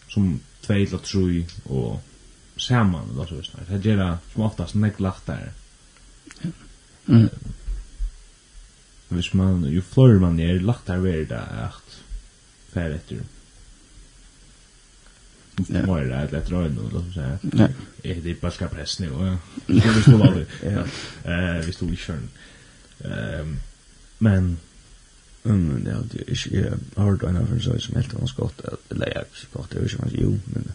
som 0.10 0.40
två 0.62 0.74
eller 0.74 0.98
tre 0.98 1.46
och 1.64 2.02
samman 2.58 3.16
då 3.16 3.26
så 3.26 3.36
visst. 3.36 3.52
Det 3.68 3.86
gör 3.90 3.98
det 3.98 4.18
som 4.34 4.44
oftast 4.44 4.76
näck 4.76 5.00
lachta. 5.00 5.38
Mm 7.06 7.30
hvis 9.14 9.34
man, 9.34 9.64
jo 9.70 9.82
flore 9.82 10.20
man 10.20 10.40
er, 10.40 10.60
lagt 10.62 10.90
her 10.92 11.02
ved 11.04 11.30
det 11.32 11.40
at 11.40 11.96
fær 12.74 12.96
etter 12.98 13.24
Må 15.86 15.98
er 16.00 16.08
det 16.10 16.20
et 16.24 16.38
etter 16.40 16.64
øyne, 16.64 16.90
da, 16.90 17.02
så 17.14 17.22
jeg. 17.22 17.38
Ja. 17.58 17.68
Det 18.04 18.32
er 18.32 18.40
bare 18.42 18.52
skal 18.52 18.72
pressen, 18.74 19.06
jo, 19.06 19.26
ja. 19.26 19.36
Hvis 19.68 20.06
du 20.06 20.18
lager, 20.18 20.46
ja. 20.64 21.62
Hvis 21.62 21.78
du 21.78 21.86
ikke 21.90 22.04
kjører 22.04 23.52
Men, 24.20 24.58
Mm, 25.44 25.84
ja, 25.86 25.98
det 26.12 26.22
er 26.22 26.32
ju 26.32 26.56
jeg 26.56 26.78
har 26.98 27.04
hørt 27.04 27.24
en 27.28 27.36
av 27.36 27.50
så 27.60 27.74
som 27.80 27.96
helt 28.00 28.14
ganske 28.16 28.42
godt, 28.42 28.62
eller 28.92 29.10
jeg 29.12 29.16
er 29.20 29.26
ikke 29.28 29.50
godt, 29.54 29.74
jeg 29.74 29.82
vet 29.82 29.92
ikke 29.92 30.04
om 30.04 30.14
jo, 30.22 30.30
men 30.54 30.72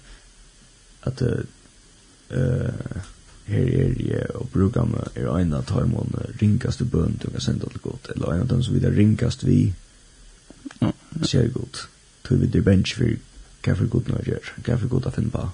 att 1.00 1.22
eh, 1.22 3.00
her 3.48 3.68
er 3.82 3.94
jeg 3.96 4.26
og 4.36 4.50
bruker 4.52 4.88
meg 4.88 5.16
er 5.16 5.28
en 5.32 5.54
av 5.56 5.68
tarmon 5.68 6.12
ringast 6.40 6.82
i 6.84 6.88
bøn 6.88 7.16
du 7.22 7.30
kan 7.30 7.44
sende 7.44 7.68
alt 7.68 7.80
godt 7.82 8.10
eller 8.14 8.34
en 8.34 8.44
av 8.44 8.50
dem 8.52 8.62
som 8.64 8.76
videre 8.76 8.96
ringast 8.96 9.46
vi 9.46 9.60
ja, 10.82 10.92
ser 11.22 11.48
godt 11.54 11.86
tog 12.28 12.42
vi 12.42 12.50
der 12.52 12.66
bench 12.66 12.94
for 12.98 13.16
hva 13.64 13.74
for 13.78 13.90
godt 13.94 14.12
når 14.12 14.28
gjør 14.28 14.52
hva 14.66 14.76
for 14.76 14.92
godt 14.92 15.08
å 15.08 15.14
finne 15.16 15.34
på 15.34 15.48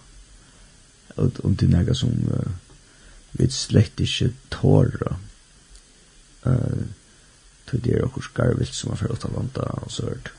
og 1.22 1.40
om 1.46 1.54
til 1.56 1.70
nega 1.70 1.94
som 1.94 2.14
uh, 2.34 2.50
vi 3.38 3.46
slett 3.54 4.00
ikke 4.02 4.32
tårer 4.50 5.14
uh, 5.14 6.84
tog 7.70 7.84
det 7.84 7.94
er 7.94 8.06
okkur 8.08 8.26
skarvilt 8.26 8.74
som 8.74 8.92
er 8.92 9.02
fyrir 9.02 9.14
åtta 9.14 9.30
vanta 9.30 9.68
og 9.78 9.90
så 9.94 10.10
hørt 10.10 10.32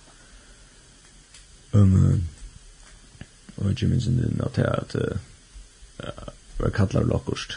um, 1.72 2.26
og 3.56 3.72
ikke 3.72 3.88
minst 3.88 4.12
enn 4.12 4.43
at 4.43 4.60
jeg 4.60 4.74
at 4.76 4.99
uh, 4.99 6.35
vad 6.58 6.74
kallar 6.74 7.01
du 7.01 7.08
lockost? 7.08 7.51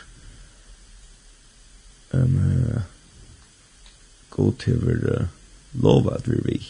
Ehm 2.10 2.36
uh, 2.36 2.80
gå 4.28 4.52
till 4.52 4.88
uh, 4.88 5.26
lova 5.72 6.14
att 6.14 6.28
vi 6.28 6.40
vi. 6.44 6.66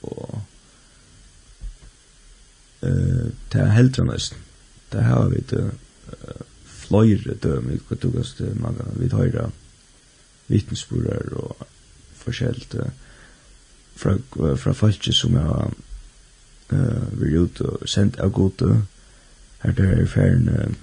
Och 0.00 0.38
eh 2.80 2.88
uh, 2.88 3.26
det 3.52 3.58
är 3.58 3.66
helt 3.66 3.98
annorlunda. 3.98 4.36
Det 4.88 5.02
har 5.02 5.28
vi 5.28 5.40
det 5.48 5.70
flöjre 6.64 7.34
döm 7.34 7.70
i 7.70 7.78
kulturgast 7.88 8.40
man 8.40 8.74
kan 8.74 9.00
vid 9.00 9.12
höra 9.12 9.50
vittnesbörder 10.46 11.34
och 11.34 11.68
förskällt 12.14 12.74
fra 13.94 14.18
fra 14.56 14.74
folk 14.74 15.14
som 15.14 15.34
jag 15.34 15.74
eh 16.68 16.78
uh, 16.78 17.20
vill 17.20 17.34
ut 17.34 17.60
och 17.60 17.88
sent 17.88 18.20
av 18.20 18.30
gode 18.30 18.82
här 19.58 19.72
där 19.72 20.02
i 20.02 20.06
färden 20.06 20.76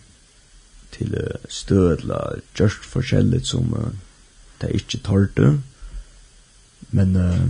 til 0.91 1.15
stødla 1.49 2.19
just 2.59 2.85
forskjelligt 2.85 3.47
som 3.47 3.73
uh, 3.73 3.91
det 4.61 4.69
er 4.69 4.79
ikke 4.79 4.97
tar 4.97 5.59
men 6.91 7.15
uh, 7.15 7.49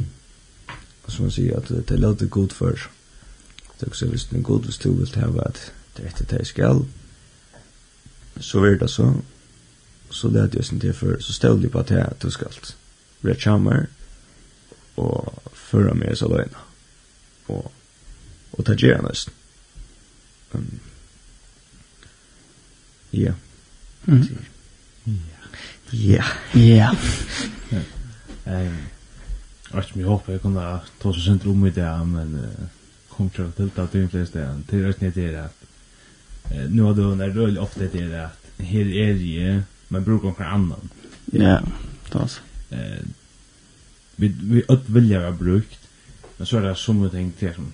som 1.07 1.25
man 1.25 1.31
sier 1.31 1.57
at 1.57 1.69
det 1.69 1.91
er 1.91 2.01
lagt 2.03 2.29
god 2.29 2.49
for 2.53 2.69
det 3.79 3.87
er 3.87 3.89
også 3.89 4.05
hvis 4.05 4.25
det 4.25 4.37
er 4.37 4.41
god 4.41 4.63
hvis 4.63 4.77
du 4.77 4.93
vil 4.93 5.15
ha 5.15 5.29
at 5.45 5.73
det 5.97 6.05
er 6.05 6.09
etter 6.09 6.37
det 6.37 6.47
skal. 6.47 6.85
Så 8.39 8.63
er 8.63 8.75
det 8.75 8.89
så. 8.89 9.13
Så 10.09 10.27
det 10.27 10.41
er 10.41 10.47
det 10.47 10.65
som 10.65 10.79
det 10.79 10.89
er 10.89 10.93
for 10.93 11.21
så 11.21 11.33
stødla 11.33 11.69
på 11.69 11.79
at 11.79 11.89
det 11.89 11.99
er 11.99 12.13
du 12.21 12.29
skal. 12.29 12.53
Rett 13.25 13.39
kjammer 13.39 13.85
og 14.97 15.41
føra 15.53 15.93
med 15.93 16.15
seg 16.15 16.31
løgna 16.31 16.63
og, 17.47 17.71
og 18.51 18.65
ta 18.65 18.75
gjerne 18.75 19.07
nesten. 19.07 19.33
Um, 20.53 20.79
Ja. 23.09 23.33
Mm. 24.07 24.27
Ja. 25.89 26.23
Ja. 26.53 26.95
Ehm 28.45 28.77
Och 29.71 29.97
mig 29.97 30.05
hoppas 30.05 30.29
jag 30.29 30.41
kunna 30.41 30.79
ta 31.01 31.13
sig 31.13 31.23
sent 31.23 31.45
rum 31.45 31.65
i 31.65 31.69
det 31.69 32.05
men 32.05 32.47
kom 33.09 33.29
till 33.29 33.51
till 33.51 33.69
att 33.75 33.91
det 33.91 34.07
finns 34.07 34.31
det. 34.31 34.61
Det 34.69 34.77
är 34.77 35.03
inte 35.03 35.21
det 35.21 35.45
att 35.45 35.63
eh 36.51 36.69
nu 36.69 36.81
har 36.81 36.93
du 36.93 37.15
när 37.15 37.29
rull 37.29 37.57
ofta 37.57 37.79
det 37.79 37.95
är 37.95 38.25
att 38.25 38.45
här 38.57 38.87
är 38.95 39.13
det 39.13 39.63
men 39.87 40.03
brukar 40.03 40.27
någon 40.27 40.43
annan. 40.43 40.89
Ja, 41.25 41.61
det 42.11 42.27
så. 42.27 42.41
Eh 42.69 43.03
vi 44.15 44.27
vi 44.27 44.63
att 44.67 44.89
vilja 44.89 45.25
ha 45.25 45.31
brukt 45.31 45.79
men 46.37 46.47
så 46.47 46.57
är 46.57 46.61
det 46.61 46.75
som 46.75 47.09
ting 47.09 47.31
till 47.31 47.53
som 47.53 47.71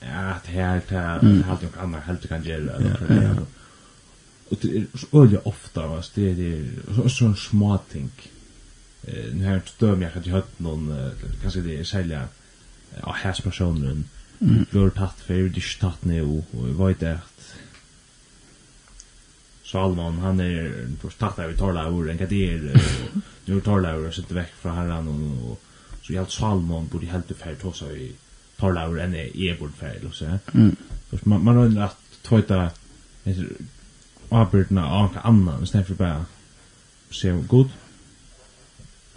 att 0.00 0.46
här 0.46 0.80
tar 0.80 1.42
halt 1.42 1.62
och 1.62 1.82
andra 1.82 2.00
helt 2.00 2.28
kan 2.28 2.44
göra. 2.44 2.82
Ja 3.08 3.34
och 4.48 4.56
det 4.60 4.76
är 4.76 4.86
så 4.94 5.22
öliga 5.22 5.40
ofta 5.44 5.86
va 5.86 6.02
det 6.14 6.30
är 6.30 7.08
sån 7.08 7.36
små 7.36 7.78
ting. 7.92 8.10
Eh 9.02 9.34
nu 9.34 9.44
här 9.44 9.62
stöm 9.64 10.02
jag 10.02 10.10
hade 10.10 10.30
hört 10.30 10.58
någon 10.58 11.10
kanske 11.42 11.60
det 11.60 11.78
är 11.78 11.84
sälja 11.84 12.28
ja 13.02 13.12
härs 13.12 13.40
personen 13.40 14.04
gör 14.72 14.90
tatt 14.90 15.20
för 15.20 15.34
det 15.34 15.78
tatt 15.80 16.04
nu 16.04 16.22
och 16.22 16.44
vad 16.52 16.98
det 16.98 17.20
Salman 19.64 20.18
han 20.18 20.40
är 20.40 20.88
på 21.00 21.10
statta 21.10 21.46
vi 21.46 21.56
talar 21.56 21.86
över 21.86 22.10
en 22.10 22.18
kader 22.18 22.80
nu 23.44 23.60
talar 23.60 23.94
över 23.94 24.10
så 24.10 24.20
inte 24.20 24.34
veck 24.34 24.52
från 24.60 24.76
herran 24.76 25.08
och 25.08 25.62
så 26.02 26.12
jag 26.12 26.30
Salman 26.30 26.88
borde 26.88 27.06
helt 27.06 27.36
för 27.36 27.54
ta 27.54 27.72
så 27.72 27.90
i 27.90 28.12
talar 28.56 28.96
en 28.98 29.14
är 29.14 29.58
bord 29.58 29.74
fel 29.74 30.06
och 30.06 30.14
så. 30.14 30.38
Så 31.10 31.18
man 31.22 31.44
man 31.44 31.56
har 31.56 31.84
att 31.84 31.98
tvåta 32.22 32.70
avbyrna 34.30 34.84
av 34.84 35.02
anka 35.02 35.20
annan, 35.28 35.62
i 35.62 35.66
stedet 35.66 35.86
for 35.86 36.00
bare 36.00 36.24
se 37.10 37.32
om 37.32 37.44
god, 37.48 37.70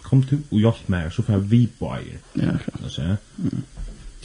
kom 0.03 0.21
til 0.23 0.43
og 0.51 0.59
hjelp 0.59 0.89
meg, 0.89 1.09
så 1.13 1.25
får 1.25 1.35
jeg 1.35 1.49
vi 1.51 1.61
på 1.79 1.89
eier. 1.93 2.21
Ja, 2.35 2.55
klart. 2.63 3.25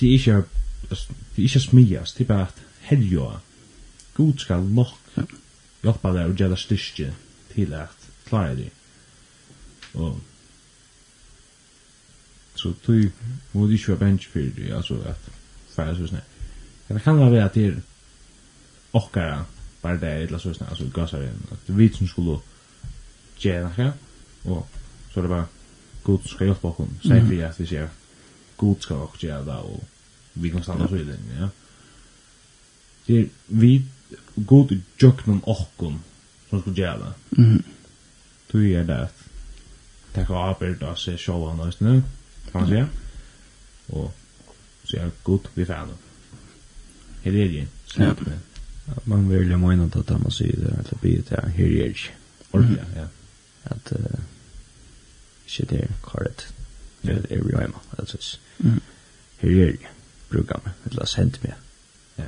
Det 0.01 0.09
er 0.09 0.13
ikke, 0.19 0.43
det 0.91 0.99
er 0.99 1.49
ikke 1.49 1.61
smias, 1.61 2.13
det 2.13 2.25
er 2.25 2.31
bare 2.33 2.49
at 2.49 2.63
herjoa, 2.89 3.41
god 4.15 4.39
skal 4.39 4.65
nok 4.65 5.19
hjelpa 5.85 6.13
deg 6.15 6.31
og 6.31 6.39
gjøre 6.41 6.61
styrke 6.61 7.11
til 7.55 7.75
at 7.77 8.09
klare 8.29 8.57
det. 8.57 8.71
Og 9.95 10.21
så 12.55 12.73
du 12.87 13.11
må 13.53 13.67
du 13.67 13.75
ikke 13.75 13.93
være 13.93 13.99
bench 13.99 14.29
for 14.31 14.39
det, 14.57 14.71
altså 14.73 15.01
at 15.07 15.29
færre 15.75 15.97
så 15.97 16.07
snakk. 16.07 16.31
Det 16.89 17.03
kan 17.03 17.19
være 17.19 17.45
at 17.45 17.55
det 17.55 17.67
er 17.67 17.77
okkara 18.95 19.45
bara 19.85 19.97
det 19.97 20.13
eller 20.13 20.39
så 20.39 20.55
snart 20.55 20.71
alltså 20.71 20.85
gasar 20.95 21.23
in 21.23 21.47
att 21.53 21.69
vi 21.69 21.89
som 21.89 22.09
skulle 22.09 22.39
göra 23.39 23.71
det 23.77 23.93
och 24.43 24.69
så 25.15 25.23
det 25.23 25.29
bara 25.29 25.47
god 26.03 26.25
ska 26.25 26.45
hjälpa 26.45 26.69
oss. 26.69 26.89
Säg 27.03 27.21
vi 27.21 27.45
att 27.45 27.61
vi 27.61 27.67
ser 27.67 27.89
god 28.57 28.83
ska 28.83 29.03
också 29.03 29.27
göra 29.27 29.43
det 29.43 29.57
och 29.57 29.85
vi 30.33 30.51
kan 30.51 30.63
stanna 30.63 30.89
så 30.89 30.97
i 30.97 31.05
den 31.05 31.19
ja. 31.41 31.49
Det 33.07 33.19
är 33.19 33.29
vi 33.47 33.83
god 34.35 34.81
jöknum 34.99 35.41
okkun 35.45 35.99
som 36.51 36.61
skulle 36.61 36.81
göra 36.81 36.99
det. 36.99 37.43
Mhm 37.43 37.63
du 38.55 38.69
gör 38.69 38.85
det 38.85 39.09
tack 40.13 40.31
och 40.31 40.45
arbet 40.45 40.81
då 40.81 40.95
så 40.95 41.17
showa 41.17 41.55
nås 41.55 41.81
nu 41.81 42.03
kan 42.53 42.69
säga. 42.69 42.89
Och 43.87 44.17
så 44.85 44.97
är 44.97 45.11
god 45.23 45.49
vi 45.55 45.67
fan. 45.67 45.89
Her 47.23 47.35
er 47.35 47.49
det. 47.49 47.67
Ja 47.97 48.15
man 49.05 49.29
vill 49.29 49.51
ju 49.51 49.57
mena 49.57 49.85
att 49.85 50.09
man 50.09 50.31
säger 50.31 50.57
det 50.57 50.79
att 50.93 51.01
bli 51.01 51.23
det 51.29 51.37
här 51.37 51.49
här 51.49 51.65
är 51.65 52.11
Ordentlig, 52.51 52.85
Ja. 52.97 53.09
Att 53.63 53.93
eh 53.93 53.99
det 55.57 55.77
där 55.77 55.89
korrekt. 56.01 56.55
Det 57.01 57.31
är 57.31 57.37
ju 57.37 57.57
hemma. 57.57 57.81
Alltså. 57.99 58.19
Mm. 58.59 58.81
Här 59.39 59.49
är 59.49 59.53
ju 59.53 59.77
brukar 60.29 60.61
man. 60.65 60.73
eller 60.85 60.97
låts 60.97 61.15
hänt 61.15 61.43
med. 61.43 61.55
Ja. 62.17 62.25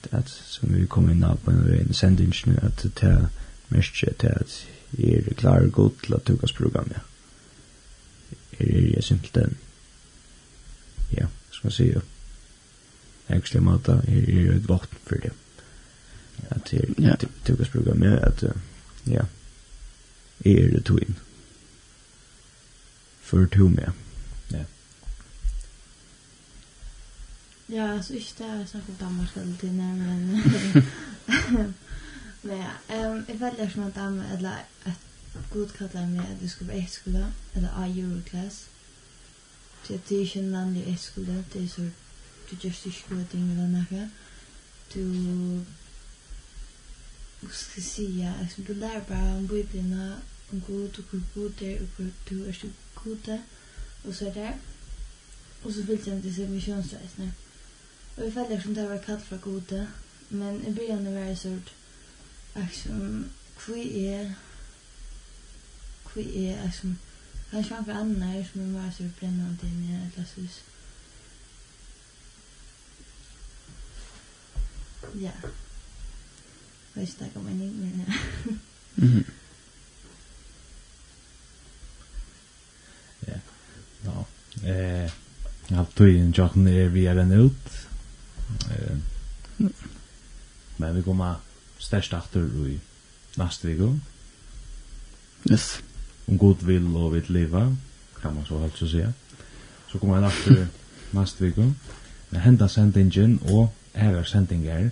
Det 0.00 0.28
som 0.28 0.74
vi 0.74 0.86
kommer 0.86 1.12
in 1.12 1.26
på 1.44 1.50
en 1.50 1.94
sändning 1.94 2.32
nu 2.46 2.58
att 2.62 2.82
det 2.82 3.02
är 3.02 3.28
mest 3.68 4.04
det 4.18 4.36
att 4.40 4.66
är 4.98 5.22
det 5.22 5.34
klar 5.34 5.60
god 5.60 5.98
till 5.98 6.14
att 6.14 6.24
tukas 6.24 6.52
program 6.52 6.88
ja. 6.94 7.00
Är 8.58 8.72
det 8.72 8.80
ju 8.80 9.02
simpelt. 9.02 9.58
Ja, 11.10 11.26
ska 11.50 11.70
se 11.70 11.94
upp 11.94 12.13
actually 13.26 13.64
mata 13.64 13.92
är 13.92 14.30
är 14.30 14.56
ett 14.56 14.68
vart 14.68 14.94
för 15.04 15.18
det. 15.18 15.32
Att 16.48 16.64
det 16.64 17.18
tog 17.18 17.44
tukas 17.44 17.68
program 17.68 17.98
med 17.98 18.18
att 18.18 18.42
ja. 19.04 19.26
Är 20.38 20.68
det 20.68 20.80
tog 20.80 21.02
in. 21.02 21.14
För 23.20 23.46
to 23.46 23.68
med. 23.68 23.92
Ja. 24.48 24.64
Ja, 27.66 27.92
alltså 27.92 28.12
inte 28.12 28.32
det 28.38 28.44
är 28.44 28.66
så 28.66 28.78
att 28.78 29.00
Danmark 29.00 29.36
alltid 29.36 29.74
men 29.74 30.42
men 32.42 32.58
ja, 32.58 32.70
um, 33.08 33.24
jeg 33.28 33.38
føler 33.38 33.70
som 33.70 33.82
at 33.82 33.94
Danmark 33.94 34.32
eller 34.32 34.52
at 34.84 35.00
god 35.50 35.68
kallar 35.68 36.06
meg 36.06 36.26
at 36.30 36.40
du 36.40 36.48
ska 36.48 36.64
vara 36.64 36.86
skola 36.88 37.32
eller 37.54 37.68
a 37.68 37.86
Euroclass. 37.86 38.68
Det 39.88 40.12
er 40.12 40.20
ikke 40.20 40.38
en 40.38 40.44
namn 40.44 40.76
i 40.76 40.98
det 41.52 41.62
er 41.62 41.68
så 41.68 41.90
du 42.50 42.56
gjerst 42.56 42.86
ikke 42.86 43.08
gode 43.08 43.26
ting 43.32 43.50
eller 43.50 43.68
noe. 43.72 44.10
Du... 44.94 45.02
Hva 47.40 47.52
skal 47.52 47.82
jeg 47.82 47.88
si? 47.88 48.04
Ja, 48.20 48.32
Altså, 48.40 48.62
du 48.66 48.72
lærer 48.72 49.04
bare 49.04 49.36
om 49.36 49.48
Bibelen, 49.48 49.92
om 50.52 50.60
god 50.60 50.98
og 50.98 51.04
hvor 51.10 51.20
god 51.34 51.62
er, 51.62 51.80
og 51.80 51.86
hvor 51.96 52.10
du 52.30 52.44
er 52.44 52.52
så 52.52 52.68
god 52.94 53.38
og 54.04 54.14
så 54.14 54.28
er 54.28 54.32
det. 54.32 54.52
Og 55.64 55.72
så 55.72 55.84
fyllte 55.84 56.10
jeg 56.10 56.22
til 56.22 56.34
seg 56.34 56.48
misjonsreisene. 56.48 57.32
Og 58.16 58.24
jeg 58.24 58.32
følte 58.32 58.60
som 58.62 58.74
det 58.74 58.88
var 58.90 58.98
kalt 58.98 59.22
fra 59.22 59.36
gode, 59.36 59.88
men 60.30 60.60
i 60.60 60.72
begynnelsen 60.72 61.14
var 61.14 61.24
jeg 61.30 61.38
sånn, 61.38 61.62
liksom, 62.56 63.00
hva 63.64 63.78
er, 63.80 64.34
Hva 66.04 66.22
er, 66.22 66.60
liksom, 66.66 66.98
kanskje 67.50 67.80
man 67.86 67.96
andre 67.96 68.44
som 68.46 68.60
er 68.62 68.70
mer 68.76 68.90
så 68.94 69.08
brennende 69.18 69.66
i 69.66 69.88
jeg, 69.88 70.10
eller 70.12 70.28
sånn, 70.34 70.50
ja. 75.20 75.30
Hvad 76.94 77.06
snakker 77.06 77.42
man 77.42 77.60
ikke 77.60 77.74
med 77.74 77.88
her? 77.88 78.12
Mhm. 78.94 79.24
Ja. 83.26 83.38
Nå. 84.04 84.24
Eh, 84.68 85.10
jag 85.68 85.76
har 85.76 85.86
tog 85.96 86.08
inn 86.08 86.34
jokken 86.36 86.68
er 86.68 86.88
vi 86.88 87.06
er 87.06 87.18
enn 87.22 87.32
ut. 87.32 87.70
Eh, 88.70 88.96
men 90.76 90.96
vi 90.96 91.02
kommer 91.02 91.40
størst 91.78 92.12
efter 92.12 92.46
i 92.68 92.78
nästa 93.36 93.68
vecka. 93.68 93.90
Yes. 95.50 95.82
Om 96.26 96.38
god 96.38 96.62
vill 96.62 96.96
och 96.96 97.14
vill 97.14 97.28
leva, 97.28 97.76
kan 98.20 98.34
man 98.34 98.46
så 98.46 98.58
helt 98.58 98.76
så 98.76 98.88
säga. 98.88 99.12
Så 99.92 99.98
kommer 99.98 100.16
en 100.16 100.24
efter 100.24 100.66
nästa 101.10 101.44
vecka. 101.44 101.72
Men 102.30 102.40
hända 102.40 102.68
sändningen 102.68 103.38
och 103.38 103.74
ära 103.92 104.24
sendingen 104.24 104.76
er 104.76 104.90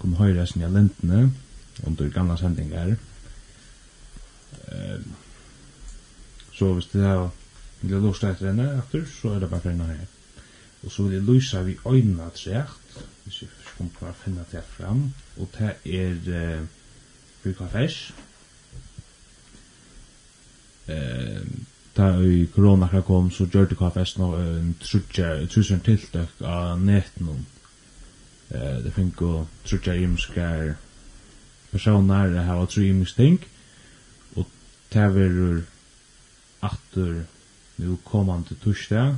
kunne 0.00 0.20
høyre 0.20 0.46
sin 0.46 0.64
av 0.66 0.74
lintene 0.74 1.26
under 1.86 2.12
gamla 2.14 2.36
sendingar. 2.40 2.94
Um, 4.70 5.12
så 6.56 6.72
hvis 6.74 6.90
det 6.92 7.04
er 7.06 7.28
vil 7.80 7.94
jeg 7.94 8.02
lust 8.04 8.24
etter 8.28 8.50
henne 8.50 8.66
etter, 8.76 9.06
så 9.08 9.34
er 9.34 9.38
det 9.40 9.48
bare 9.50 9.70
henne 9.70 9.86
her. 9.88 10.08
Og 10.84 10.92
så 10.92 11.06
vil 11.06 11.14
jeg 11.16 11.24
lysa 11.24 11.62
vi 11.64 11.78
øynene 11.88 12.26
trekt, 12.36 12.98
hvis 13.24 13.42
jeg 13.42 13.54
kommer 13.76 13.94
til 13.96 14.10
å 14.10 14.18
finne 14.24 14.44
det 14.52 14.64
fram, 14.68 15.06
og 15.40 15.48
det 15.56 15.70
er 15.88 16.28
uh, 16.28 16.66
bruk 17.44 17.62
av 17.64 17.72
fers. 17.72 18.02
Da 21.96 22.06
i 22.24 22.46
korona 22.54 22.88
kom, 23.06 23.30
så 23.30 23.46
gjør 23.46 23.68
det 23.70 23.78
hva 23.78 23.90
nå 23.94 24.26
av 24.26 24.40
en 24.42 24.74
trusjern 24.82 25.82
tiltak 25.86 26.42
av 26.42 26.80
netten 26.82 27.46
eh 28.50 28.82
det 28.84 28.92
fink 28.92 29.22
og 29.22 29.48
trutja 29.64 29.94
imskar 29.94 30.76
personar 31.70 32.28
det 32.28 32.44
hava 32.44 32.66
tru 32.66 32.82
imsk 32.82 33.16
ting. 33.16 33.38
Og 34.36 34.46
det 34.92 35.14
verur 35.14 35.62
atur 36.62 37.24
nu 37.78 37.96
komandi 38.04 38.54
torsdag 38.54 39.16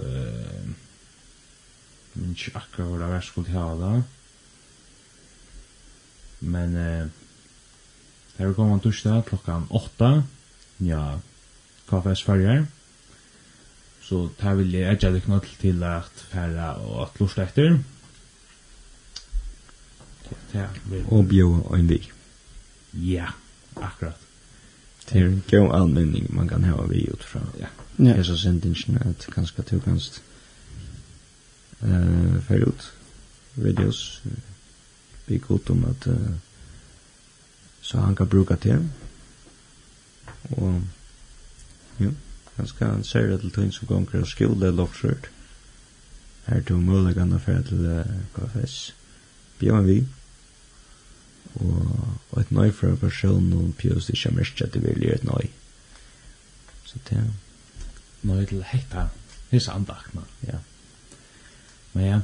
eh 0.00 0.64
men 2.14 2.30
ikke 2.30 2.54
akkurat 2.54 2.88
hvor 2.88 2.98
det 2.98 3.08
var 3.10 3.20
skulle 3.20 3.50
ha 3.50 3.74
da 3.80 4.02
men 6.40 6.76
eh 6.76 7.08
det 8.36 8.46
er 8.46 8.52
komandi 8.52 8.82
torsdag 8.82 9.24
klokkan 9.26 9.66
åtta, 9.70 10.22
ja 10.80 11.18
KFS 11.86 12.22
Farger 12.22 12.66
Så 14.04 14.28
det 14.40 14.56
vil 14.58 14.74
jeg 14.76 14.92
edja 14.92 15.10
deg 15.14 15.28
nødt 15.28 15.48
til 15.60 15.82
at 15.88 16.24
færa 16.32 16.74
og 16.84 17.06
at 17.06 17.20
lort 17.20 17.38
etter. 17.38 17.78
Og 21.08 21.28
bjå 21.28 21.48
en 21.76 21.88
vi. 21.88 22.00
Ja, 22.92 23.32
akkurat. 23.76 24.20
Det 25.08 25.20
er 25.20 25.26
en 25.26 25.42
god 25.50 25.74
anmenning 25.80 26.28
man 26.34 26.48
kan 26.48 26.64
ha 26.64 26.86
vi 26.88 27.08
ut 27.10 27.24
fra. 27.24 27.40
Ja. 27.58 27.66
Ja. 27.98 28.16
Jeg 28.16 28.24
så 28.24 28.36
sent 28.36 28.64
ikke 28.64 28.98
at 29.00 29.28
ganske 29.34 29.62
to 29.62 29.78
kanst 29.78 30.22
uh, 31.82 32.42
fer 32.42 32.64
ut 32.66 32.92
videos 33.54 34.22
vi 35.26 35.38
godt 35.38 35.70
om 35.70 35.84
at 35.84 36.06
uh, 36.06 36.34
så 37.80 38.00
han 38.00 38.16
kan 38.16 38.28
bruka 38.28 38.56
til. 38.56 38.90
Og 40.50 40.82
ja 42.00 42.10
ganske 42.56 42.84
en 42.84 43.04
særlig 43.04 43.40
til 43.40 43.54
tøyn 43.54 43.72
som 43.72 43.88
gonger 43.90 44.20
av 44.20 44.28
skjole 44.30 44.70
loksrørt. 44.70 45.30
Her 46.46 46.60
tog 46.68 46.82
muligan 46.82 47.32
å 47.32 47.40
fære 47.40 47.62
til 47.70 47.86
KFS. 48.34 48.76
Bjørn 49.60 49.86
vi. 49.88 49.98
Og 51.54 52.40
et 52.40 52.50
nøy 52.52 52.70
for 52.74 52.90
en 52.90 53.00
person 53.00 53.52
og 53.56 53.74
pjøs 53.78 54.10
ikke 54.12 54.32
er 54.32 54.36
mest 54.38 54.62
at 54.62 54.74
det 54.74 54.82
vil 54.84 55.06
gjøre 55.06 55.20
et 55.20 55.28
nøy. 55.28 55.50
Så 56.84 57.00
det 57.08 57.18
er 57.18 57.30
nøy 58.28 58.44
til 58.50 58.64
hekta 58.66 59.08
hisse 59.50 59.72
andakna. 59.72 60.26
Ja. 60.46 60.58
Men 61.94 62.06
ja, 62.06 62.20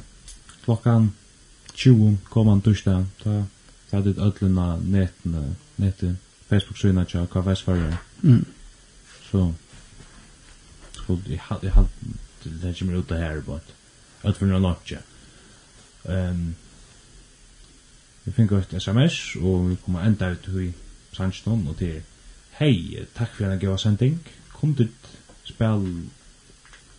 klokkan 0.65 1.11
20 1.73 2.17
kom 2.29 2.47
han 2.51 2.61
torsdag, 2.61 3.07
da 3.23 3.43
tatt 3.91 4.07
ut 4.07 4.17
ölluna 4.17 4.77
netten, 4.79 5.55
netten, 5.75 6.17
Facebook-synet 6.49 7.11
til 7.11 7.27
KFS-farger. 7.31 7.97
Mm. 8.21 8.45
Så 9.31 9.53
skulle 11.17 11.33
i 11.33 11.37
halv 11.37 11.63
i 11.63 11.67
halv 11.67 11.87
det 12.43 12.79
kommer 12.79 12.99
ut 12.99 13.09
det 13.09 13.17
här 13.17 13.41
but 13.41 13.73
att 14.21 14.37
för 14.37 14.45
några 14.45 14.59
lunch. 14.59 14.93
Ehm 16.05 16.55
Vi 18.23 18.31
fikk 18.31 18.51
et 18.51 18.73
sms, 18.73 19.35
og 19.41 19.69
vi 19.69 19.75
kommer 19.85 20.05
enda 20.05 20.29
ut 20.29 20.47
i 20.61 20.73
Sandston, 21.13 21.67
og 21.67 21.77
til 21.77 22.01
Hei, 22.59 22.99
takk 23.17 23.31
for 23.33 23.49
en 23.49 23.59
gøy 23.59 23.77
sending. 23.81 24.19
Kom 24.53 24.75
du 24.77 24.87
spel 25.43 25.87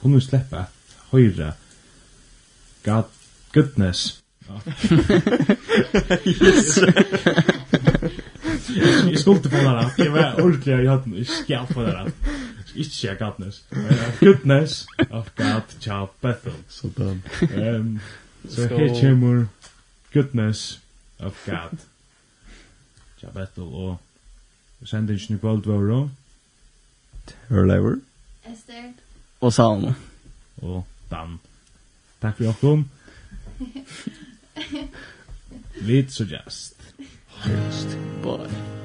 Kom 0.00 0.12
du 0.12 0.20
slippe 0.20 0.58
at 0.58 0.96
høyre 1.12 1.52
God 2.82 3.04
goodness. 3.52 4.22
yes. 6.26 6.78
Jeg 9.12 9.18
skulle 9.18 9.40
på 9.40 9.48
det, 9.48 10.04
jeg 10.04 10.12
var 10.12 10.34
ordentlig, 10.42 10.72
jeg 10.72 10.90
hadde 10.90 11.24
skjalt 11.24 11.74
på 11.74 11.82
det. 11.82 12.12
Ikke 12.74 12.90
sier 12.90 13.14
Godness. 13.14 13.64
Goodness 14.20 14.86
of 15.10 15.34
God, 15.36 15.62
Child 15.80 16.08
Bethel. 16.20 16.52
Så 16.68 16.90
døm. 16.96 17.22
Um, 17.42 18.00
så 18.48 18.54
so 18.54 18.76
her 18.76 19.00
kommer 19.00 19.46
Goodness 20.12 20.80
of 21.18 21.46
God. 21.46 21.78
Child 23.18 23.32
Bethel 23.32 23.62
og 23.62 23.96
sendingen 24.84 25.36
i 25.36 25.38
kvöld 25.38 25.66
var 25.66 25.88
då. 25.88 26.10
Terlever. 27.48 27.96
Esther. 28.44 28.92
Og 29.40 29.52
Salma. 29.52 29.94
Og 30.56 30.86
Dan. 31.10 31.38
Takk 32.22 32.36
for 32.36 32.44
jokken. 32.44 32.90
Vi 35.86 36.06
så 36.08 36.24
just. 36.24 36.74
Just. 37.46 37.98
Bye. 38.22 38.81